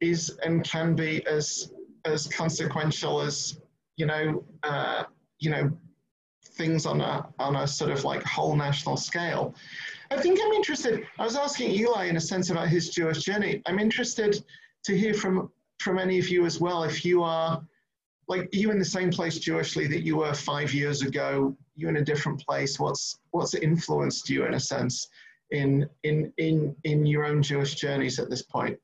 is 0.00 0.38
and 0.44 0.62
can 0.64 0.94
be 0.94 1.26
as 1.26 1.72
as 2.04 2.28
consequential 2.28 3.20
as 3.20 3.58
you 3.96 4.06
know 4.06 4.44
uh, 4.62 5.02
you 5.40 5.50
know 5.50 5.72
things 6.58 6.84
on 6.84 7.00
a 7.00 7.26
on 7.38 7.56
a 7.56 7.66
sort 7.66 7.90
of 7.90 8.04
like 8.04 8.22
whole 8.24 8.54
national 8.54 8.96
scale. 8.96 9.54
I 10.10 10.20
think 10.20 10.38
I'm 10.42 10.52
interested. 10.52 11.06
I 11.18 11.24
was 11.24 11.36
asking 11.36 11.70
Eli 11.70 12.06
in 12.06 12.16
a 12.16 12.20
sense 12.20 12.50
about 12.50 12.68
his 12.68 12.90
Jewish 12.90 13.22
journey. 13.22 13.62
I'm 13.66 13.78
interested 13.78 14.44
to 14.84 14.98
hear 14.98 15.14
from 15.14 15.50
from 15.78 15.98
any 15.98 16.18
of 16.18 16.28
you 16.28 16.44
as 16.44 16.60
well. 16.60 16.82
If 16.82 17.04
you 17.04 17.22
are 17.22 17.62
like 18.26 18.48
you 18.52 18.70
in 18.70 18.78
the 18.78 18.84
same 18.84 19.10
place 19.10 19.38
Jewishly 19.38 19.86
that 19.88 20.02
you 20.02 20.16
were 20.16 20.34
five 20.34 20.74
years 20.74 21.02
ago, 21.02 21.56
you 21.76 21.88
in 21.88 21.96
a 21.96 22.04
different 22.04 22.44
place. 22.46 22.78
What's 22.78 23.18
what's 23.30 23.54
influenced 23.54 24.28
you 24.28 24.44
in 24.44 24.54
a 24.54 24.60
sense 24.60 25.08
in 25.50 25.88
in 26.02 26.32
in 26.36 26.74
in 26.84 27.06
your 27.06 27.24
own 27.24 27.42
Jewish 27.42 27.74
journeys 27.76 28.18
at 28.18 28.28
this 28.28 28.42
point? 28.42 28.78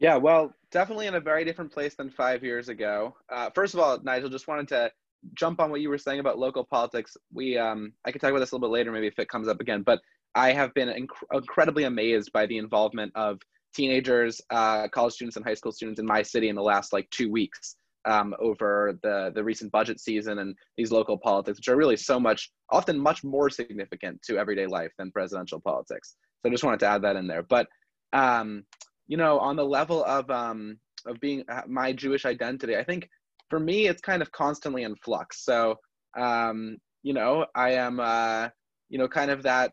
Yeah, 0.00 0.16
well, 0.16 0.54
definitely 0.70 1.08
in 1.08 1.16
a 1.16 1.20
very 1.20 1.44
different 1.44 1.72
place 1.72 1.94
than 1.94 2.08
five 2.08 2.44
years 2.44 2.68
ago. 2.68 3.16
Uh, 3.28 3.50
first 3.50 3.74
of 3.74 3.80
all, 3.80 3.98
Nigel, 4.02 4.28
just 4.28 4.46
wanted 4.46 4.68
to 4.68 4.92
jump 5.34 5.60
on 5.60 5.70
what 5.70 5.80
you 5.80 5.88
were 5.88 5.98
saying 5.98 6.20
about 6.20 6.38
local 6.38 6.64
politics. 6.64 7.16
We, 7.32 7.58
um, 7.58 7.92
I 8.04 8.12
could 8.12 8.20
talk 8.20 8.30
about 8.30 8.40
this 8.40 8.52
a 8.52 8.54
little 8.54 8.68
bit 8.68 8.72
later, 8.72 8.92
maybe 8.92 9.06
if 9.06 9.18
it 9.18 9.28
comes 9.28 9.48
up 9.48 9.60
again. 9.60 9.82
But 9.82 10.00
I 10.34 10.52
have 10.52 10.72
been 10.74 10.88
inc- 10.88 11.34
incredibly 11.36 11.84
amazed 11.84 12.32
by 12.32 12.46
the 12.46 12.58
involvement 12.58 13.12
of 13.14 13.40
teenagers, 13.74 14.40
uh, 14.50 14.88
college 14.88 15.14
students, 15.14 15.36
and 15.36 15.44
high 15.44 15.54
school 15.54 15.72
students 15.72 16.00
in 16.00 16.06
my 16.06 16.22
city 16.22 16.48
in 16.48 16.56
the 16.56 16.62
last 16.62 16.92
like 16.92 17.08
two 17.10 17.30
weeks 17.30 17.76
um, 18.04 18.34
over 18.40 18.98
the 19.02 19.32
the 19.34 19.42
recent 19.42 19.70
budget 19.72 20.00
season 20.00 20.38
and 20.38 20.54
these 20.76 20.92
local 20.92 21.18
politics, 21.18 21.58
which 21.58 21.68
are 21.68 21.76
really 21.76 21.96
so 21.96 22.18
much, 22.18 22.50
often 22.70 22.98
much 22.98 23.24
more 23.24 23.50
significant 23.50 24.20
to 24.22 24.38
everyday 24.38 24.66
life 24.66 24.92
than 24.98 25.10
presidential 25.10 25.60
politics. 25.60 26.16
So 26.40 26.48
I 26.48 26.52
just 26.52 26.64
wanted 26.64 26.80
to 26.80 26.86
add 26.86 27.02
that 27.02 27.16
in 27.16 27.26
there. 27.26 27.42
But 27.42 27.66
um, 28.12 28.64
you 29.08 29.16
know, 29.16 29.38
on 29.38 29.56
the 29.56 29.64
level 29.64 30.04
of 30.04 30.30
um, 30.30 30.78
of 31.06 31.20
being 31.20 31.44
uh, 31.48 31.62
my 31.66 31.92
Jewish 31.92 32.24
identity, 32.24 32.76
I 32.76 32.84
think 32.84 33.08
for 33.50 33.60
me 33.60 33.86
it's 33.86 34.00
kind 34.02 34.22
of 34.22 34.30
constantly 34.32 34.82
in 34.82 34.94
flux. 34.96 35.44
So 35.44 35.76
um, 36.16 36.78
you 37.02 37.12
know, 37.12 37.46
I 37.54 37.72
am 37.72 38.00
uh, 38.00 38.48
you 38.88 38.98
know 38.98 39.08
kind 39.08 39.30
of 39.30 39.42
that 39.42 39.72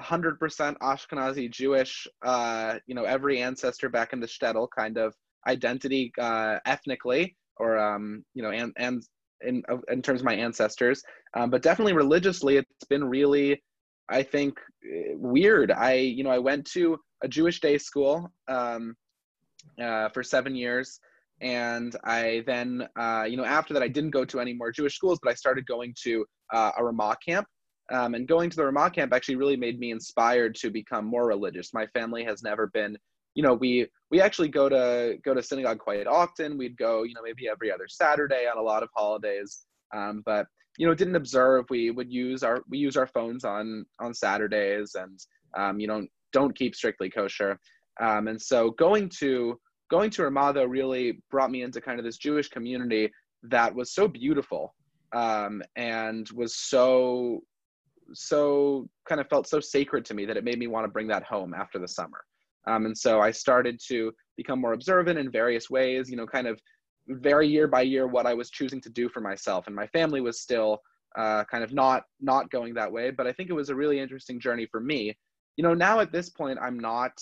100% 0.00 0.38
Ashkenazi 0.78 1.50
Jewish, 1.50 2.06
uh, 2.24 2.78
you 2.86 2.94
know, 2.94 3.04
every 3.04 3.40
ancestor 3.40 3.88
back 3.88 4.12
in 4.12 4.20
the 4.20 4.26
shtetl 4.26 4.68
kind 4.76 4.98
of 4.98 5.14
identity 5.46 6.12
uh, 6.20 6.58
ethnically, 6.66 7.36
or 7.56 7.78
um, 7.78 8.24
you 8.34 8.42
know, 8.42 8.50
and 8.50 8.72
and 8.76 9.02
in 9.42 9.62
in 9.90 10.02
terms 10.02 10.20
of 10.20 10.24
my 10.24 10.34
ancestors, 10.34 11.02
um, 11.34 11.50
but 11.50 11.62
definitely 11.62 11.92
religiously, 11.92 12.56
it's 12.56 12.88
been 12.88 13.04
really, 13.04 13.62
I 14.08 14.22
think, 14.22 14.58
eh, 14.84 15.12
weird. 15.14 15.70
I 15.70 15.94
you 15.94 16.24
know 16.24 16.30
I 16.30 16.38
went 16.38 16.66
to 16.72 16.98
a 17.22 17.28
Jewish 17.28 17.60
day 17.60 17.78
school 17.78 18.30
um, 18.48 18.94
uh, 19.80 20.08
for 20.10 20.22
seven 20.22 20.54
years, 20.54 21.00
and 21.40 21.94
I 22.04 22.42
then 22.46 22.88
uh, 22.98 23.24
you 23.28 23.36
know 23.36 23.44
after 23.44 23.74
that 23.74 23.82
I 23.82 23.88
didn't 23.88 24.10
go 24.10 24.24
to 24.24 24.40
any 24.40 24.52
more 24.52 24.72
Jewish 24.72 24.96
schools, 24.96 25.18
but 25.22 25.30
I 25.30 25.34
started 25.34 25.66
going 25.66 25.94
to 26.04 26.24
uh, 26.52 26.72
a 26.76 26.84
Ramah 26.84 27.16
camp. 27.26 27.46
Um, 27.92 28.14
and 28.14 28.26
going 28.26 28.50
to 28.50 28.56
the 28.56 28.64
Ramah 28.64 28.90
camp 28.90 29.12
actually 29.12 29.36
really 29.36 29.56
made 29.56 29.78
me 29.78 29.92
inspired 29.92 30.56
to 30.56 30.70
become 30.70 31.04
more 31.04 31.24
religious. 31.24 31.72
My 31.72 31.86
family 31.94 32.24
has 32.24 32.42
never 32.42 32.66
been 32.74 32.96
you 33.36 33.42
know 33.42 33.54
we 33.54 33.86
we 34.10 34.20
actually 34.20 34.48
go 34.48 34.68
to 34.68 35.18
go 35.24 35.34
to 35.34 35.42
synagogue 35.42 35.78
quite 35.78 36.06
often 36.08 36.58
we'd 36.58 36.76
go 36.76 37.04
you 37.04 37.14
know 37.14 37.20
maybe 37.22 37.48
every 37.48 37.70
other 37.70 37.86
saturday 37.86 38.46
on 38.50 38.58
a 38.58 38.62
lot 38.62 38.82
of 38.82 38.88
holidays 38.96 39.66
um, 39.94 40.22
but 40.26 40.46
you 40.78 40.86
know 40.86 40.94
didn't 40.94 41.16
observe 41.16 41.64
we 41.70 41.90
would 41.90 42.10
use 42.10 42.42
our 42.42 42.62
we 42.68 42.78
use 42.78 42.96
our 42.96 43.06
phones 43.06 43.44
on 43.44 43.84
on 44.00 44.12
saturdays 44.12 44.96
and 44.96 45.20
um, 45.56 45.78
you 45.78 45.86
know 45.86 46.04
don't 46.32 46.56
keep 46.56 46.74
strictly 46.74 47.08
kosher 47.08 47.60
um, 48.00 48.26
and 48.26 48.40
so 48.40 48.70
going 48.72 49.08
to 49.08 49.58
going 49.90 50.10
to 50.10 50.24
Ramah 50.24 50.66
really 50.66 51.20
brought 51.30 51.50
me 51.50 51.62
into 51.62 51.80
kind 51.80 51.98
of 51.98 52.04
this 52.04 52.16
jewish 52.16 52.48
community 52.48 53.10
that 53.42 53.74
was 53.74 53.92
so 53.92 54.08
beautiful 54.08 54.74
um, 55.12 55.62
and 55.76 56.28
was 56.30 56.56
so 56.56 57.40
so 58.12 58.88
kind 59.08 59.20
of 59.20 59.28
felt 59.28 59.48
so 59.48 59.58
sacred 59.58 60.04
to 60.04 60.14
me 60.14 60.24
that 60.26 60.36
it 60.36 60.44
made 60.44 60.58
me 60.58 60.68
want 60.68 60.84
to 60.84 60.88
bring 60.88 61.08
that 61.08 61.24
home 61.24 61.54
after 61.54 61.78
the 61.78 61.88
summer 61.88 62.22
um, 62.66 62.86
and 62.86 62.96
so 62.96 63.20
I 63.20 63.30
started 63.30 63.80
to 63.88 64.12
become 64.36 64.60
more 64.60 64.72
observant 64.72 65.18
in 65.18 65.30
various 65.30 65.70
ways, 65.70 66.10
you 66.10 66.16
know, 66.16 66.26
kind 66.26 66.46
of 66.46 66.60
very 67.08 67.48
year 67.48 67.68
by 67.68 67.82
year 67.82 68.06
what 68.06 68.26
I 68.26 68.34
was 68.34 68.50
choosing 68.50 68.80
to 68.82 68.90
do 68.90 69.08
for 69.08 69.20
myself. 69.20 69.66
And 69.66 69.76
my 69.76 69.86
family 69.88 70.20
was 70.20 70.40
still 70.40 70.80
uh, 71.16 71.44
kind 71.44 71.62
of 71.64 71.72
not 71.72 72.02
not 72.20 72.50
going 72.50 72.74
that 72.74 72.90
way. 72.90 73.10
But 73.10 73.26
I 73.26 73.32
think 73.32 73.50
it 73.50 73.54
was 73.54 73.70
a 73.70 73.74
really 73.74 74.00
interesting 74.00 74.40
journey 74.40 74.66
for 74.70 74.80
me. 74.80 75.16
You 75.56 75.62
know, 75.62 75.74
now 75.74 76.00
at 76.00 76.12
this 76.12 76.28
point, 76.28 76.58
I'm 76.60 76.78
not 76.78 77.12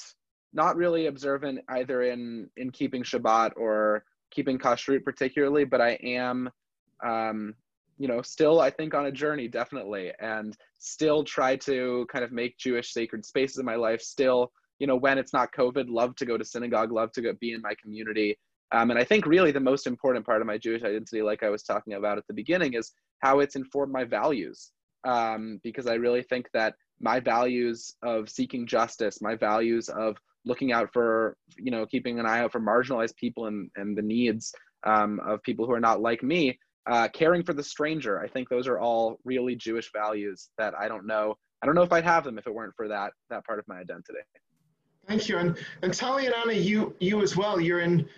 not 0.55 0.77
really 0.77 1.07
observant 1.07 1.61
either 1.69 2.03
in 2.03 2.49
in 2.57 2.71
keeping 2.71 3.03
Shabbat 3.03 3.53
or 3.57 4.05
keeping 4.31 4.59
kashrut 4.59 5.05
particularly, 5.05 5.65
but 5.65 5.81
I 5.81 5.93
am, 6.03 6.51
um, 7.05 7.55
you 7.99 8.09
know, 8.09 8.23
still 8.23 8.61
I 8.61 8.71
think 8.71 8.95
on 8.95 9.07
a 9.07 9.13
journey 9.13 9.49
definitely, 9.49 10.13
and 10.21 10.57
still 10.79 11.25
try 11.25 11.57
to 11.57 12.07
kind 12.11 12.25
of 12.25 12.33
make 12.33 12.59
Jewish 12.59 12.93
sacred 12.93 13.25
spaces 13.25 13.59
in 13.59 13.65
my 13.65 13.77
life 13.77 14.01
still 14.01 14.51
you 14.79 14.87
know, 14.87 14.97
when 14.97 15.19
it's 15.19 15.33
not 15.33 15.53
COVID, 15.53 15.87
love 15.89 16.17
to 16.17 16.27
go 16.27 16.37
to 16.37 16.45
synagogue, 16.45 16.93
love 16.93 17.13
to 17.13 17.23
go 17.23 17.33
be 17.41 17.53
in 17.53 17.63
my 17.63 17.75
community. 17.81 18.39
Um, 18.73 18.91
and 18.91 18.99
I 18.99 19.05
think 19.05 19.27
really 19.27 19.53
the 19.53 19.61
most 19.61 19.87
important 19.87 20.27
part 20.27 20.41
of 20.41 20.47
my 20.47 20.59
Jewish 20.59 20.83
identity, 20.83 21.23
like 21.23 21.43
I 21.43 21.49
was 21.49 21.63
talking 21.63 21.95
about 21.95 22.19
at 22.19 22.27
the 22.27 22.35
beginning, 22.35 22.75
is 22.75 22.93
how 23.21 23.41
it's 23.41 23.57
informed 23.57 23.93
my 23.93 24.05
values. 24.05 24.73
Um, 25.05 25.61
because 25.63 25.87
I 25.87 25.95
really 25.95 26.23
think 26.23 26.49
that 26.55 26.75
my 26.99 27.21
values 27.21 27.95
of 28.03 28.29
seeking 28.29 28.67
justice, 28.67 29.21
my 29.21 29.37
values 29.37 29.89
of 29.89 30.17
looking 30.45 30.73
out 30.73 30.93
for, 30.93 31.37
you 31.57 31.71
know, 31.71 31.87
keeping 31.87 32.19
an 32.19 32.27
eye 32.27 32.41
out 32.41 32.53
for 32.53 32.61
marginalized 32.61 33.17
people 33.17 33.47
and, 33.47 33.71
and 33.77 33.97
the 33.97 34.03
needs 34.03 34.53
um, 34.85 35.21
of 35.21 35.43
people 35.43 35.67
who 35.67 35.73
are 35.73 35.81
not 35.81 36.01
like 36.01 36.23
me, 36.23 36.59
uh, 36.87 37.09
caring 37.09 37.43
for 37.43 37.55
the 37.55 37.63
stranger. 37.63 38.21
I 38.21 38.29
think 38.29 38.49
those 38.49 38.69
are 38.69 38.79
all 38.79 39.19
really 39.25 39.57
Jewish 39.57 39.91
values 39.93 40.51
that 40.59 40.75
I 40.79 40.89
don't 40.89 41.07
know. 41.07 41.37
I 41.63 41.67
don't 41.67 41.75
know 41.75 41.83
if 41.83 41.93
I'd 41.93 42.05
have 42.05 42.25
them 42.25 42.39
if 42.39 42.47
it 42.47 42.55
weren't 42.55 42.75
for 42.77 42.89
that 42.89 43.13
that 43.31 43.47
part 43.47 43.59
of 43.59 43.67
my 43.67 43.77
identity. 43.77 44.19
Thank 45.07 45.29
you. 45.29 45.39
And, 45.39 45.59
and 45.83 45.93
Tali 45.93 46.27
and 46.27 46.35
Anna, 46.35 46.53
you, 46.53 46.95
you 46.99 47.23
as 47.23 47.37
well, 47.37 47.61
you're 47.61 47.81
in, 47.81 48.09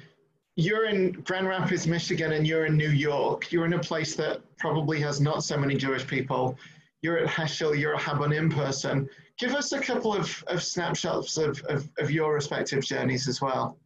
you're 0.54 0.86
in 0.86 1.12
Grand 1.12 1.48
Rapids, 1.48 1.86
Michigan, 1.86 2.32
and 2.32 2.46
you're 2.46 2.66
in 2.66 2.76
New 2.76 2.90
York. 2.90 3.50
You're 3.50 3.66
in 3.66 3.72
a 3.72 3.78
place 3.78 4.14
that 4.16 4.40
probably 4.56 5.00
has 5.00 5.20
not 5.20 5.42
so 5.42 5.56
many 5.56 5.74
Jewish 5.74 6.06
people. 6.06 6.56
You're 7.02 7.18
at 7.18 7.28
Heschel, 7.28 7.78
you're 7.78 7.94
a 7.94 7.98
Habonim 7.98 8.52
person. 8.52 9.08
Give 9.38 9.54
us 9.54 9.72
a 9.72 9.80
couple 9.80 10.14
of, 10.14 10.42
of 10.46 10.62
snapshots 10.62 11.36
of, 11.36 11.60
of, 11.68 11.88
of 11.98 12.10
your 12.10 12.34
respective 12.34 12.84
journeys 12.84 13.28
as 13.28 13.40
well. 13.40 13.78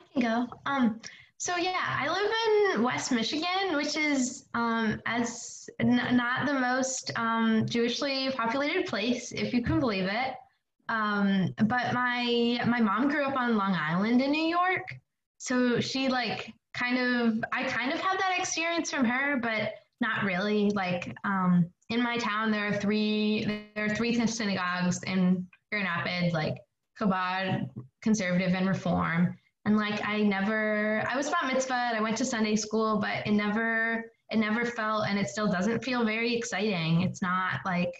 I 0.00 0.04
can 0.12 0.22
go. 0.22 0.46
Um, 0.66 1.00
so 1.40 1.56
yeah, 1.56 1.96
I 1.98 2.06
live 2.06 2.76
in 2.76 2.82
West 2.82 3.12
Michigan, 3.12 3.74
which 3.74 3.96
is 3.96 4.44
um, 4.52 5.00
as 5.06 5.70
n- 5.78 6.16
not 6.16 6.46
the 6.46 6.52
most 6.52 7.12
um, 7.16 7.64
Jewishly 7.64 8.30
populated 8.36 8.84
place, 8.84 9.32
if 9.32 9.54
you 9.54 9.62
can 9.62 9.80
believe 9.80 10.04
it. 10.04 10.34
Um, 10.90 11.54
but 11.56 11.94
my 11.94 12.60
my 12.66 12.80
mom 12.80 13.08
grew 13.08 13.24
up 13.24 13.36
on 13.36 13.56
Long 13.56 13.74
Island 13.74 14.20
in 14.20 14.32
New 14.32 14.44
York, 14.44 14.82
so 15.38 15.80
she 15.80 16.08
like 16.08 16.52
kind 16.74 16.98
of 16.98 17.42
I 17.52 17.62
kind 17.62 17.90
of 17.90 18.00
had 18.00 18.18
that 18.18 18.38
experience 18.38 18.90
from 18.90 19.06
her, 19.06 19.38
but 19.38 19.74
not 20.00 20.24
really. 20.24 20.70
Like 20.70 21.14
um, 21.24 21.70
in 21.88 22.02
my 22.02 22.16
town, 22.16 22.50
there 22.50 22.66
are 22.66 22.74
three 22.74 23.66
there 23.74 23.86
are 23.86 23.94
three 23.94 24.14
synagogues 24.26 25.02
in 25.04 25.46
Grand 25.70 25.86
Rapids, 25.86 26.34
like 26.34 26.56
Chabad, 26.98 27.68
Conservative, 28.02 28.54
and 28.54 28.68
Reform. 28.68 29.36
And 29.66 29.76
like 29.76 30.06
I 30.06 30.22
never, 30.22 31.04
I 31.08 31.16
was 31.16 31.28
bat 31.28 31.46
mitzvah. 31.46 31.92
I 31.94 32.00
went 32.00 32.16
to 32.18 32.24
Sunday 32.24 32.56
school, 32.56 32.98
but 32.98 33.26
it 33.26 33.32
never, 33.32 34.04
it 34.30 34.38
never 34.38 34.64
felt, 34.64 35.06
and 35.06 35.18
it 35.18 35.28
still 35.28 35.48
doesn't 35.48 35.84
feel 35.84 36.04
very 36.04 36.34
exciting. 36.34 37.02
It's 37.02 37.20
not 37.20 37.60
like 37.64 37.92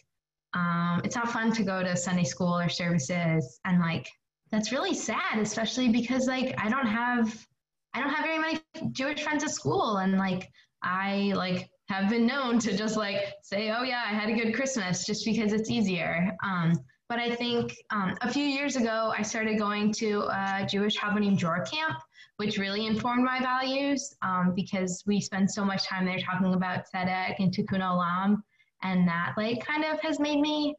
um, 0.55 1.01
it's 1.05 1.17
not 1.17 1.31
fun 1.31 1.53
to 1.53 1.63
go 1.63 1.83
to 1.83 1.97
Sunday 1.97 2.25
school 2.25 2.59
or 2.59 2.69
services, 2.69 3.61
and 3.65 3.79
like 3.81 4.09
that's 4.51 4.73
really 4.73 4.95
sad, 4.95 5.39
especially 5.39 5.91
because 5.91 6.27
like 6.27 6.55
I 6.59 6.69
don't 6.69 6.87
have 6.87 7.47
I 7.95 8.01
don't 8.01 8.11
have 8.11 8.25
very 8.25 8.39
many 8.39 8.61
Jewish 8.93 9.23
friends 9.23 9.45
at 9.45 9.51
school, 9.51 9.99
and 9.99 10.17
like 10.19 10.51
I 10.83 11.33
like 11.37 11.69
have 11.91 12.09
been 12.09 12.25
known 12.25 12.61
to 12.61 12.77
just 12.77 12.97
like 12.97 13.35
say, 13.43 13.71
oh 13.77 13.83
yeah, 13.83 14.03
I 14.07 14.13
had 14.13 14.29
a 14.29 14.33
good 14.33 14.55
Christmas, 14.55 15.05
just 15.05 15.25
because 15.25 15.53
it's 15.53 15.69
easier. 15.69 16.31
Um, 16.45 16.73
but 17.09 17.19
I 17.19 17.35
think 17.35 17.75
um, 17.91 18.17
a 18.21 18.33
few 18.33 18.45
years 18.45 18.77
ago, 18.77 19.13
I 19.19 19.23
started 19.23 19.59
going 19.59 19.93
to 19.95 20.21
a 20.31 20.65
Jewish 20.71 20.97
Habonim 20.97 21.37
Dror 21.37 21.65
camp, 21.65 21.97
which 22.37 22.59
really 22.59 22.87
informed 22.87 23.25
my 23.25 23.41
values 23.41 24.15
um, 24.23 24.53
because 24.55 25.03
we 25.05 25.21
spend 25.21 25.51
so 25.51 25.65
much 25.65 25.85
time 25.85 26.07
there 26.07 26.21
talking 26.21 26.55
about 26.55 26.85
tzedek 26.95 27.35
and 27.41 27.53
tikkun 27.53 27.81
olam 27.81 28.41
and 28.85 29.09
that 29.09 29.35
like 29.37 29.65
kind 29.67 29.85
of 29.85 30.01
has 30.01 30.21
made 30.21 30.41
me 30.41 30.77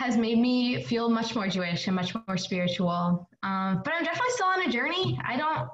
has 0.00 0.18
made 0.18 0.38
me 0.38 0.82
feel 0.82 1.08
much 1.08 1.34
more 1.34 1.48
Jewish 1.48 1.86
and 1.86 1.96
much 1.96 2.14
more 2.14 2.36
spiritual. 2.36 3.28
Um, 3.42 3.80
but 3.84 3.94
I'm 3.94 4.04
definitely 4.04 4.32
still 4.32 4.48
on 4.48 4.62
a 4.68 4.70
journey. 4.70 5.18
I 5.26 5.36
don't 5.36 5.68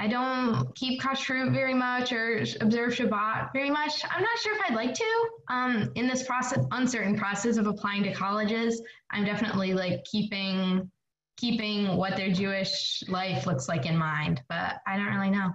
I 0.00 0.06
don't 0.06 0.74
keep 0.74 0.98
kashrut 0.98 1.52
very 1.52 1.74
much 1.74 2.10
or 2.10 2.38
observe 2.62 2.94
Shabbat 2.94 3.52
very 3.52 3.68
much. 3.68 4.02
I'm 4.10 4.22
not 4.22 4.38
sure 4.38 4.54
if 4.54 4.62
I'd 4.66 4.74
like 4.74 4.94
to. 4.94 5.28
Um, 5.50 5.92
in 5.94 6.08
this 6.08 6.22
process, 6.22 6.64
uncertain 6.70 7.18
process 7.18 7.58
of 7.58 7.66
applying 7.66 8.04
to 8.04 8.14
colleges, 8.14 8.80
I'm 9.10 9.26
definitely 9.26 9.74
like 9.74 10.02
keeping 10.04 10.90
keeping 11.36 11.98
what 11.98 12.16
their 12.16 12.32
Jewish 12.32 13.04
life 13.08 13.46
looks 13.46 13.68
like 13.68 13.84
in 13.84 13.94
mind, 13.94 14.40
but 14.48 14.76
I 14.86 14.96
don't 14.96 15.14
really 15.14 15.28
know. 15.28 15.52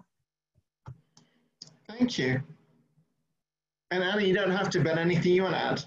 Thank 1.89 2.19
you. 2.19 2.39
And 3.89 4.03
Anna, 4.03 4.21
you 4.21 4.35
don't 4.35 4.51
have 4.51 4.69
to, 4.71 4.79
but 4.79 4.99
anything 4.99 5.31
you 5.31 5.41
want 5.41 5.55
to 5.55 5.59
add? 5.59 5.83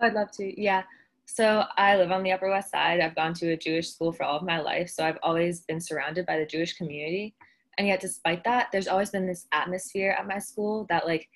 I'd 0.00 0.12
love 0.12 0.30
to. 0.32 0.60
Yeah. 0.60 0.82
So 1.24 1.64
I 1.78 1.96
live 1.96 2.12
on 2.12 2.22
the 2.22 2.32
Upper 2.32 2.50
West 2.50 2.72
Side. 2.72 3.00
I've 3.00 3.16
gone 3.16 3.32
to 3.34 3.52
a 3.52 3.56
Jewish 3.56 3.88
school 3.88 4.12
for 4.12 4.24
all 4.24 4.36
of 4.36 4.42
my 4.42 4.60
life. 4.60 4.90
So 4.90 5.02
I've 5.02 5.18
always 5.22 5.60
been 5.60 5.80
surrounded 5.80 6.26
by 6.26 6.38
the 6.38 6.44
Jewish 6.44 6.74
community. 6.74 7.34
And 7.78 7.88
yet, 7.88 8.00
despite 8.00 8.44
that, 8.44 8.68
there's 8.70 8.88
always 8.88 9.10
been 9.10 9.26
this 9.26 9.46
atmosphere 9.52 10.14
at 10.18 10.26
my 10.26 10.38
school 10.38 10.86
that, 10.90 11.06
like, 11.06 11.28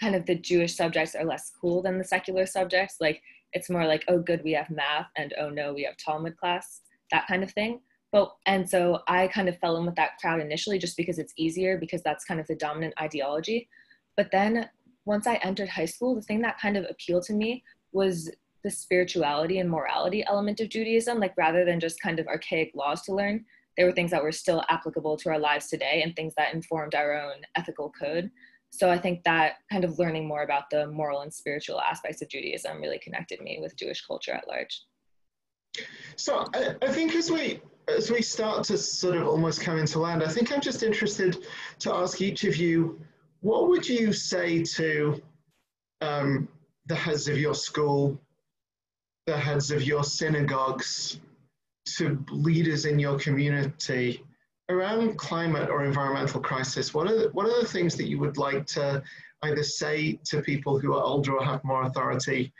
kind 0.00 0.14
of 0.14 0.26
the 0.26 0.34
Jewish 0.34 0.74
subjects 0.76 1.14
are 1.14 1.24
less 1.24 1.52
cool 1.60 1.82
than 1.82 1.98
the 1.98 2.04
secular 2.04 2.44
subjects. 2.46 2.96
Like, 3.00 3.22
it's 3.52 3.70
more 3.70 3.86
like, 3.86 4.04
oh, 4.08 4.18
good, 4.18 4.42
we 4.44 4.52
have 4.52 4.68
math, 4.68 5.08
and 5.16 5.32
oh, 5.38 5.48
no, 5.48 5.72
we 5.72 5.84
have 5.84 5.96
Talmud 5.96 6.36
class, 6.36 6.82
that 7.12 7.26
kind 7.28 7.42
of 7.42 7.52
thing. 7.52 7.80
But, 8.12 8.34
and 8.46 8.68
so 8.68 9.00
I 9.08 9.28
kind 9.28 9.48
of 9.48 9.58
fell 9.58 9.76
in 9.76 9.86
with 9.86 9.94
that 9.96 10.18
crowd 10.20 10.40
initially 10.40 10.78
just 10.78 10.96
because 10.96 11.18
it's 11.18 11.34
easier, 11.36 11.78
because 11.78 12.02
that's 12.02 12.24
kind 12.24 12.40
of 12.40 12.46
the 12.46 12.56
dominant 12.56 12.94
ideology. 13.00 13.68
But 14.16 14.30
then 14.32 14.68
once 15.04 15.26
I 15.26 15.36
entered 15.36 15.68
high 15.68 15.86
school, 15.86 16.14
the 16.14 16.22
thing 16.22 16.40
that 16.42 16.58
kind 16.58 16.76
of 16.76 16.84
appealed 16.88 17.24
to 17.24 17.32
me 17.32 17.62
was 17.92 18.30
the 18.64 18.70
spirituality 18.70 19.58
and 19.58 19.70
morality 19.70 20.24
element 20.26 20.60
of 20.60 20.68
Judaism, 20.68 21.20
like 21.20 21.34
rather 21.36 21.64
than 21.64 21.78
just 21.78 22.00
kind 22.00 22.18
of 22.18 22.26
archaic 22.26 22.72
laws 22.74 23.02
to 23.02 23.14
learn, 23.14 23.44
there 23.76 23.86
were 23.86 23.92
things 23.92 24.10
that 24.10 24.22
were 24.22 24.32
still 24.32 24.62
applicable 24.68 25.16
to 25.18 25.30
our 25.30 25.38
lives 25.38 25.68
today 25.68 26.02
and 26.02 26.14
things 26.14 26.34
that 26.36 26.54
informed 26.54 26.94
our 26.94 27.12
own 27.12 27.42
ethical 27.56 27.92
code. 27.98 28.30
So 28.70 28.90
I 28.90 28.98
think 28.98 29.22
that 29.24 29.54
kind 29.70 29.84
of 29.84 29.98
learning 29.98 30.26
more 30.26 30.42
about 30.42 30.64
the 30.70 30.86
moral 30.88 31.22
and 31.22 31.32
spiritual 31.32 31.80
aspects 31.80 32.20
of 32.22 32.28
Judaism 32.28 32.80
really 32.80 32.98
connected 32.98 33.40
me 33.40 33.58
with 33.60 33.76
Jewish 33.76 34.04
culture 34.04 34.32
at 34.32 34.48
large. 34.48 34.82
So 36.16 36.46
I, 36.54 36.74
I 36.82 36.88
think 36.88 37.14
as 37.14 37.30
we 37.30 37.60
as 37.88 38.10
we 38.10 38.20
start 38.20 38.64
to 38.64 38.76
sort 38.76 39.16
of 39.16 39.28
almost 39.28 39.60
come 39.60 39.78
into 39.78 40.00
land, 40.00 40.22
I 40.22 40.28
think 40.28 40.52
I'm 40.52 40.60
just 40.60 40.82
interested 40.82 41.36
to 41.78 41.94
ask 41.94 42.20
each 42.20 42.42
of 42.42 42.56
you, 42.56 43.00
what 43.42 43.68
would 43.68 43.88
you 43.88 44.12
say 44.12 44.64
to 44.64 45.22
um, 46.00 46.48
the 46.86 46.96
heads 46.96 47.28
of 47.28 47.38
your 47.38 47.54
school, 47.54 48.20
the 49.26 49.36
heads 49.36 49.70
of 49.70 49.84
your 49.84 50.02
synagogues, 50.02 51.20
to 51.96 52.24
leaders 52.30 52.84
in 52.84 52.98
your 52.98 53.18
community 53.18 54.22
around 54.68 55.16
climate 55.16 55.70
or 55.70 55.84
environmental 55.84 56.40
crisis? 56.40 56.92
What 56.92 57.08
are 57.08 57.16
the, 57.16 57.28
what 57.30 57.46
are 57.46 57.60
the 57.60 57.68
things 57.68 57.94
that 57.96 58.08
you 58.08 58.18
would 58.18 58.36
like 58.36 58.66
to 58.68 59.02
either 59.42 59.62
say 59.62 60.18
to 60.24 60.42
people 60.42 60.78
who 60.78 60.94
are 60.94 61.02
older 61.02 61.36
or 61.36 61.44
have 61.44 61.62
more 61.64 61.82
authority 61.82 62.52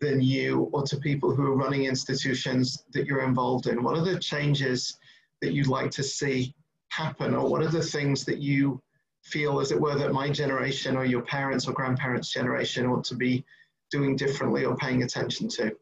than 0.00 0.20
you, 0.20 0.68
or 0.72 0.82
to 0.82 0.96
people 0.96 1.34
who 1.34 1.46
are 1.46 1.56
running 1.56 1.84
institutions 1.84 2.84
that 2.92 3.06
you're 3.06 3.22
involved 3.22 3.66
in? 3.66 3.82
What 3.82 3.96
are 3.96 4.04
the 4.04 4.18
changes 4.18 4.98
that 5.40 5.52
you'd 5.52 5.66
like 5.66 5.90
to 5.92 6.02
see 6.02 6.54
happen, 6.88 7.34
or 7.34 7.48
what 7.48 7.62
are 7.62 7.68
the 7.68 7.82
things 7.82 8.24
that 8.24 8.38
you 8.38 8.80
feel, 9.22 9.60
as 9.60 9.72
it 9.72 9.80
were, 9.80 9.96
that 9.96 10.12
my 10.12 10.30
generation 10.30 10.96
or 10.96 11.04
your 11.04 11.22
parents 11.22 11.66
or 11.66 11.72
grandparents' 11.72 12.32
generation 12.32 12.86
ought 12.86 13.04
to 13.04 13.14
be 13.14 13.44
doing 13.90 14.16
differently 14.16 14.64
or 14.64 14.76
paying 14.76 15.02
attention 15.02 15.48
to? 15.48 15.76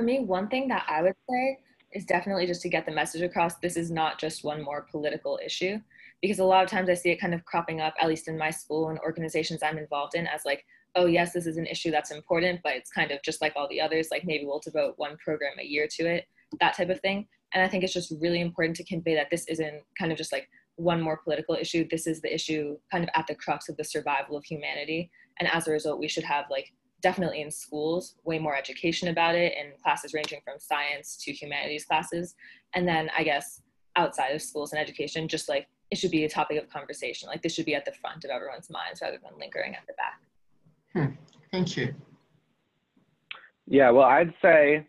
For 0.00 0.04
me, 0.04 0.20
one 0.20 0.48
thing 0.48 0.66
that 0.68 0.86
I 0.88 1.02
would 1.02 1.14
say 1.28 1.58
is 1.92 2.06
definitely 2.06 2.46
just 2.46 2.62
to 2.62 2.70
get 2.70 2.86
the 2.86 2.90
message 2.90 3.20
across 3.20 3.56
this 3.56 3.76
is 3.76 3.90
not 3.90 4.18
just 4.18 4.44
one 4.44 4.62
more 4.62 4.86
political 4.90 5.38
issue 5.44 5.78
because 6.22 6.38
a 6.38 6.44
lot 6.44 6.64
of 6.64 6.70
times 6.70 6.88
I 6.88 6.94
see 6.94 7.10
it 7.10 7.20
kind 7.20 7.34
of 7.34 7.44
cropping 7.44 7.82
up, 7.82 7.92
at 8.00 8.08
least 8.08 8.26
in 8.26 8.38
my 8.38 8.48
school 8.48 8.88
and 8.88 8.98
organizations 9.00 9.62
I'm 9.62 9.76
involved 9.76 10.14
in, 10.14 10.26
as 10.26 10.46
like, 10.46 10.64
oh, 10.94 11.04
yes, 11.04 11.34
this 11.34 11.44
is 11.44 11.58
an 11.58 11.66
issue 11.66 11.90
that's 11.90 12.12
important, 12.12 12.60
but 12.64 12.76
it's 12.76 12.90
kind 12.90 13.10
of 13.10 13.20
just 13.22 13.42
like 13.42 13.52
all 13.56 13.68
the 13.68 13.82
others, 13.82 14.08
like 14.10 14.24
maybe 14.24 14.46
we'll 14.46 14.60
devote 14.60 14.94
one 14.96 15.18
program 15.22 15.58
a 15.60 15.66
year 15.66 15.86
to 15.98 16.06
it, 16.06 16.24
that 16.60 16.74
type 16.74 16.88
of 16.88 17.00
thing. 17.02 17.28
And 17.52 17.62
I 17.62 17.68
think 17.68 17.84
it's 17.84 17.92
just 17.92 18.14
really 18.22 18.40
important 18.40 18.76
to 18.76 18.84
convey 18.84 19.14
that 19.16 19.28
this 19.28 19.46
isn't 19.48 19.82
kind 19.98 20.10
of 20.10 20.16
just 20.16 20.32
like 20.32 20.48
one 20.76 21.02
more 21.02 21.18
political 21.18 21.56
issue. 21.56 21.86
This 21.90 22.06
is 22.06 22.22
the 22.22 22.34
issue 22.34 22.78
kind 22.90 23.04
of 23.04 23.10
at 23.14 23.26
the 23.26 23.34
crux 23.34 23.68
of 23.68 23.76
the 23.76 23.84
survival 23.84 24.38
of 24.38 24.46
humanity. 24.46 25.10
And 25.38 25.48
as 25.52 25.68
a 25.68 25.72
result, 25.72 26.00
we 26.00 26.08
should 26.08 26.24
have 26.24 26.46
like 26.50 26.72
definitely 27.00 27.40
in 27.40 27.50
schools 27.50 28.16
way 28.24 28.38
more 28.38 28.56
education 28.56 29.08
about 29.08 29.34
it 29.34 29.54
in 29.58 29.72
classes 29.82 30.14
ranging 30.14 30.40
from 30.44 30.58
science 30.58 31.16
to 31.24 31.32
humanities 31.32 31.84
classes. 31.84 32.34
And 32.74 32.86
then 32.86 33.10
I 33.16 33.22
guess 33.24 33.62
outside 33.96 34.30
of 34.30 34.42
schools 34.42 34.72
and 34.72 34.80
education, 34.80 35.28
just 35.28 35.48
like 35.48 35.68
it 35.90 35.98
should 35.98 36.10
be 36.10 36.24
a 36.24 36.28
topic 36.28 36.62
of 36.62 36.68
conversation. 36.70 37.28
Like 37.28 37.42
this 37.42 37.54
should 37.54 37.66
be 37.66 37.74
at 37.74 37.84
the 37.84 37.92
front 37.92 38.24
of 38.24 38.30
everyone's 38.30 38.70
minds 38.70 39.00
rather 39.02 39.18
than 39.22 39.38
lingering 39.38 39.74
at 39.74 39.82
the 39.86 39.94
back. 39.94 40.20
Hmm. 40.92 41.14
Thank 41.50 41.76
you. 41.76 41.94
Yeah, 43.66 43.90
well, 43.90 44.04
I'd 44.04 44.32
say, 44.42 44.86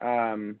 um, 0.00 0.58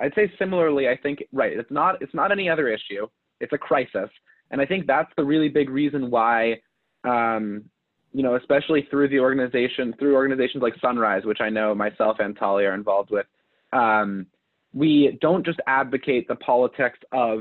I'd 0.00 0.14
say 0.14 0.32
similarly. 0.38 0.88
I 0.88 0.96
think 0.96 1.24
right. 1.32 1.52
It's 1.56 1.70
not. 1.70 2.02
It's 2.02 2.14
not 2.14 2.32
any 2.32 2.48
other 2.48 2.68
issue. 2.68 3.06
It's 3.40 3.52
a 3.52 3.58
crisis, 3.58 4.10
and 4.50 4.60
I 4.60 4.66
think 4.66 4.86
that's 4.86 5.10
the 5.16 5.24
really 5.24 5.48
big 5.48 5.70
reason 5.70 6.10
why, 6.10 6.60
um, 7.04 7.64
you 8.16 8.22
know, 8.22 8.36
especially 8.36 8.88
through 8.90 9.10
the 9.10 9.18
organization, 9.18 9.94
through 9.98 10.14
organizations 10.14 10.62
like 10.62 10.72
Sunrise, 10.80 11.26
which 11.26 11.42
I 11.42 11.50
know 11.50 11.74
myself 11.74 12.16
and 12.18 12.34
Tali 12.34 12.64
are 12.64 12.72
involved 12.72 13.10
with, 13.10 13.26
um, 13.74 14.24
we 14.72 15.18
don't 15.20 15.44
just 15.44 15.60
advocate 15.66 16.26
the 16.26 16.36
politics 16.36 16.98
of 17.12 17.40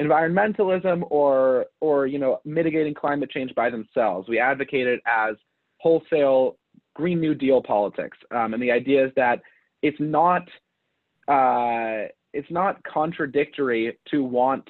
environmentalism 0.00 1.02
or 1.10 1.66
or 1.82 2.06
you 2.06 2.18
know 2.18 2.40
mitigating 2.46 2.94
climate 2.94 3.30
change 3.30 3.54
by 3.54 3.68
themselves. 3.68 4.26
We 4.26 4.38
advocate 4.38 4.86
it 4.86 5.02
as 5.06 5.36
wholesale 5.76 6.56
Green 6.94 7.20
New 7.20 7.34
Deal 7.34 7.60
politics. 7.60 8.16
Um, 8.30 8.54
and 8.54 8.62
the 8.62 8.72
idea 8.72 9.04
is 9.04 9.12
that 9.16 9.42
it's 9.82 10.00
not 10.00 10.48
uh, 11.28 12.08
it's 12.32 12.50
not 12.50 12.82
contradictory 12.84 13.98
to 14.10 14.24
want 14.24 14.66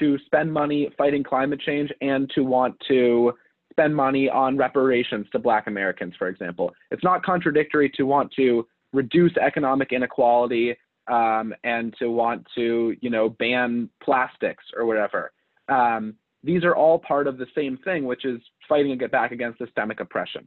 to 0.00 0.18
spend 0.26 0.52
money 0.52 0.90
fighting 0.98 1.22
climate 1.22 1.60
change 1.60 1.92
and 2.00 2.28
to 2.34 2.42
want 2.42 2.74
to 2.88 3.32
spend 3.78 3.94
money 3.94 4.28
on 4.28 4.56
reparations 4.56 5.26
to 5.30 5.38
Black 5.38 5.68
Americans, 5.68 6.14
for 6.18 6.28
example. 6.28 6.74
It's 6.90 7.04
not 7.04 7.22
contradictory 7.22 7.88
to 7.90 8.02
want 8.02 8.32
to 8.32 8.66
reduce 8.92 9.36
economic 9.36 9.92
inequality 9.92 10.76
um, 11.06 11.54
and 11.62 11.94
to 12.00 12.10
want 12.10 12.44
to, 12.56 12.96
you 13.00 13.10
know, 13.10 13.28
ban 13.28 13.88
plastics 14.02 14.64
or 14.76 14.84
whatever. 14.84 15.30
Um, 15.68 16.14
these 16.42 16.64
are 16.64 16.74
all 16.74 16.98
part 16.98 17.28
of 17.28 17.38
the 17.38 17.46
same 17.54 17.78
thing, 17.84 18.04
which 18.04 18.24
is 18.24 18.40
fighting 18.68 18.90
and 18.90 19.00
get 19.00 19.12
back 19.12 19.30
against 19.30 19.58
systemic 19.58 20.00
oppression. 20.00 20.46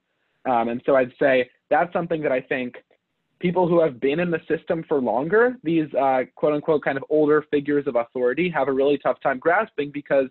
Um, 0.49 0.67
and 0.67 0.81
so 0.85 0.95
I'd 0.95 1.13
say 1.19 1.49
that's 1.69 1.93
something 1.93 2.21
that 2.23 2.31
I 2.31 2.41
think 2.41 2.75
people 3.39 3.67
who 3.67 3.81
have 3.81 3.99
been 3.99 4.19
in 4.19 4.29
the 4.29 4.39
system 4.47 4.83
for 4.87 4.99
longer, 4.99 5.55
these 5.63 5.91
uh, 5.93 6.23
quote 6.35 6.53
unquote 6.53 6.83
kind 6.83 6.97
of 6.97 7.05
older 7.09 7.45
figures 7.49 7.87
of 7.87 7.95
authority, 7.95 8.49
have 8.49 8.67
a 8.67 8.73
really 8.73 8.97
tough 8.97 9.19
time 9.21 9.39
grasping 9.39 9.89
because, 9.91 10.27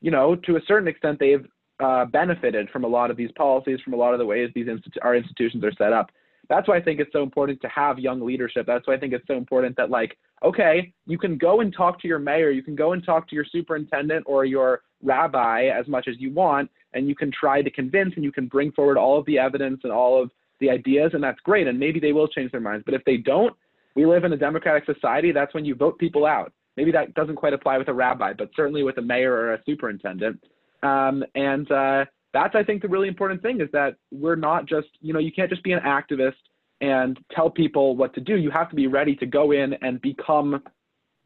you 0.00 0.10
know, 0.10 0.36
to 0.36 0.56
a 0.56 0.60
certain 0.66 0.88
extent, 0.88 1.18
they've 1.18 1.46
uh, 1.80 2.04
benefited 2.06 2.68
from 2.70 2.84
a 2.84 2.88
lot 2.88 3.10
of 3.10 3.16
these 3.16 3.30
policies, 3.32 3.80
from 3.80 3.94
a 3.94 3.96
lot 3.96 4.12
of 4.12 4.18
the 4.18 4.26
ways 4.26 4.50
these 4.54 4.66
institu- 4.66 4.98
our 5.02 5.16
institutions 5.16 5.64
are 5.64 5.72
set 5.72 5.92
up. 5.92 6.10
That's 6.48 6.68
why 6.68 6.76
I 6.76 6.82
think 6.82 7.00
it's 7.00 7.12
so 7.12 7.22
important 7.22 7.60
to 7.62 7.68
have 7.68 7.98
young 7.98 8.20
leadership. 8.20 8.66
That's 8.66 8.86
why 8.86 8.94
I 8.94 8.98
think 8.98 9.12
it's 9.12 9.26
so 9.26 9.34
important 9.34 9.76
that, 9.76 9.90
like, 9.90 10.18
okay, 10.42 10.92
you 11.06 11.16
can 11.16 11.38
go 11.38 11.60
and 11.60 11.74
talk 11.74 12.00
to 12.02 12.08
your 12.08 12.18
mayor, 12.18 12.50
you 12.50 12.62
can 12.62 12.76
go 12.76 12.92
and 12.92 13.04
talk 13.04 13.28
to 13.28 13.34
your 13.34 13.46
superintendent 13.50 14.24
or 14.26 14.44
your 14.44 14.82
rabbi 15.02 15.64
as 15.64 15.88
much 15.88 16.06
as 16.06 16.16
you 16.18 16.32
want, 16.32 16.70
and 16.92 17.08
you 17.08 17.14
can 17.14 17.32
try 17.32 17.62
to 17.62 17.70
convince 17.70 18.12
and 18.14 18.24
you 18.24 18.32
can 18.32 18.46
bring 18.46 18.70
forward 18.72 18.98
all 18.98 19.18
of 19.18 19.24
the 19.26 19.38
evidence 19.38 19.80
and 19.84 19.92
all 19.92 20.22
of 20.22 20.30
the 20.60 20.70
ideas, 20.70 21.12
and 21.14 21.24
that's 21.24 21.40
great. 21.40 21.66
And 21.66 21.78
maybe 21.78 21.98
they 21.98 22.12
will 22.12 22.28
change 22.28 22.52
their 22.52 22.60
minds. 22.60 22.84
But 22.84 22.94
if 22.94 23.04
they 23.04 23.16
don't, 23.16 23.54
we 23.96 24.04
live 24.06 24.24
in 24.24 24.32
a 24.32 24.36
democratic 24.36 24.84
society. 24.84 25.32
That's 25.32 25.54
when 25.54 25.64
you 25.64 25.74
vote 25.74 25.98
people 25.98 26.26
out. 26.26 26.52
Maybe 26.76 26.92
that 26.92 27.14
doesn't 27.14 27.36
quite 27.36 27.52
apply 27.52 27.78
with 27.78 27.88
a 27.88 27.94
rabbi, 27.94 28.32
but 28.36 28.50
certainly 28.54 28.82
with 28.82 28.98
a 28.98 29.02
mayor 29.02 29.32
or 29.32 29.54
a 29.54 29.62
superintendent. 29.64 30.42
Um, 30.84 31.24
and 31.34 31.70
uh, 31.72 32.04
that's, 32.32 32.54
I 32.54 32.62
think, 32.62 32.82
the 32.82 32.88
really 32.88 33.08
important 33.08 33.42
thing 33.42 33.60
is 33.60 33.68
that 33.72 33.96
we're 34.12 34.36
not 34.36 34.66
just, 34.66 34.88
you 35.00 35.12
know, 35.12 35.18
you 35.18 35.32
can't 35.32 35.50
just 35.50 35.64
be 35.64 35.72
an 35.72 35.80
activist 35.80 36.34
and 36.80 37.18
tell 37.34 37.48
people 37.48 37.96
what 37.96 38.14
to 38.14 38.20
do. 38.20 38.36
You 38.36 38.50
have 38.50 38.68
to 38.70 38.76
be 38.76 38.86
ready 38.86 39.16
to 39.16 39.26
go 39.26 39.52
in 39.52 39.74
and 39.82 40.00
become, 40.00 40.62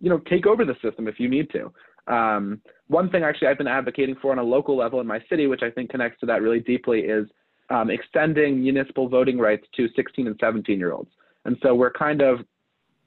you 0.00 0.08
know, 0.08 0.18
take 0.30 0.46
over 0.46 0.64
the 0.64 0.76
system 0.82 1.08
if 1.08 1.18
you 1.18 1.28
need 1.28 1.50
to. 1.50 1.72
Um, 2.12 2.60
one 2.86 3.10
thing 3.10 3.22
actually 3.22 3.48
I've 3.48 3.58
been 3.58 3.66
advocating 3.66 4.16
for 4.22 4.32
on 4.32 4.38
a 4.38 4.42
local 4.42 4.76
level 4.76 5.00
in 5.00 5.06
my 5.06 5.20
city, 5.28 5.46
which 5.46 5.62
I 5.62 5.70
think 5.70 5.90
connects 5.90 6.20
to 6.20 6.26
that 6.26 6.40
really 6.40 6.60
deeply, 6.60 7.00
is 7.00 7.26
um, 7.70 7.90
extending 7.90 8.62
municipal 8.62 9.08
voting 9.08 9.38
rights 9.38 9.66
to 9.76 9.88
16 9.94 10.26
and 10.26 10.36
17 10.40 10.78
year 10.78 10.92
olds. 10.92 11.10
And 11.44 11.56
so 11.62 11.74
we're 11.74 11.92
kind 11.92 12.22
of 12.22 12.40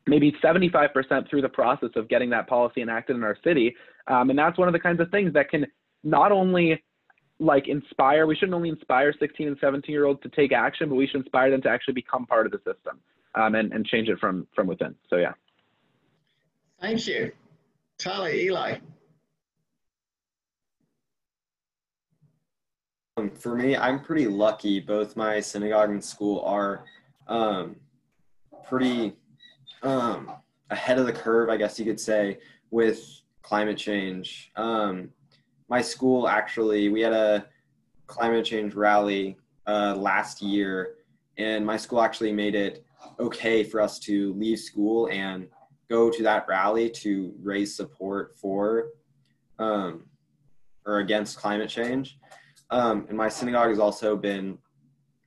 maybe 0.08 0.36
75% 0.44 1.30
through 1.30 1.42
the 1.42 1.50
process 1.50 1.90
of 1.96 2.10
getting 2.10 2.30
that 2.32 2.48
policy 2.48 2.82
enacted 2.82 3.16
in 3.16 3.24
our 3.24 3.38
city. 3.44 3.76
Um, 4.08 4.30
and 4.30 4.38
that's 4.38 4.58
one 4.58 4.68
of 4.68 4.74
the 4.74 4.80
kinds 4.80 5.00
of 5.00 5.10
things 5.10 5.34
that 5.34 5.50
can 5.50 5.66
not 6.04 6.32
only 6.32 6.84
like 7.40 7.68
inspire, 7.68 8.28
we 8.28 8.36
shouldn't 8.36 8.54
only 8.54 8.70
inspire 8.70 9.14
16 9.18 9.48
and 9.48 9.58
17 9.60 9.92
year 9.92 10.06
olds 10.06 10.22
to 10.22 10.30
take 10.30 10.52
action, 10.52 10.90
but 10.90 10.96
we 10.96 11.08
should 11.08 11.22
inspire 11.22 11.50
them 11.50 11.62
to 11.64 11.70
actually 11.70 11.96
become 11.96 12.26
part 12.26 12.46
of 12.46 12.52
the 12.52 12.60
system 12.60 13.00
um, 13.36 13.56
and, 13.56 13.74
and 13.74 13.86
change 13.86 14.10
it 14.10 14.20
from, 14.20 14.48
from 14.56 14.68
within. 14.68 14.96
So, 15.10 15.18
yeah. 15.18 15.34
Thank 16.80 17.08
you. 17.08 17.32
Tali, 17.98 18.44
Eli. 18.46 18.78
Um, 23.18 23.32
for 23.32 23.56
me, 23.56 23.76
I'm 23.76 24.00
pretty 24.00 24.28
lucky. 24.28 24.80
Both 24.80 25.16
my 25.16 25.40
synagogue 25.40 25.90
and 25.90 26.04
school 26.04 26.42
are 26.42 26.86
um, 27.28 27.76
pretty 28.68 29.16
um, 29.84 30.32
ahead 30.70 30.98
of 30.98 31.06
the 31.06 31.14
curve, 31.14 31.50
I 31.50 31.58
guess 31.58 31.78
you 31.78 31.86
could 31.86 32.00
say, 32.00 32.40
with 32.72 33.22
climate 33.42 33.78
change. 33.78 34.52
Um, 34.56 35.10
my 35.72 35.82
school 35.82 36.28
actually, 36.28 36.90
we 36.90 37.00
had 37.00 37.14
a 37.14 37.46
climate 38.06 38.44
change 38.44 38.74
rally 38.74 39.38
uh, 39.68 39.96
last 39.96 40.42
year, 40.42 40.96
and 41.38 41.66
my 41.66 41.78
school 41.78 42.02
actually 42.02 42.34
made 42.34 42.56
it 42.56 42.84
okay 43.22 43.64
for 43.64 43.80
us 43.80 43.98
to 43.98 44.34
leave 44.34 44.60
school 44.60 45.08
and 45.14 45.48
go 45.90 46.12
to 46.12 46.24
that 46.24 46.46
rally 46.46 46.90
to 46.90 47.34
raise 47.42 47.74
support 47.74 48.36
for 48.36 48.90
um, 49.60 50.04
or 50.86 51.00
against 51.00 51.38
climate 51.38 51.70
change. 51.70 52.18
Um, 52.70 53.06
and 53.08 53.18
my 53.18 53.30
synagogue 53.30 53.70
has 53.70 53.80
also 53.80 54.18
been 54.18 54.58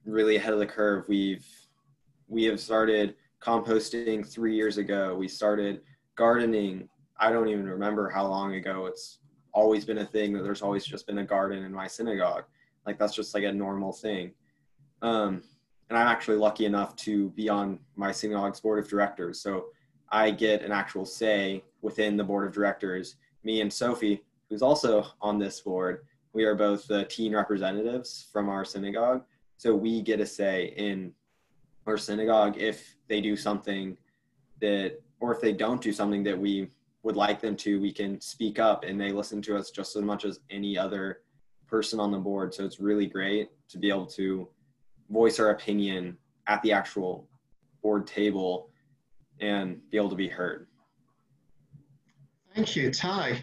really 0.04 0.36
ahead 0.36 0.52
of 0.52 0.58
the 0.58 0.66
curve. 0.66 1.08
We've 1.08 1.46
we 2.28 2.44
have 2.44 2.60
started 2.60 3.14
composting 3.40 4.30
three 4.30 4.54
years 4.54 4.76
ago. 4.76 5.14
We 5.14 5.26
started 5.26 5.80
gardening. 6.16 6.86
I 7.18 7.32
don't 7.32 7.48
even 7.48 7.66
remember 7.66 8.10
how 8.10 8.26
long 8.26 8.56
ago. 8.56 8.84
It's 8.84 9.20
always 9.54 9.84
been 9.84 9.98
a 9.98 10.04
thing 10.04 10.32
that 10.32 10.42
there's 10.42 10.62
always 10.62 10.84
just 10.84 11.06
been 11.06 11.18
a 11.18 11.24
garden 11.24 11.64
in 11.64 11.72
my 11.72 11.86
synagogue. 11.86 12.44
Like 12.86 12.98
that's 12.98 13.14
just 13.14 13.34
like 13.34 13.44
a 13.44 13.52
normal 13.52 13.92
thing. 13.92 14.32
Um, 15.00 15.42
and 15.88 15.98
I'm 15.98 16.08
actually 16.08 16.36
lucky 16.36 16.66
enough 16.66 16.96
to 16.96 17.30
be 17.30 17.48
on 17.48 17.78
my 17.96 18.10
synagogue's 18.10 18.60
board 18.60 18.78
of 18.78 18.88
directors. 18.88 19.40
So 19.40 19.66
I 20.10 20.30
get 20.30 20.62
an 20.62 20.72
actual 20.72 21.04
say 21.06 21.62
within 21.82 22.16
the 22.16 22.24
board 22.24 22.46
of 22.46 22.52
directors. 22.52 23.16
Me 23.44 23.60
and 23.60 23.72
Sophie, 23.72 24.22
who's 24.48 24.62
also 24.62 25.06
on 25.20 25.38
this 25.38 25.60
board, 25.60 26.04
we 26.32 26.44
are 26.44 26.54
both 26.54 26.86
the 26.86 27.04
teen 27.04 27.34
representatives 27.34 28.26
from 28.32 28.48
our 28.48 28.64
synagogue. 28.64 29.22
So 29.56 29.74
we 29.74 30.02
get 30.02 30.20
a 30.20 30.26
say 30.26 30.74
in 30.76 31.12
our 31.86 31.96
synagogue 31.96 32.56
if 32.58 32.96
they 33.08 33.20
do 33.20 33.36
something 33.36 33.96
that, 34.60 35.00
or 35.20 35.32
if 35.32 35.40
they 35.40 35.52
don't 35.52 35.80
do 35.80 35.92
something 35.92 36.24
that 36.24 36.38
we 36.38 36.70
would 37.04 37.16
like 37.16 37.40
them 37.40 37.54
to, 37.54 37.80
we 37.80 37.92
can 37.92 38.20
speak 38.20 38.58
up 38.58 38.82
and 38.82 39.00
they 39.00 39.12
listen 39.12 39.40
to 39.42 39.56
us 39.56 39.70
just 39.70 39.94
as 39.94 40.02
much 40.02 40.24
as 40.24 40.40
any 40.50 40.76
other 40.76 41.20
person 41.68 42.00
on 42.00 42.10
the 42.10 42.18
board. 42.18 42.52
So 42.52 42.64
it's 42.64 42.80
really 42.80 43.06
great 43.06 43.50
to 43.68 43.78
be 43.78 43.90
able 43.90 44.06
to 44.06 44.48
voice 45.10 45.38
our 45.38 45.50
opinion 45.50 46.16
at 46.46 46.62
the 46.62 46.72
actual 46.72 47.28
board 47.82 48.06
table 48.06 48.70
and 49.40 49.78
be 49.90 49.98
able 49.98 50.08
to 50.08 50.16
be 50.16 50.28
heard. 50.28 50.66
Thank 52.54 52.74
you, 52.74 52.90
Ty. 52.90 53.42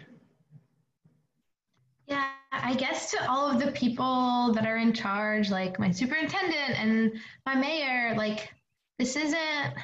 Yeah, 2.08 2.30
I 2.50 2.74
guess 2.74 3.12
to 3.12 3.30
all 3.30 3.48
of 3.48 3.64
the 3.64 3.70
people 3.70 4.52
that 4.54 4.66
are 4.66 4.78
in 4.78 4.92
charge, 4.92 5.50
like 5.50 5.78
my 5.78 5.92
superintendent 5.92 6.80
and 6.80 7.12
my 7.46 7.54
mayor, 7.54 8.14
like 8.16 8.52
this 8.98 9.14
isn't 9.14 9.74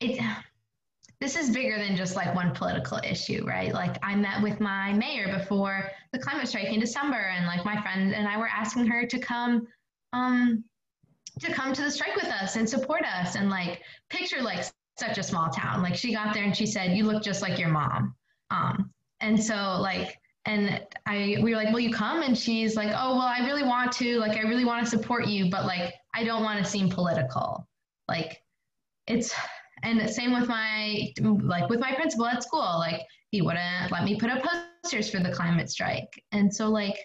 it 0.00 0.20
this 1.20 1.36
is 1.36 1.50
bigger 1.50 1.78
than 1.78 1.96
just 1.96 2.14
like 2.14 2.34
one 2.34 2.54
political 2.54 2.98
issue, 2.98 3.44
right? 3.46 3.72
Like 3.72 3.96
I 4.02 4.14
met 4.14 4.42
with 4.42 4.60
my 4.60 4.92
mayor 4.92 5.36
before 5.38 5.90
the 6.12 6.18
climate 6.18 6.48
strike 6.48 6.66
in 6.66 6.80
December 6.80 7.16
and 7.16 7.46
like 7.46 7.64
my 7.64 7.80
friend 7.80 8.14
and 8.14 8.28
I 8.28 8.36
were 8.36 8.48
asking 8.48 8.86
her 8.86 9.06
to 9.06 9.18
come 9.18 9.66
um 10.12 10.64
to 11.40 11.52
come 11.52 11.72
to 11.72 11.82
the 11.82 11.90
strike 11.90 12.16
with 12.16 12.26
us 12.26 12.56
and 12.56 12.68
support 12.68 13.02
us 13.04 13.34
and 13.34 13.50
like 13.50 13.82
picture 14.10 14.42
like 14.42 14.64
such 14.98 15.18
a 15.18 15.22
small 15.22 15.50
town. 15.50 15.82
Like 15.82 15.94
she 15.94 16.12
got 16.12 16.34
there 16.34 16.44
and 16.44 16.56
she 16.56 16.66
said, 16.66 16.96
"You 16.96 17.04
look 17.04 17.22
just 17.22 17.42
like 17.42 17.58
your 17.58 17.68
mom." 17.68 18.14
Um, 18.50 18.90
and 19.20 19.42
so 19.42 19.78
like, 19.80 20.18
and 20.44 20.82
I 21.06 21.38
we 21.42 21.50
were 21.50 21.56
like, 21.56 21.72
"Will 21.72 21.80
you 21.80 21.92
come?" 21.92 22.22
And 22.22 22.36
she's 22.36 22.76
like, 22.76 22.88
"Oh 22.88 23.16
well, 23.16 23.22
I 23.22 23.40
really 23.46 23.62
want 23.62 23.92
to. 23.92 24.18
Like, 24.18 24.36
I 24.36 24.42
really 24.42 24.64
want 24.64 24.84
to 24.84 24.90
support 24.90 25.26
you, 25.26 25.50
but 25.50 25.64
like, 25.66 25.94
I 26.14 26.24
don't 26.24 26.42
want 26.42 26.58
to 26.58 26.64
seem 26.64 26.88
political. 26.88 27.68
Like, 28.08 28.42
it's." 29.06 29.34
And 29.82 30.08
same 30.08 30.32
with 30.32 30.48
my 30.48 31.12
like 31.20 31.68
with 31.68 31.80
my 31.80 31.94
principal 31.94 32.26
at 32.26 32.42
school. 32.42 32.60
Like 32.60 33.02
he 33.30 33.42
wouldn't 33.42 33.90
let 33.90 34.04
me 34.04 34.16
put 34.18 34.30
up 34.30 34.42
posters 34.42 35.10
for 35.10 35.20
the 35.20 35.30
climate 35.30 35.70
strike. 35.70 36.22
And 36.32 36.52
so 36.52 36.68
like 36.68 36.98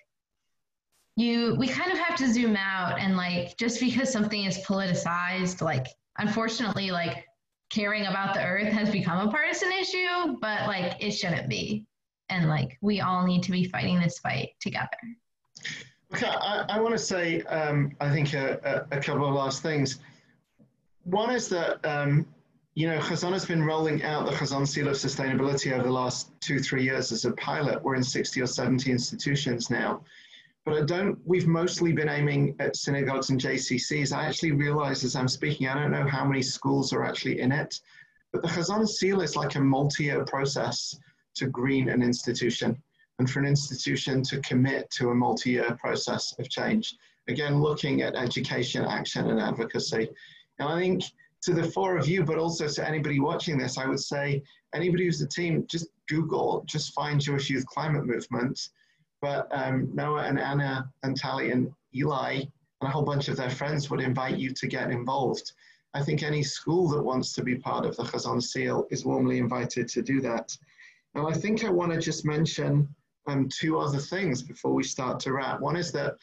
you 1.18 1.56
we 1.60 1.68
kind 1.68 1.92
of 1.92 1.98
have 1.98 2.16
to 2.18 2.32
zoom 2.32 2.56
out 2.56 3.00
and 3.00 3.18
like 3.18 3.58
just 3.58 3.80
because 3.80 4.12
something 4.12 4.46
is 4.46 4.60
politicized, 4.60 5.62
like 5.62 5.88
unfortunately 6.18 6.92
like 6.92 7.26
caring 7.70 8.06
about 8.06 8.34
the 8.34 8.44
earth 8.44 8.72
has 8.72 8.90
become 8.90 9.28
a 9.28 9.32
partisan 9.32 9.72
issue, 9.72 10.38
but 10.42 10.68
like 10.68 10.96
it 11.00 11.12
shouldn't 11.12 11.50
be. 11.50 11.86
And 12.30 12.48
like 12.48 12.78
we 12.82 13.02
all 13.02 13.26
need 13.26 13.44
to 13.44 13.52
be 13.52 13.66
fighting 13.66 14.00
this 14.00 14.20
fight 14.20 14.52
together. 14.60 14.88
Okay, 16.14 16.28
I, 16.28 16.66
I 16.68 16.80
want 16.80 16.94
to 16.94 17.00
say, 17.00 17.42
um, 17.44 17.92
I 18.02 18.10
think, 18.10 18.34
a, 18.34 18.86
a, 18.92 18.98
a, 18.98 19.00
couple 19.00 19.26
of 19.26 19.34
last 19.34 19.62
things. 19.62 20.00
One 21.06 21.34
is 21.34 21.48
that, 21.50 21.84
um, 21.86 22.26
you 22.74 22.88
know, 22.88 23.00
Hazon 23.00 23.34
has 23.34 23.46
been 23.46 23.64
rolling 23.64 24.04
out 24.04 24.26
the 24.26 24.32
Hazon 24.32 24.66
Seal 24.66 24.88
of 24.88 24.96
Sustainability 24.96 25.74
over 25.74 25.84
the 25.84 25.92
last 25.92 26.32
two, 26.40 26.60
three 26.60 26.84
years 26.84 27.12
as 27.12 27.26
a 27.26 27.34
pilot. 27.34 27.84
We're 27.84 27.96
in 27.96 28.04
60 28.04 28.42
or 28.42 28.48
70 28.48 28.90
institutions 28.90 29.70
now. 29.70 30.04
But 30.64 30.76
I 30.76 30.86
don't, 30.86 31.18
we've 31.26 31.48
mostly 31.48 31.92
been 31.92 32.08
aiming 32.08 32.56
at 32.60 32.78
synagogues 32.78 33.30
and 33.30 33.42
JCCs. 33.42 34.16
I 34.16 34.26
actually 34.26 34.52
realize 34.52 35.04
as 35.04 35.16
I'm 35.16 35.28
speaking, 35.28 35.68
I 35.68 35.74
don't 35.74 35.92
know 35.92 36.08
how 36.08 36.24
many 36.24 36.42
schools 36.42 36.94
are 36.94 37.04
actually 37.04 37.42
in 37.42 37.52
it, 37.52 37.80
but 38.32 38.42
the 38.42 38.48
Hazon 38.48 38.88
Seal 38.88 39.22
is 39.22 39.36
like 39.36 39.56
a 39.56 39.60
multi-year 39.60 40.24
process 40.24 40.98
to 41.36 41.48
green 41.48 41.90
an 41.90 42.02
institution 42.02 42.82
and 43.20 43.30
for 43.30 43.40
an 43.40 43.46
institution 43.46 44.24
to 44.24 44.40
commit 44.42 44.90
to 44.92 45.10
a 45.10 45.16
multi-year 45.16 45.76
process 45.80 46.34
of 46.40 46.50
change. 46.50 46.96
Again, 47.28 47.62
looking 47.62 48.02
at 48.02 48.16
education, 48.16 48.86
action, 48.86 49.30
and 49.30 49.40
advocacy. 49.40 50.10
And 50.60 50.70
I 50.70 50.80
think 50.80 51.04
to 51.44 51.54
the 51.54 51.64
four 51.64 51.98
of 51.98 52.08
you, 52.08 52.24
but 52.24 52.38
also 52.38 52.68
to 52.68 52.88
anybody 52.88 53.20
watching 53.20 53.58
this, 53.58 53.78
I 53.78 53.88
would 53.88 54.00
say 54.00 54.44
anybody 54.74 55.06
who's 55.06 55.22
a 55.22 55.28
team, 55.28 55.66
just 55.68 55.88
Google, 56.08 56.64
just 56.68 56.94
find 56.94 57.20
Jewish 57.20 57.50
Youth 57.50 57.66
Climate 57.66 58.06
Movement 58.06 58.60
but 59.22 59.48
um, 59.52 59.90
Noah 59.94 60.24
and 60.24 60.40
Anna 60.40 60.92
and 61.04 61.16
Tali 61.16 61.52
and 61.52 61.72
Eli 61.96 62.34
and 62.34 62.50
a 62.82 62.88
whole 62.88 63.04
bunch 63.04 63.28
of 63.28 63.38
their 63.38 63.50
friends 63.50 63.90
would 63.90 64.02
invite 64.02 64.38
you 64.38 64.52
to 64.52 64.68
get 64.68 64.90
involved. 64.90 65.54
I 65.94 66.02
think 66.02 66.24
any 66.24 66.42
school 66.42 66.90
that 66.90 67.02
wants 67.02 67.34
to 67.34 67.44
be 67.44 67.56
part 67.56 67.86
of 67.86 67.96
the 67.96 68.04
Hazon 68.04 68.42
Seal 68.42 68.88
is 68.90 69.06
warmly 69.06 69.38
invited 69.38 69.88
to 69.90 70.02
do 70.02 70.22
that. 70.22 70.58
Now, 71.14 71.28
I 71.28 71.34
think 71.34 71.64
I 71.64 71.70
want 71.70 71.92
to 71.92 72.00
just 72.00 72.26
mention 72.26 72.88
um, 73.28 73.50
two 73.50 73.78
other 73.78 74.00
things 74.00 74.42
before 74.42 74.74
we 74.74 74.84
start 74.84 75.20
to 75.22 75.34
wrap. 75.34 75.60
One 75.60 75.76
is 75.76 75.92
that 75.92 76.16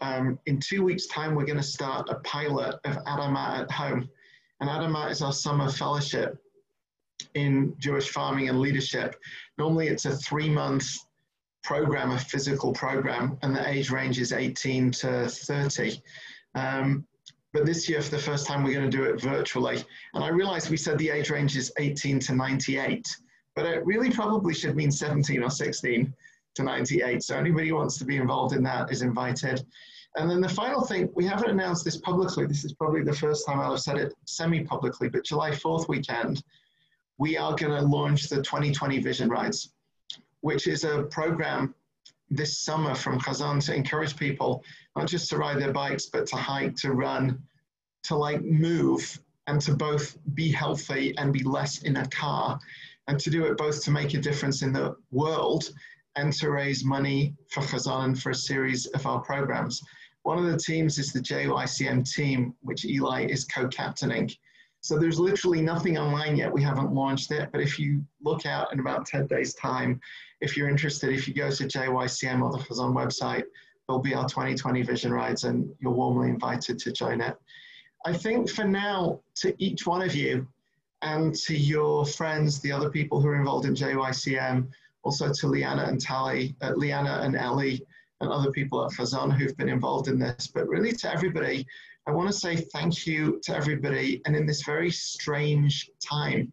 um, 0.00 0.38
in 0.46 0.58
two 0.58 0.82
weeks' 0.82 1.06
time, 1.06 1.34
we're 1.34 1.44
going 1.44 1.58
to 1.58 1.62
start 1.62 2.08
a 2.08 2.16
pilot 2.16 2.80
of 2.84 2.96
Adamah 3.04 3.60
at 3.60 3.70
Home. 3.70 4.08
And 4.62 4.70
Adamah 4.70 5.10
is 5.10 5.22
our 5.22 5.32
summer 5.32 5.68
fellowship 5.68 6.38
in 7.34 7.74
Jewish 7.78 8.10
farming 8.10 8.48
and 8.48 8.60
leadership. 8.60 9.16
Normally, 9.58 9.88
it's 9.88 10.04
a 10.04 10.14
three 10.14 10.48
month 10.48 10.86
program, 11.64 12.12
a 12.12 12.18
physical 12.18 12.72
program, 12.72 13.36
and 13.42 13.56
the 13.56 13.68
age 13.68 13.90
range 13.90 14.20
is 14.20 14.32
18 14.32 14.92
to 14.92 15.28
30. 15.28 16.00
Um, 16.54 17.04
but 17.52 17.66
this 17.66 17.88
year, 17.88 18.00
for 18.02 18.12
the 18.12 18.22
first 18.22 18.46
time, 18.46 18.62
we're 18.62 18.72
going 18.78 18.88
to 18.88 18.96
do 18.96 19.02
it 19.02 19.20
virtually. 19.20 19.84
And 20.14 20.22
I 20.22 20.28
realized 20.28 20.70
we 20.70 20.76
said 20.76 20.96
the 20.96 21.10
age 21.10 21.28
range 21.28 21.56
is 21.56 21.72
18 21.80 22.20
to 22.20 22.36
98, 22.36 23.04
but 23.56 23.66
it 23.66 23.84
really 23.84 24.12
probably 24.12 24.54
should 24.54 24.76
mean 24.76 24.92
17 24.92 25.42
or 25.42 25.50
16 25.50 26.14
to 26.54 26.62
98. 26.62 27.20
So 27.24 27.36
anybody 27.36 27.70
who 27.70 27.74
wants 27.74 27.98
to 27.98 28.04
be 28.04 28.16
involved 28.16 28.54
in 28.54 28.62
that 28.62 28.92
is 28.92 29.02
invited. 29.02 29.66
And 30.16 30.30
then 30.30 30.40
the 30.40 30.48
final 30.48 30.82
thing, 30.82 31.08
we 31.14 31.24
haven't 31.24 31.50
announced 31.50 31.84
this 31.84 31.96
publicly. 31.96 32.46
This 32.46 32.64
is 32.64 32.74
probably 32.74 33.02
the 33.02 33.14
first 33.14 33.46
time 33.46 33.58
have 33.58 33.80
said 33.80 33.96
it 33.96 34.14
semi-publicly, 34.26 35.08
but 35.08 35.24
July 35.24 35.52
4th 35.52 35.88
weekend, 35.88 36.42
we 37.18 37.36
are 37.38 37.54
going 37.54 37.72
to 37.72 37.86
launch 37.86 38.28
the 38.28 38.36
2020 38.36 39.00
Vision 39.00 39.28
Rides 39.28 39.70
which 40.42 40.66
is 40.66 40.84
a 40.84 41.04
program 41.04 41.74
this 42.30 42.58
summer 42.58 42.94
from 42.94 43.18
Hazon 43.18 43.64
to 43.64 43.74
encourage 43.74 44.16
people 44.16 44.62
not 44.94 45.08
just 45.08 45.30
to 45.30 45.38
ride 45.38 45.60
their 45.60 45.72
bikes, 45.72 46.06
but 46.06 46.26
to 46.26 46.36
hike, 46.36 46.76
to 46.76 46.92
run, 46.92 47.42
to 48.04 48.16
like 48.16 48.42
move, 48.42 49.18
and 49.46 49.60
to 49.62 49.74
both 49.74 50.18
be 50.34 50.50
healthy 50.52 51.14
and 51.16 51.32
be 51.32 51.42
less 51.42 51.82
in 51.82 51.96
a 51.96 52.08
car, 52.08 52.58
and 53.08 53.18
to 53.18 53.30
do 53.30 53.44
it 53.44 53.56
both 53.56 53.82
to 53.84 53.90
make 53.90 54.14
a 54.14 54.18
difference 54.18 54.62
in 54.62 54.72
the 54.72 54.96
world 55.10 55.70
and 56.16 56.32
to 56.34 56.50
raise 56.50 56.84
money 56.84 57.34
for 57.48 57.62
Hazon 57.62 58.04
and 58.04 58.22
for 58.22 58.30
a 58.30 58.34
series 58.34 58.86
of 58.86 59.06
our 59.06 59.20
programs. 59.20 59.82
One 60.22 60.38
of 60.38 60.44
the 60.44 60.56
teams 60.56 60.98
is 60.98 61.12
the 61.12 61.20
JYCM 61.20 62.10
team, 62.12 62.54
which 62.60 62.84
Eli 62.84 63.26
is 63.26 63.44
co-captaining. 63.44 64.30
So 64.80 64.98
there's 64.98 65.18
literally 65.18 65.62
nothing 65.62 65.98
online 65.98 66.36
yet. 66.36 66.52
We 66.52 66.62
haven't 66.62 66.92
launched 66.92 67.30
it, 67.30 67.50
but 67.52 67.60
if 67.60 67.78
you 67.78 68.04
look 68.20 68.46
out 68.46 68.72
in 68.72 68.80
about 68.80 69.06
10 69.06 69.26
days 69.26 69.54
time, 69.54 70.00
if 70.40 70.56
you're 70.56 70.68
interested, 70.68 71.12
if 71.12 71.28
you 71.28 71.34
go 71.34 71.50
to 71.50 71.64
JYCM 71.64 72.42
or 72.42 72.50
the 72.50 72.58
Hazon 72.58 72.92
website, 72.92 73.44
there'll 73.86 74.02
be 74.02 74.14
our 74.14 74.28
2020 74.28 74.82
Vision 74.82 75.12
Rides 75.12 75.44
and 75.44 75.72
you're 75.80 75.92
warmly 75.92 76.30
invited 76.30 76.78
to 76.80 76.92
join 76.92 77.20
it. 77.20 77.36
I 78.04 78.12
think 78.12 78.50
for 78.50 78.64
now, 78.64 79.20
to 79.36 79.54
each 79.62 79.86
one 79.86 80.02
of 80.02 80.14
you 80.14 80.48
and 81.02 81.34
to 81.34 81.56
your 81.56 82.04
friends, 82.04 82.60
the 82.60 82.72
other 82.72 82.90
people 82.90 83.20
who 83.20 83.28
are 83.28 83.36
involved 83.36 83.66
in 83.66 83.74
JYCM, 83.74 84.68
also 85.04 85.32
to 85.32 85.46
Liana 85.46 85.84
and 85.84 86.00
Tali, 86.00 86.56
uh, 86.62 86.72
Liana 86.74 87.20
and 87.22 87.36
Ellie, 87.36 87.86
and 88.22 88.30
other 88.30 88.50
people 88.50 88.84
at 88.84 88.92
Hazon 88.92 89.32
who've 89.32 89.56
been 89.56 89.68
involved 89.68 90.08
in 90.08 90.18
this, 90.18 90.46
but 90.46 90.68
really 90.68 90.92
to 90.92 91.12
everybody, 91.12 91.66
I 92.06 92.12
want 92.12 92.28
to 92.28 92.32
say 92.32 92.56
thank 92.56 93.06
you 93.06 93.40
to 93.44 93.54
everybody. 93.54 94.22
And 94.24 94.34
in 94.34 94.46
this 94.46 94.62
very 94.62 94.90
strange 94.90 95.90
time, 96.00 96.52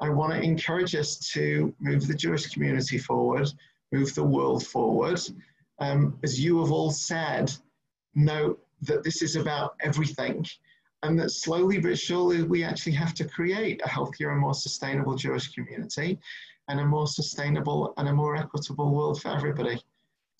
I 0.00 0.08
want 0.08 0.32
to 0.32 0.40
encourage 0.40 0.94
us 0.94 1.18
to 1.32 1.74
move 1.78 2.06
the 2.06 2.14
Jewish 2.14 2.46
community 2.46 2.96
forward, 2.96 3.48
move 3.92 4.14
the 4.14 4.24
world 4.24 4.66
forward. 4.66 5.20
Um, 5.78 6.18
as 6.22 6.40
you 6.40 6.60
have 6.60 6.72
all 6.72 6.90
said, 6.90 7.52
know 8.14 8.56
that 8.82 9.04
this 9.04 9.20
is 9.20 9.36
about 9.36 9.74
everything 9.82 10.46
and 11.02 11.18
that 11.18 11.30
slowly 11.30 11.78
but 11.78 11.98
surely 11.98 12.42
we 12.42 12.64
actually 12.64 12.92
have 12.92 13.14
to 13.14 13.24
create 13.24 13.80
a 13.84 13.88
healthier 13.88 14.30
and 14.30 14.40
more 14.40 14.54
sustainable 14.54 15.14
Jewish 15.14 15.52
community 15.52 16.18
and 16.68 16.80
a 16.80 16.84
more 16.84 17.06
sustainable 17.06 17.94
and 17.96 18.08
a 18.08 18.12
more 18.12 18.36
equitable 18.36 18.94
world 18.94 19.20
for 19.20 19.28
everybody. 19.28 19.80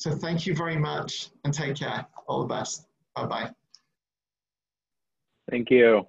So 0.01 0.11
thank 0.12 0.46
you 0.46 0.55
very 0.55 0.78
much 0.78 1.28
and 1.44 1.53
take 1.53 1.76
care. 1.76 2.07
All 2.26 2.40
the 2.40 2.46
best. 2.46 2.86
Bye 3.14 3.26
bye. 3.26 3.51
Thank 5.51 5.70
you. 5.70 6.07